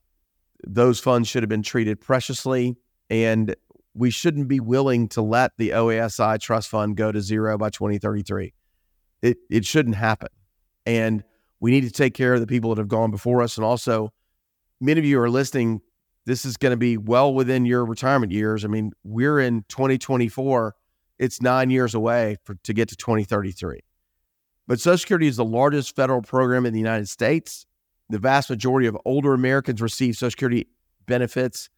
those 0.66 1.00
funds 1.00 1.28
should 1.28 1.44
have 1.44 1.50
been 1.50 1.64
treated 1.64 2.00
preciously, 2.02 2.76
and 3.10 3.56
we 3.94 4.10
shouldn't 4.10 4.48
be 4.48 4.60
willing 4.60 5.08
to 5.10 5.22
let 5.22 5.52
the 5.58 5.70
OASI 5.70 6.40
trust 6.40 6.70
fund 6.70 6.98
go 6.98 7.12
to 7.12 7.22
zero 7.22 7.58
by 7.58 7.70
2033. 7.70 8.54
It 9.22 9.38
it 9.50 9.66
shouldn't 9.66 9.96
happen. 9.96 10.30
And 10.86 11.24
we 11.60 11.72
need 11.72 11.86
to 11.86 11.92
take 11.92 12.14
care 12.14 12.34
of 12.34 12.42
the 12.42 12.48
people 12.48 12.74
that 12.76 12.82
have 12.82 12.90
gone 12.90 13.12
before 13.12 13.42
us. 13.42 13.58
And 13.58 13.64
also, 13.64 14.12
many 14.82 15.00
of 15.00 15.06
you 15.06 15.20
are 15.22 15.30
listening. 15.30 15.82
This 16.26 16.46
is 16.46 16.56
going 16.58 16.72
to 16.72 16.78
be 16.78 16.98
well 16.98 17.34
within 17.34 17.66
your 17.66 17.86
retirement 17.86 18.32
years. 18.32 18.64
I 18.64 18.70
mean, 18.70 18.94
we're 19.04 19.40
in 19.40 19.66
2024. 19.68 20.74
It's 21.20 21.42
nine 21.42 21.70
years 21.70 21.94
away 21.94 22.38
for, 22.44 22.56
to 22.56 22.74
get 22.74 22.88
to 22.90 22.96
2033. 22.96 23.82
But 24.68 24.80
Social 24.80 24.98
Security 24.98 25.28
is 25.28 25.36
the 25.36 25.44
largest 25.44 25.96
federal 25.96 26.22
program 26.22 26.66
in 26.66 26.72
the 26.74 26.80
United 26.80 27.10
States. 27.10 27.66
The 28.10 28.20
vast 28.20 28.50
majority 28.50 28.88
of 28.88 28.98
older 29.06 29.34
Americans 29.34 29.82
receive 29.82 30.16
Social 30.16 30.32
Security 30.32 30.68
benefits, 31.06 31.70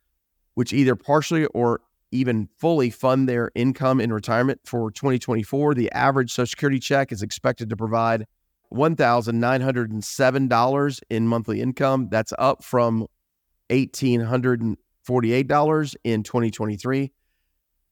which 0.53 0.71
either 0.73 0.95
partially 0.95 1.47
or 1.47 1.81
even 2.11 2.47
fully 2.57 2.91
fund 2.91 3.27
their 3.27 3.51
income 3.55 3.99
in 3.99 4.13
retirement 4.13 4.61
for 4.63 4.91
2024. 4.91 5.73
The 5.73 5.91
average 5.91 6.31
Social 6.31 6.45
Security 6.47 6.79
check 6.79 7.11
is 7.11 7.23
expected 7.23 7.71
to 7.71 7.75
provide 7.75 8.27
$1,907 8.73 10.99
in 11.09 11.27
monthly 11.27 11.61
income. 11.61 12.07
That's 12.09 12.33
up 12.37 12.63
from 12.63 13.07
$1,848 13.69 15.95
in 16.03 16.23
2023. 16.23 17.13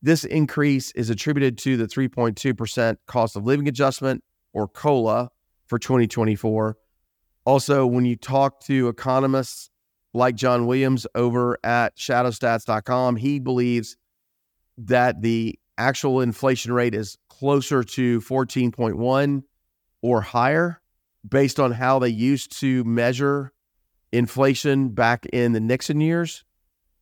This 0.02 0.24
increase 0.24 0.90
is 0.92 1.08
attributed 1.08 1.56
to 1.58 1.78
the 1.78 1.86
3.2% 1.86 2.96
cost 3.06 3.36
of 3.36 3.46
living 3.46 3.68
adjustment 3.68 4.24
or 4.52 4.68
COLA 4.68 5.30
for 5.66 5.78
2024. 5.78 6.76
Also, 7.46 7.86
when 7.86 8.04
you 8.04 8.16
talk 8.16 8.60
to 8.64 8.88
economists 8.88 9.70
like 10.12 10.34
John 10.34 10.66
Williams 10.66 11.06
over 11.14 11.56
at 11.64 11.96
shadowstats.com, 11.96 13.16
he 13.16 13.38
believes 13.38 13.96
that 14.76 15.22
the 15.22 15.58
actual 15.78 16.20
inflation 16.20 16.70
rate 16.72 16.94
is 16.94 17.16
closer 17.28 17.82
to 17.82 18.20
14.1 18.20 19.42
or 20.02 20.20
higher 20.20 20.82
based 21.26 21.58
on 21.58 21.72
how 21.72 21.98
they 21.98 22.10
used 22.10 22.60
to 22.60 22.84
measure 22.84 23.53
inflation 24.16 24.90
back 24.90 25.26
in 25.26 25.52
the 25.52 25.60
Nixon 25.60 26.00
years. 26.00 26.44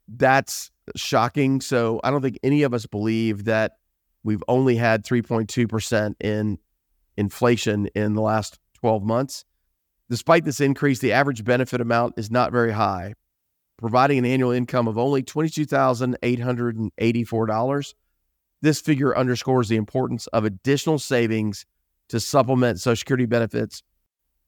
That's 0.09 0.71
shocking. 0.97 1.61
So 1.61 2.01
I 2.03 2.11
don't 2.11 2.23
think 2.23 2.41
any 2.43 2.63
of 2.63 2.73
us 2.75 2.87
believe 2.87 3.45
that 3.45 3.77
we've 4.25 4.43
only 4.49 4.75
had 4.77 5.05
3.2% 5.05 6.15
in 6.21 6.59
inflation 7.17 7.87
in 7.95 8.15
the 8.15 8.23
last 8.23 8.59
12 8.75 9.05
months. 9.05 9.45
Despite 10.11 10.45
this 10.45 10.61
increase, 10.61 10.99
the 10.99 11.13
average 11.13 11.45
benefit 11.45 11.81
amount 11.81 12.19
is 12.19 12.29
not 12.31 12.53
very 12.53 12.73
high, 12.73 13.15
providing 13.79 14.19
an 14.19 14.27
annual 14.27 14.51
income 14.51 14.89
of 14.89 14.99
only 14.99 15.23
$22,884. 15.23 17.95
This 18.61 18.81
figure 18.81 19.17
underscores 19.17 19.69
the 19.69 19.77
importance 19.77 20.27
of 20.29 20.45
additional 20.45 20.99
savings 20.99 21.65
to 22.09 22.19
supplement 22.21 22.81
Social 22.81 22.97
Security 22.97 23.27
benefits. 23.27 23.83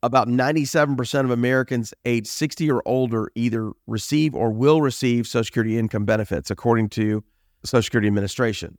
About 0.05 0.28
97% 0.28 1.24
of 1.24 1.30
Americans 1.30 1.94
age 2.05 2.26
60 2.26 2.70
or 2.70 2.82
older 2.84 3.30
either 3.34 3.72
receive 3.86 4.34
or 4.34 4.50
will 4.50 4.82
receive 4.82 5.26
Social 5.26 5.44
Security 5.44 5.78
income 5.78 6.05
benefits, 6.05 6.50
according 6.50 6.90
to 6.90 7.24
the 7.62 7.66
Social 7.66 7.84
Security 7.84 8.09
Administration. 8.09 8.76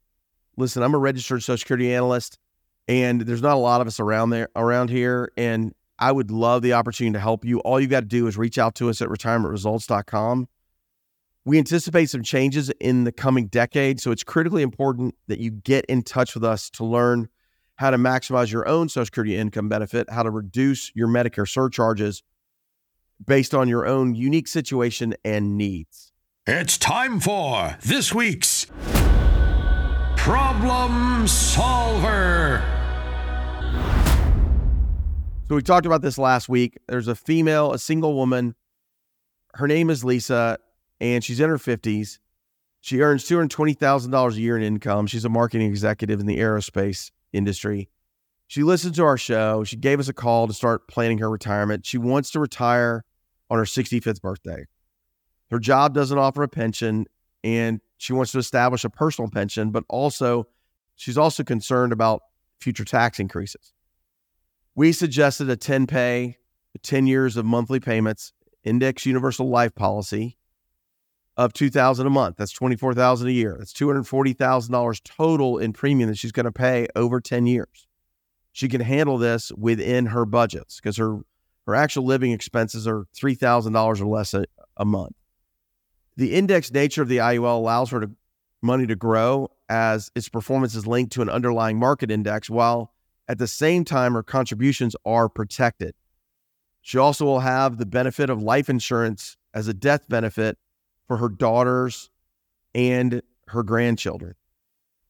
Listen, 0.55 0.83
I'm 0.83 0.93
a 0.93 0.99
registered 0.99 1.41
Social 1.41 1.57
Security 1.57 1.91
analyst, 1.95 2.37
and 2.87 3.21
there's 3.21 3.41
not 3.41 3.55
a 3.55 3.59
lot 3.59 3.81
of 3.81 3.87
us 3.87 3.99
around 3.99 4.29
there 4.29 4.49
around 4.55 4.91
here. 4.91 5.31
And 5.35 5.73
I 5.97 6.11
would 6.11 6.29
love 6.29 6.61
the 6.61 6.73
opportunity 6.73 7.13
to 7.13 7.19
help 7.19 7.43
you. 7.43 7.57
All 7.61 7.79
you 7.79 7.87
got 7.87 8.01
to 8.01 8.05
do 8.05 8.27
is 8.27 8.37
reach 8.37 8.59
out 8.59 8.75
to 8.75 8.89
us 8.91 9.01
at 9.01 9.09
retirementresults.com. 9.09 10.47
We 11.43 11.57
anticipate 11.57 12.11
some 12.11 12.21
changes 12.21 12.69
in 12.79 13.03
the 13.03 13.11
coming 13.11 13.47
decade, 13.47 13.99
so 13.99 14.11
it's 14.11 14.23
critically 14.23 14.61
important 14.61 15.15
that 15.25 15.39
you 15.39 15.49
get 15.49 15.85
in 15.85 16.03
touch 16.03 16.35
with 16.35 16.43
us 16.43 16.69
to 16.71 16.85
learn 16.85 17.29
how 17.77 17.89
to 17.89 17.97
maximize 17.97 18.51
your 18.51 18.67
own 18.67 18.89
Social 18.89 19.05
Security 19.05 19.35
income 19.35 19.69
benefit, 19.69 20.09
how 20.09 20.23
to 20.23 20.29
reduce 20.29 20.91
your 20.95 21.07
Medicare 21.07 21.47
surcharges 21.47 22.23
based 23.25 23.53
on 23.53 23.67
your 23.67 23.85
own 23.85 24.15
unique 24.15 24.47
situation 24.47 25.13
and 25.23 25.57
needs. 25.57 26.11
It's 26.47 26.77
time 26.77 27.19
for 27.19 27.77
this 27.83 28.13
week's 28.13 28.67
Problem 30.15 31.27
Solver. 31.27 32.63
So 35.47 35.55
we 35.55 35.61
talked 35.61 35.85
about 35.85 36.01
this 36.01 36.17
last 36.17 36.49
week. 36.49 36.79
There's 36.87 37.07
a 37.07 37.15
female, 37.15 37.73
a 37.73 37.77
single 37.77 38.15
woman. 38.15 38.55
Her 39.53 39.67
name 39.67 39.89
is 39.89 40.03
Lisa, 40.03 40.57
and 40.99 41.23
she's 41.23 41.39
in 41.39 41.49
her 41.49 41.57
50s. 41.57 42.17
She 42.81 43.01
earns 43.01 43.25
$220,000 43.25 44.35
a 44.35 44.39
year 44.39 44.57
in 44.57 44.63
income. 44.63 45.07
She's 45.07 45.25
a 45.25 45.29
marketing 45.29 45.67
executive 45.67 46.19
in 46.19 46.25
the 46.25 46.37
aerospace 46.37 47.11
industry. 47.33 47.89
She 48.47 48.63
listened 48.63 48.95
to 48.95 49.03
our 49.03 49.17
show. 49.17 49.63
She 49.63 49.75
gave 49.75 49.99
us 49.99 50.07
a 50.07 50.13
call 50.13 50.47
to 50.47 50.53
start 50.53 50.87
planning 50.87 51.17
her 51.17 51.29
retirement. 51.29 51.85
She 51.85 51.97
wants 51.97 52.31
to 52.31 52.39
retire 52.39 53.03
on 53.49 53.57
her 53.57 53.65
65th 53.65 54.21
birthday. 54.21 54.65
Her 55.49 55.59
job 55.59 55.93
doesn't 55.93 56.17
offer 56.17 56.43
a 56.43 56.47
pension, 56.47 57.05
and 57.43 57.79
she 57.97 58.13
wants 58.13 58.31
to 58.33 58.39
establish 58.39 58.83
a 58.83 58.89
personal 58.89 59.29
pension, 59.29 59.71
but 59.71 59.83
also 59.89 60.47
she's 60.95 61.17
also 61.17 61.43
concerned 61.43 61.93
about 61.93 62.21
future 62.59 62.85
tax 62.85 63.19
increases. 63.19 63.73
We 64.75 64.91
suggested 64.91 65.49
a 65.49 65.55
10 65.55 65.87
pay, 65.87 66.37
10 66.81 67.07
years 67.07 67.37
of 67.37 67.45
monthly 67.45 67.79
payments, 67.79 68.33
index 68.63 69.05
universal 69.05 69.49
life 69.49 69.73
policy 69.75 70.37
of 71.37 71.53
2000 71.53 72.07
a 72.07 72.09
month. 72.09 72.37
That's 72.37 72.51
24,000 72.51 73.27
a 73.27 73.31
year. 73.31 73.55
That's 73.57 73.73
$240,000 73.73 75.03
total 75.03 75.57
in 75.57 75.73
premium 75.73 76.09
that 76.09 76.17
she's 76.17 76.31
going 76.31 76.45
to 76.45 76.51
pay 76.51 76.87
over 76.95 77.19
10 77.19 77.45
years. 77.45 77.87
She 78.51 78.69
can 78.69 78.81
handle 78.81 79.17
this 79.17 79.51
within 79.57 80.07
her 80.07 80.25
budgets 80.25 80.79
because 80.79 80.97
her 80.97 81.19
her 81.65 81.75
actual 81.75 82.05
living 82.05 82.31
expenses 82.31 82.87
are 82.87 83.05
$3,000 83.15 84.01
or 84.01 84.05
less 84.05 84.33
a, 84.33 84.45
a 84.77 84.85
month. 84.85 85.15
The 86.15 86.33
index 86.33 86.71
nature 86.71 87.01
of 87.01 87.07
the 87.07 87.17
IUL 87.17 87.57
allows 87.57 87.89
her 87.89 87.99
to 88.01 88.11
money 88.61 88.87
to 88.87 88.95
grow 88.95 89.49
as 89.67 90.11
its 90.15 90.29
performance 90.29 90.75
is 90.75 90.87
linked 90.87 91.11
to 91.13 91.21
an 91.21 91.29
underlying 91.29 91.77
market 91.77 92.11
index 92.11 92.49
while 92.49 92.93
at 93.27 93.39
the 93.39 93.47
same 93.47 93.83
time 93.83 94.13
her 94.13 94.23
contributions 94.23 94.95
are 95.05 95.27
protected. 95.27 95.95
She 96.81 96.97
also 96.97 97.25
will 97.25 97.39
have 97.39 97.77
the 97.77 97.85
benefit 97.85 98.29
of 98.29 98.41
life 98.41 98.69
insurance 98.69 99.37
as 99.53 99.67
a 99.67 99.73
death 99.73 100.07
benefit 100.07 100.57
for 101.07 101.17
her 101.17 101.29
daughters 101.29 102.09
and 102.73 103.21
her 103.47 103.61
grandchildren. 103.63 104.33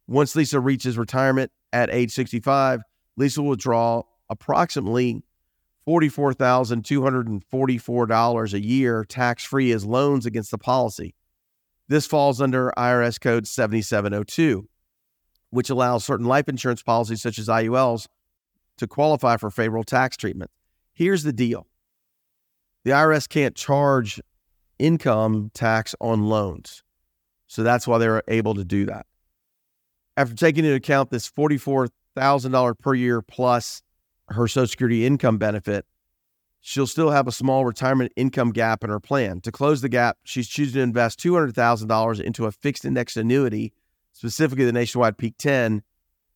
Once 0.07 0.35
Lisa 0.35 0.59
reaches 0.59 0.97
retirement 0.97 1.51
at 1.73 1.89
age 1.89 2.11
65, 2.11 2.81
Lisa 3.17 3.41
will 3.41 3.55
draw 3.55 4.03
approximately 4.29 5.23
$44,244 5.87 8.53
a 8.53 8.59
year 8.59 9.05
tax 9.05 9.43
free 9.43 9.71
as 9.71 9.85
loans 9.85 10.25
against 10.25 10.49
the 10.51 10.57
policy. 10.57 11.15
This 11.87 12.07
falls 12.07 12.41
under 12.41 12.73
IRS 12.77 13.21
code 13.21 13.47
7702, 13.47 14.67
which 15.51 15.69
allows 15.69 16.03
certain 16.03 16.25
life 16.25 16.49
insurance 16.49 16.81
policies, 16.81 17.21
such 17.21 17.37
as 17.37 17.47
IULs, 17.47 18.07
to 18.77 18.87
qualify 18.87 19.37
for 19.37 19.51
favorable 19.51 19.83
tax 19.83 20.17
treatment. 20.17 20.49
Here's 20.93 21.21
the 21.23 21.33
deal 21.33 21.67
the 22.83 22.91
IRS 22.91 23.29
can't 23.29 23.55
charge 23.55 24.19
income 24.79 25.51
tax 25.53 25.95
on 25.99 26.27
loans. 26.27 26.83
So 27.47 27.63
that's 27.63 27.87
why 27.87 27.97
they're 27.97 28.23
able 28.27 28.55
to 28.55 28.65
do 28.65 28.85
that. 28.85 29.05
After 30.17 30.35
taking 30.35 30.65
into 30.65 30.75
account 30.75 31.09
this 31.09 31.29
$44,000 31.29 32.79
per 32.79 32.93
year 32.93 33.21
plus 33.21 33.81
her 34.29 34.47
Social 34.47 34.67
Security 34.67 35.05
income 35.05 35.37
benefit, 35.37 35.85
she'll 36.61 36.87
still 36.87 37.11
have 37.11 37.27
a 37.27 37.31
small 37.31 37.65
retirement 37.65 38.11
income 38.15 38.51
gap 38.51 38.83
in 38.83 38.89
her 38.89 38.99
plan. 38.99 39.41
To 39.41 39.51
close 39.51 39.81
the 39.81 39.89
gap, 39.89 40.17
she's 40.23 40.47
choosing 40.47 40.79
to 40.79 40.81
invest 40.81 41.19
$200,000 41.19 42.21
into 42.21 42.45
a 42.45 42.51
fixed 42.51 42.85
index 42.85 43.15
annuity, 43.17 43.73
specifically 44.13 44.65
the 44.65 44.71
Nationwide 44.71 45.17
Peak 45.17 45.35
10, 45.37 45.83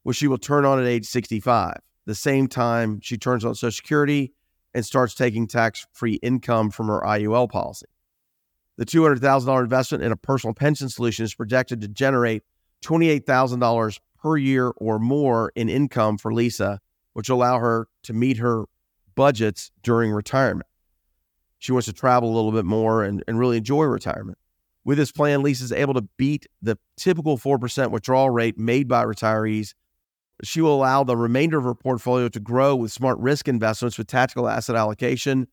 which 0.04 0.18
she 0.18 0.28
will 0.28 0.38
turn 0.38 0.66
on 0.66 0.80
at 0.80 0.86
age 0.86 1.06
65, 1.06 1.78
the 2.06 2.16
same 2.16 2.48
time 2.48 3.00
she 3.02 3.18
turns 3.18 3.44
on 3.44 3.56
Social 3.56 3.72
Security 3.72 4.34
and 4.74 4.86
starts 4.86 5.16
taking 5.16 5.48
tax 5.48 5.88
free 5.92 6.20
income 6.22 6.70
from 6.70 6.88
her 6.88 7.02
IUL 7.02 7.50
policy. 7.50 7.88
The 8.80 8.86
$200,000 8.86 9.62
investment 9.62 10.04
in 10.06 10.14
a 10.14 10.16
personal 10.16 10.54
pension 10.54 10.88
solution 10.88 11.26
is 11.26 11.36
projected 11.36 11.82
to 11.82 11.90
generate 11.90 12.44
$28,000 12.82 14.00
per 14.22 14.38
year 14.38 14.72
or 14.78 15.00
more 15.00 15.52
in 15.54 15.68
income 15.68 16.18
for 16.18 16.34
Lisa 16.34 16.80
which 17.20 17.30
will 17.30 17.36
allow 17.36 17.60
her 17.60 17.90
to 18.04 18.14
meet 18.14 18.38
her 18.38 18.64
budgets 19.14 19.72
during 19.84 20.12
retirement. 20.12 20.68
She 21.58 21.74
wants 21.74 21.88
to 21.88 21.94
travel 21.94 22.32
a 22.32 22.34
little 22.34 22.54
bit 22.54 22.64
more 22.64 23.04
and, 23.04 23.22
and 23.28 23.38
really 23.38 23.58
enjoy 23.58 23.84
retirement. 23.84 24.38
With 24.86 24.98
this 24.98 25.12
plan, 25.12 25.44
Lisa 25.44 25.66
is 25.66 25.74
able 25.74 25.94
to 25.96 26.08
beat 26.16 26.48
the 26.62 26.78
typical 26.96 27.38
4% 27.38 27.92
withdrawal 27.92 28.30
rate 28.30 28.58
made 28.58 28.88
by 28.88 29.04
retirees. 29.04 29.74
She 30.44 30.62
will 30.62 30.74
allow 30.74 31.04
the 31.04 31.18
remainder 31.18 31.58
of 31.58 31.66
her 31.66 31.76
portfolio 31.76 32.30
to 32.30 32.40
grow 32.40 32.74
with 32.74 32.94
smart 32.94 33.20
risk 33.20 33.50
investments 33.50 33.98
with 33.98 34.08
tactical 34.08 34.48
asset 34.48 34.78
allocation, 34.78 35.50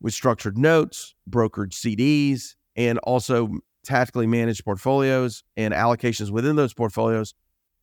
with 0.00 0.14
structured 0.14 0.56
notes, 0.56 1.16
brokered 1.28 1.72
CDs, 1.72 2.54
and 2.88 2.98
also 3.00 3.58
tactically 3.84 4.26
managed 4.26 4.64
portfolios 4.64 5.42
and 5.56 5.74
allocations 5.74 6.30
within 6.30 6.56
those 6.56 6.72
portfolios 6.72 7.34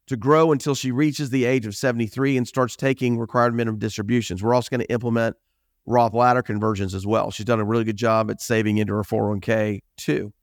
to 0.08 0.16
grow 0.16 0.52
until 0.52 0.74
she 0.74 0.92
reaches 0.92 1.30
the 1.30 1.46
age 1.46 1.66
of 1.66 1.76
73 1.76 2.38
and 2.38 2.48
starts 2.48 2.76
taking 2.76 3.18
required 3.18 3.54
minimum 3.54 3.80
distributions. 3.80 4.42
We're 4.42 4.54
also 4.54 4.70
going 4.70 4.82
to 4.82 4.92
implement 4.92 5.36
Roth 5.86 6.14
ladder 6.14 6.42
conversions 6.42 6.94
as 6.94 7.06
well. 7.06 7.32
She's 7.32 7.46
done 7.46 7.60
a 7.60 7.66
really 7.66 7.84
good 7.84 7.98
job 7.98 8.32
at 8.32 8.42
saving 8.42 8.78
into 8.78 8.94
her 8.94 9.04
401k 9.04 9.82
too. 9.98 10.34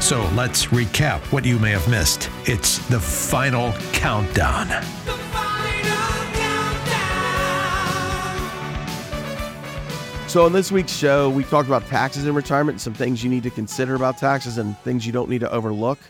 So 0.00 0.28
let's 0.34 0.66
recap 0.66 1.20
what 1.32 1.46
you 1.46 1.58
may 1.58 1.70
have 1.70 1.88
missed. 1.88 2.28
It's 2.44 2.76
the 2.88 3.00
final 3.00 3.72
countdown. 3.92 4.68
So, 10.34 10.44
on 10.44 10.52
this 10.52 10.72
week's 10.72 10.90
show, 10.90 11.30
we 11.30 11.44
talked 11.44 11.68
about 11.68 11.86
taxes 11.86 12.26
in 12.26 12.34
retirement, 12.34 12.80
some 12.80 12.92
things 12.92 13.22
you 13.22 13.30
need 13.30 13.44
to 13.44 13.50
consider 13.50 13.94
about 13.94 14.18
taxes, 14.18 14.58
and 14.58 14.76
things 14.78 15.06
you 15.06 15.12
don't 15.12 15.30
need 15.30 15.42
to 15.42 15.52
overlook. 15.52 16.00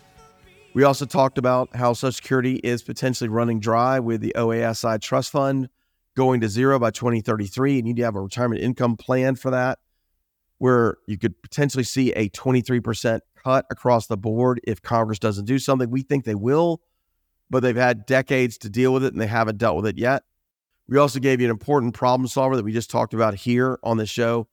We 0.72 0.85
also 0.85 1.05
talked 1.05 1.37
about 1.37 1.77
how 1.77 1.93
Social 1.93 2.11
Security 2.11 2.55
is 2.55 2.83
potentially 2.83 3.29
running 3.29 3.61
dry 3.61 4.01
with 4.01 4.22
the 4.22 4.33
OASI 4.35 4.99
trust 5.03 5.31
fund 5.31 5.68
going 6.16 6.41
to 6.41 6.49
zero 6.49 6.79
by 6.79 6.91
2033. 6.91 7.75
You 7.75 7.83
need 7.83 7.97
to 7.97 8.05
have 8.05 8.16
a 8.16 8.20
retirement 8.22 8.62
income 8.62 8.97
plan 8.97 9.35
for 9.37 9.51
that, 9.51 9.79
where 10.57 10.97
you 11.07 11.18
could 11.18 11.43
potentially 11.43 11.85
see 11.85 12.11
a 12.12 12.31
23% 12.31 13.20
cut 13.45 13.66
across 13.70 14.07
the 14.07 14.16
board 14.16 14.59
if 14.64 14.81
Congress 14.81 15.18
doesn't 15.18 15.45
do 15.45 15.59
something. 15.59 15.91
We 15.91 16.01
think 16.01 16.25
they 16.25 16.35
will, 16.35 16.81
but 17.51 17.61
they've 17.61 17.77
had 17.77 18.07
decades 18.07 18.57
to 18.57 18.70
deal 18.70 18.95
with 18.95 19.05
it 19.05 19.12
and 19.12 19.20
they 19.20 19.27
haven't 19.27 19.59
dealt 19.59 19.77
with 19.77 19.87
it 19.87 19.99
yet. 19.99 20.22
We 20.87 20.99
also 20.99 21.18
gave 21.18 21.41
you 21.41 21.47
an 21.47 21.51
important 21.51 21.95
problem 21.95 22.28
solver 22.28 22.57
that 22.57 22.64
we 22.64 22.72
just 22.72 22.91
talked 22.91 23.14
about 23.14 23.35
here 23.35 23.78
on 23.82 23.97
the 23.97 24.07
show, 24.07 24.49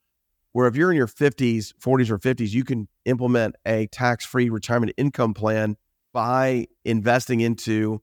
where 0.53 0.67
if 0.67 0.75
you're 0.75 0.91
in 0.91 0.97
your 0.97 1.07
50s, 1.07 1.73
40s, 1.73 2.09
or 2.09 2.17
50s, 2.17 2.51
you 2.51 2.63
can 2.63 2.87
implement 3.05 3.55
a 3.65 3.87
tax 3.87 4.25
free 4.25 4.49
retirement 4.49 4.93
income 4.97 5.33
plan 5.33 5.75
by 6.13 6.67
investing 6.85 7.41
into 7.41 8.01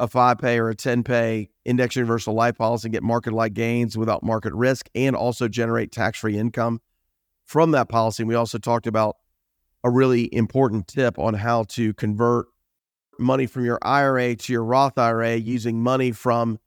a 0.00 0.06
five 0.06 0.38
pay 0.38 0.58
or 0.58 0.68
a 0.68 0.74
10 0.74 1.02
pay 1.02 1.50
index 1.64 1.96
universal 1.96 2.34
life 2.34 2.56
policy 2.56 2.86
and 2.86 2.92
get 2.92 3.02
market 3.02 3.32
like 3.32 3.52
gains 3.52 3.98
without 3.98 4.22
market 4.22 4.54
risk 4.54 4.88
and 4.94 5.16
also 5.16 5.48
generate 5.48 5.90
tax 5.90 6.18
free 6.18 6.38
income 6.38 6.80
from 7.44 7.72
that 7.72 7.88
policy. 7.88 8.22
And 8.22 8.28
we 8.28 8.34
also 8.34 8.58
talked 8.58 8.86
about 8.86 9.16
a 9.82 9.90
really 9.90 10.32
important 10.32 10.86
tip 10.86 11.18
on 11.18 11.34
how 11.34 11.64
to 11.64 11.94
convert 11.94 12.46
money 13.18 13.46
from 13.46 13.64
your 13.64 13.78
IRA 13.82 14.36
to 14.36 14.52
your 14.52 14.64
Roth 14.64 14.96
IRA 14.98 15.36
using 15.36 15.82
money 15.82 16.12
from 16.12 16.58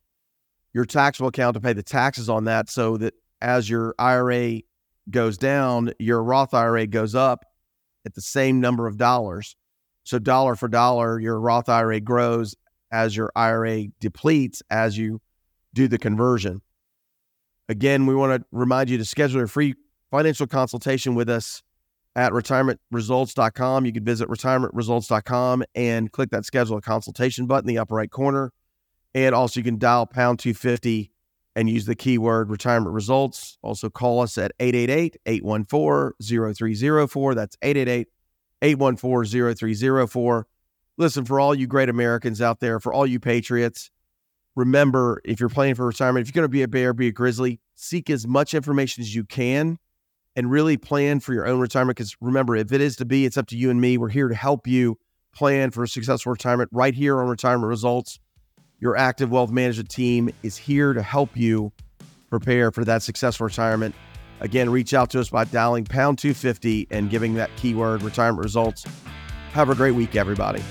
your 0.74 0.86
taxable 0.86 1.30
account 1.30 1.55
to 1.55 1.59
pay 1.61 1.74
the 1.74 1.84
taxes 1.84 2.30
on 2.30 2.45
that 2.45 2.69
so 2.69 2.97
that 2.97 3.13
as 3.41 3.69
your 3.69 3.95
IRA 3.99 4.61
goes 5.09 5.38
down, 5.38 5.93
your 5.99 6.24
Roth 6.24 6.53
IRA 6.53 6.88
goes 6.88 7.15
up 7.15 7.45
at 8.05 8.13
the 8.13 8.22
same 8.22 8.59
number 8.59 8.88
of 8.88 8.97
dollars. 8.97 9.55
So, 10.03 10.19
dollar 10.19 10.55
for 10.55 10.67
dollar, 10.67 11.19
your 11.19 11.39
Roth 11.39 11.69
IRA 11.69 11.99
grows 11.99 12.55
as 12.91 13.15
your 13.15 13.32
IRA 13.36 13.88
depletes 13.99 14.61
as 14.69 14.97
you 14.97 15.22
do 15.74 15.88
the 15.88 15.97
conversion. 15.97 16.61
Again, 17.69 18.05
we 18.05 18.15
want 18.15 18.41
to 18.41 18.47
remind 18.51 18.89
you 18.89 18.97
to 18.97 19.05
schedule 19.05 19.41
a 19.41 19.47
free 19.47 19.76
financial 20.09 20.47
consultation 20.47 21.15
with 21.15 21.30
us 21.30 21.63
at 22.15 22.34
retirementresults.com. 22.34 23.86
You 23.86 23.93
can 23.93 24.03
visit 24.03 24.28
retirementresults.com 24.28 25.63
and 25.76 26.11
click 26.11 26.32
that 26.32 26.45
schedule 26.45 26.78
a 26.78 26.82
consultation 26.82 27.45
button 27.45 27.69
in 27.69 27.76
the 27.76 27.80
upper 27.82 27.95
right 27.95 28.11
corner. 28.11 28.51
And 29.14 29.36
also, 29.36 29.59
you 29.59 29.64
can 29.64 29.78
dial 29.78 30.05
pound 30.05 30.39
250 30.39 31.12
and 31.55 31.70
use 31.70 31.86
the 31.86 31.95
keyword 31.95 32.49
retirement 32.49 32.93
results. 32.93 33.57
Also, 33.62 33.89
call 33.89 34.22
us 34.22 34.38
at 34.38 34.51
888 34.59 35.18
814 35.26 36.14
0304. 36.20 37.36
That's 37.36 37.57
888 37.62 38.07
814 38.62 39.55
0304. 39.55 40.47
Listen, 40.97 41.26
for 41.26 41.39
all 41.39 41.55
you 41.55 41.68
great 41.68 41.89
Americans 41.89 42.41
out 42.41 42.59
there, 42.59 42.80
for 42.80 42.93
all 42.93 43.05
you 43.05 43.20
patriots, 43.20 43.91
remember 44.55 45.22
if 45.26 45.39
you're 45.39 45.49
planning 45.49 45.76
for 45.76 45.88
retirement, 45.88 46.28
if 46.28 46.34
you're 46.34 46.39
going 46.39 46.49
to 46.49 46.49
be 46.49 46.62
a 46.62 46.68
bear, 46.68 46.93
be 46.93 47.07
a 47.07 47.12
grizzly, 47.12 47.59
seek 47.76 48.09
as 48.09 48.28
much 48.28 48.53
information 48.53 49.01
as 49.01 49.14
you 49.16 49.24
can 49.24 49.78
and 50.36 50.51
really 50.51 50.78
plan 50.78 51.20
for 51.20 51.34
your 51.34 51.47
own 51.47 51.59
retirement. 51.59 51.97
Because 51.97 52.16
remember, 52.22 52.55
if 52.55 52.72
it 52.72 52.82
is 52.82 52.95
to 52.97 53.05
be, 53.05 53.26
it's 53.26 53.38
up 53.38 53.47
to 53.47 53.57
you 53.57 53.70
and 53.70 53.82
me. 53.82 53.97
We're 53.97 54.09
here 54.09 54.28
to 54.28 54.36
help 54.36 54.68
you 54.68 54.97
plan 55.34 55.72
for 55.72 55.84
a 55.84 55.88
successful 55.88 56.32
retirement 56.32 56.70
right 56.72 56.93
here 56.93 57.20
on 57.20 57.28
Retirement 57.28 57.68
Results. 57.68 58.20
Your 58.82 58.97
active 58.97 59.29
wealth 59.29 59.51
management 59.51 59.89
team 59.89 60.32
is 60.41 60.57
here 60.57 60.93
to 60.93 61.03
help 61.03 61.38
you 61.38 61.71
prepare 62.32 62.71
for 62.71 62.84
that 62.84 63.03
successful 63.03 63.45
retirement. 63.45 63.93
Again, 64.39 64.71
reach 64.71 64.95
out 64.95 65.11
to 65.11 65.19
us 65.19 65.29
by 65.29 65.43
dialing 65.45 65.86
pound 65.86 66.17
250 66.17 66.88
and 66.89 67.07
giving 67.07 67.36
that 67.36 67.55
keyword 67.57 68.01
retirement 68.01 68.43
results. 68.43 68.86
Have 69.51 69.69
a 69.69 69.75
great 69.75 69.91
week, 69.91 70.15
everybody. 70.15 70.63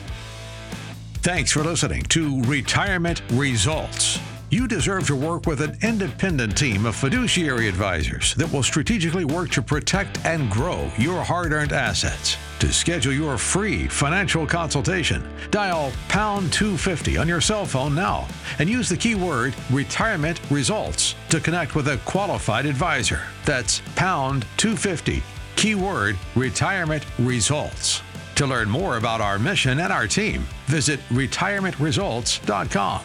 Thanks 1.19 1.53
for 1.53 1.63
listening 1.63 2.03
to 2.05 2.43
Retirement 2.43 3.23
Results. 3.31 4.19
You 4.51 4.67
deserve 4.67 5.07
to 5.07 5.15
work 5.15 5.47
with 5.47 5.61
an 5.61 5.79
independent 5.83 6.59
team 6.59 6.87
of 6.87 6.97
fiduciary 6.97 7.69
advisors 7.69 8.35
that 8.35 8.53
will 8.53 8.65
strategically 8.65 9.25
work 9.25 9.51
to 9.51 9.63
protect 9.63 10.25
and 10.25 10.51
grow 10.51 10.91
your 10.99 11.23
hard 11.23 11.53
earned 11.53 11.73
assets. 11.73 12.37
To 12.61 12.71
schedule 12.75 13.15
your 13.15 13.39
free 13.39 13.89
financial 13.89 14.47
consultation, 14.47 15.27
dial 15.51 15.93
pound 16.09 16.53
250 16.53 17.17
on 17.17 17.27
your 17.27 17.41
cell 17.41 17.65
phone 17.65 17.95
now 17.95 18.29
and 18.59 18.69
use 18.69 18.87
the 18.87 18.99
keyword 18.99 19.55
retirement 19.71 20.39
results 20.51 21.15
to 21.31 21.41
connect 21.41 21.75
with 21.75 21.89
a 21.89 21.97
qualified 22.05 22.67
advisor. 22.67 23.23
That's 23.47 23.81
pound 23.97 24.45
250, 24.59 25.23
keyword 25.57 26.19
retirement 26.37 27.07
results. 27.19 28.03
To 28.35 28.47
learn 28.47 28.69
more 28.69 28.99
about 28.99 29.23
our 29.23 29.39
mission 29.39 29.81
and 29.81 29.91
our 29.91 30.07
team, 30.07 30.47
visit 30.67 31.01
retirementresults.com. 31.09 33.05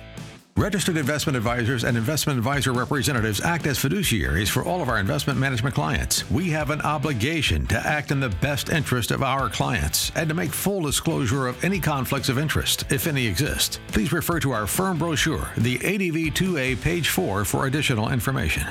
Registered 0.57 0.97
investment 0.97 1.37
advisors 1.37 1.85
and 1.85 1.97
investment 1.97 2.37
advisor 2.37 2.73
representatives 2.73 3.39
act 3.41 3.65
as 3.67 3.79
fiduciaries 3.79 4.49
for 4.49 4.63
all 4.63 4.81
of 4.81 4.89
our 4.89 4.99
investment 4.99 5.39
management 5.39 5.73
clients. 5.73 6.29
We 6.29 6.49
have 6.49 6.69
an 6.71 6.81
obligation 6.81 7.65
to 7.67 7.79
act 7.87 8.11
in 8.11 8.19
the 8.19 8.29
best 8.29 8.69
interest 8.69 9.11
of 9.11 9.23
our 9.23 9.49
clients 9.49 10.11
and 10.13 10.27
to 10.27 10.35
make 10.35 10.51
full 10.51 10.81
disclosure 10.81 11.47
of 11.47 11.63
any 11.63 11.79
conflicts 11.79 12.27
of 12.27 12.37
interest, 12.37 12.83
if 12.91 13.07
any 13.07 13.25
exist. 13.25 13.79
Please 13.87 14.11
refer 14.11 14.39
to 14.41 14.51
our 14.51 14.67
firm 14.67 14.97
brochure, 14.97 15.49
the 15.57 15.77
ADV 15.77 16.33
2A, 16.35 16.81
page 16.81 17.09
4, 17.09 17.45
for 17.45 17.67
additional 17.67 18.09
information. 18.11 18.67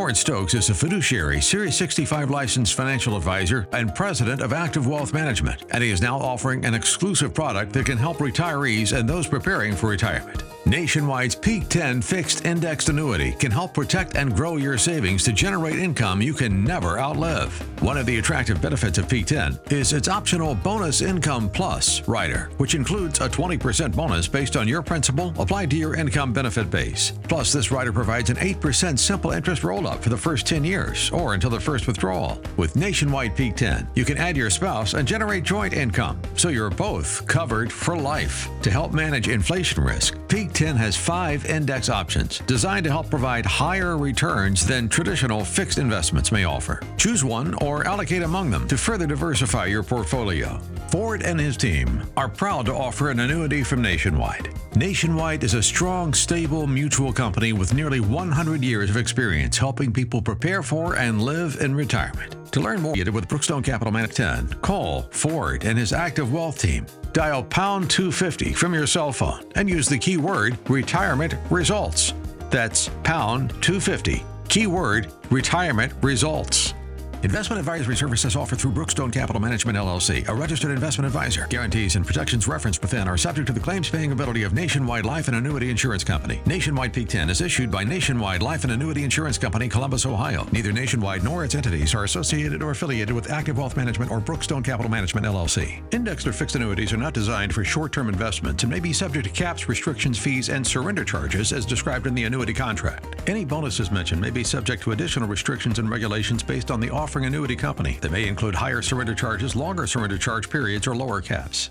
Ford 0.00 0.16
Stokes 0.16 0.54
is 0.54 0.70
a 0.70 0.74
fiduciary, 0.74 1.42
Series 1.42 1.76
65 1.76 2.30
licensed 2.30 2.72
financial 2.72 3.18
advisor 3.18 3.68
and 3.72 3.94
president 3.94 4.40
of 4.40 4.54
Active 4.54 4.86
Wealth 4.86 5.12
Management, 5.12 5.62
and 5.72 5.84
he 5.84 5.90
is 5.90 6.00
now 6.00 6.16
offering 6.16 6.64
an 6.64 6.72
exclusive 6.72 7.34
product 7.34 7.74
that 7.74 7.84
can 7.84 7.98
help 7.98 8.16
retirees 8.16 8.98
and 8.98 9.06
those 9.06 9.26
preparing 9.26 9.76
for 9.76 9.90
retirement. 9.90 10.42
Nationwide's 10.66 11.34
Peak 11.34 11.68
10 11.68 12.00
fixed 12.00 12.44
indexed 12.44 12.90
annuity 12.90 13.32
can 13.32 13.50
help 13.50 13.74
protect 13.74 14.14
and 14.14 14.34
grow 14.34 14.56
your 14.56 14.78
savings 14.78 15.24
to 15.24 15.32
generate 15.32 15.78
income 15.78 16.22
you 16.22 16.32
can 16.32 16.62
never 16.64 16.98
outlive. 16.98 17.52
One 17.82 17.96
of 17.96 18.06
the 18.06 18.18
attractive 18.18 18.60
benefits 18.60 18.98
of 18.98 19.08
Peak 19.08 19.26
10 19.26 19.58
is 19.70 19.92
its 19.92 20.08
optional 20.08 20.54
Bonus 20.54 21.00
Income 21.00 21.50
Plus 21.50 22.06
rider, 22.06 22.50
which 22.58 22.74
includes 22.74 23.20
a 23.20 23.28
20% 23.28 23.96
bonus 23.96 24.28
based 24.28 24.56
on 24.56 24.68
your 24.68 24.82
principal 24.82 25.34
applied 25.38 25.70
to 25.70 25.76
your 25.76 25.94
income 25.94 26.32
benefit 26.32 26.70
base. 26.70 27.12
Plus, 27.28 27.52
this 27.52 27.70
rider 27.70 27.92
provides 27.92 28.30
an 28.30 28.36
8% 28.36 28.98
simple 28.98 29.32
interest 29.32 29.64
roll 29.64 29.86
up 29.90 30.02
for 30.02 30.08
the 30.08 30.16
first 30.16 30.46
10 30.46 30.64
years 30.64 31.10
or 31.10 31.34
until 31.34 31.50
the 31.50 31.60
first 31.60 31.86
withdrawal. 31.86 32.40
With 32.56 32.76
Nationwide 32.76 33.34
Peak 33.36 33.56
10, 33.56 33.88
you 33.94 34.04
can 34.04 34.16
add 34.16 34.36
your 34.36 34.50
spouse 34.50 34.94
and 34.94 35.06
generate 35.06 35.42
joint 35.42 35.74
income, 35.74 36.20
so 36.36 36.48
you're 36.48 36.70
both 36.70 37.26
covered 37.26 37.72
for 37.72 37.96
life. 37.96 38.48
To 38.62 38.70
help 38.70 38.92
manage 38.92 39.28
inflation 39.28 39.82
risk, 39.82 40.16
Peak 40.28 40.52
10 40.52 40.76
has 40.76 40.96
five 40.96 41.44
index 41.46 41.88
options 41.88 42.38
designed 42.46 42.84
to 42.84 42.90
help 42.90 43.10
provide 43.10 43.44
higher 43.44 43.98
returns 43.98 44.66
than 44.66 44.88
traditional 44.88 45.44
fixed 45.44 45.78
investments 45.78 46.30
may 46.30 46.44
offer. 46.44 46.80
Choose 46.96 47.24
one 47.24 47.54
or 47.54 47.86
allocate 47.86 48.22
among 48.22 48.50
them 48.50 48.68
to 48.68 48.78
further 48.78 49.06
diversify 49.06 49.66
your 49.66 49.82
portfolio. 49.82 50.60
Ford 50.90 51.22
and 51.22 51.38
his 51.38 51.56
team 51.56 52.02
are 52.16 52.28
proud 52.28 52.66
to 52.66 52.74
offer 52.74 53.10
an 53.10 53.20
annuity 53.20 53.62
from 53.62 53.80
Nationwide. 53.80 54.52
Nationwide 54.74 55.44
is 55.44 55.54
a 55.54 55.62
strong, 55.62 56.12
stable 56.12 56.66
mutual 56.66 57.12
company 57.12 57.52
with 57.52 57.74
nearly 57.74 58.00
100 58.00 58.64
years 58.64 58.90
of 58.90 58.96
experience 58.96 59.56
helping 59.56 59.79
people 59.88 60.20
prepare 60.20 60.62
for 60.62 60.96
and 60.96 61.22
live 61.22 61.60
in 61.60 61.74
retirement. 61.74 62.36
To 62.52 62.60
learn 62.60 62.82
more 62.82 62.94
with 62.94 63.28
Brookstone 63.28 63.64
Capital 63.64 63.92
Management 63.92 64.48
10, 64.50 64.60
call 64.60 65.02
Ford 65.10 65.64
and 65.64 65.78
his 65.78 65.92
active 65.92 66.32
wealth 66.32 66.58
team. 66.58 66.86
Dial 67.12 67.44
pound 67.44 67.88
250 67.90 68.52
from 68.52 68.74
your 68.74 68.86
cell 68.86 69.12
phone 69.12 69.44
and 69.54 69.68
use 69.68 69.88
the 69.88 69.98
keyword 69.98 70.58
retirement 70.68 71.34
results. 71.48 72.12
That's 72.50 72.90
pound 73.04 73.50
250, 73.62 74.24
keyword 74.48 75.12
retirement 75.30 75.92
results. 76.02 76.74
Investment 77.22 77.60
advisory 77.60 77.96
services 77.96 78.34
offered 78.34 78.58
through 78.58 78.72
Brookstone 78.72 79.12
Capital 79.12 79.42
Management 79.42 79.76
LLC, 79.76 80.26
a 80.26 80.34
registered 80.34 80.70
investment 80.70 81.06
advisor. 81.06 81.46
Guarantees 81.50 81.96
and 81.96 82.06
protections 82.06 82.48
referenced 82.48 82.80
within 82.80 83.06
are 83.06 83.18
subject 83.18 83.46
to 83.48 83.52
the 83.52 83.60
claims 83.60 83.90
paying 83.90 84.12
ability 84.12 84.42
of 84.42 84.54
Nationwide 84.54 85.04
Life 85.04 85.28
and 85.28 85.36
Annuity 85.36 85.68
Insurance 85.68 86.02
Company. 86.02 86.40
Nationwide 86.46 86.94
Peak 86.94 87.08
10 87.08 87.28
is 87.28 87.42
issued 87.42 87.70
by 87.70 87.84
Nationwide 87.84 88.40
Life 88.40 88.64
and 88.64 88.72
Annuity 88.72 89.04
Insurance 89.04 89.36
Company, 89.36 89.68
Columbus, 89.68 90.06
Ohio. 90.06 90.46
Neither 90.50 90.72
Nationwide 90.72 91.22
nor 91.22 91.44
its 91.44 91.54
entities 91.54 91.94
are 91.94 92.04
associated 92.04 92.62
or 92.62 92.70
affiliated 92.70 93.14
with 93.14 93.30
Active 93.30 93.58
Wealth 93.58 93.76
Management 93.76 94.10
or 94.10 94.18
Brookstone 94.18 94.64
Capital 94.64 94.90
Management 94.90 95.26
LLC. 95.26 95.82
Indexed 95.92 96.26
or 96.26 96.32
fixed 96.32 96.56
annuities 96.56 96.94
are 96.94 96.96
not 96.96 97.12
designed 97.12 97.54
for 97.54 97.64
short-term 97.64 98.08
investments 98.08 98.62
and 98.62 98.72
may 98.72 98.80
be 98.80 98.94
subject 98.94 99.26
to 99.26 99.30
caps, 99.30 99.68
restrictions, 99.68 100.18
fees, 100.18 100.48
and 100.48 100.66
surrender 100.66 101.04
charges 101.04 101.52
as 101.52 101.66
described 101.66 102.06
in 102.06 102.14
the 102.14 102.24
annuity 102.24 102.54
contract. 102.54 103.28
Any 103.28 103.44
bonuses 103.44 103.90
mentioned 103.90 104.22
may 104.22 104.30
be 104.30 104.42
subject 104.42 104.82
to 104.84 104.92
additional 104.92 105.28
restrictions 105.28 105.78
and 105.78 105.90
regulations 105.90 106.42
based 106.42 106.70
on 106.70 106.80
the 106.80 106.88
offering 107.10 107.24
annuity 107.24 107.56
company 107.56 107.98
that 108.02 108.12
may 108.12 108.28
include 108.28 108.54
higher 108.54 108.80
surrender 108.80 109.16
charges, 109.16 109.56
longer 109.56 109.84
surrender 109.84 110.16
charge 110.16 110.48
periods, 110.48 110.86
or 110.86 110.94
lower 110.94 111.20
caps. 111.20 111.70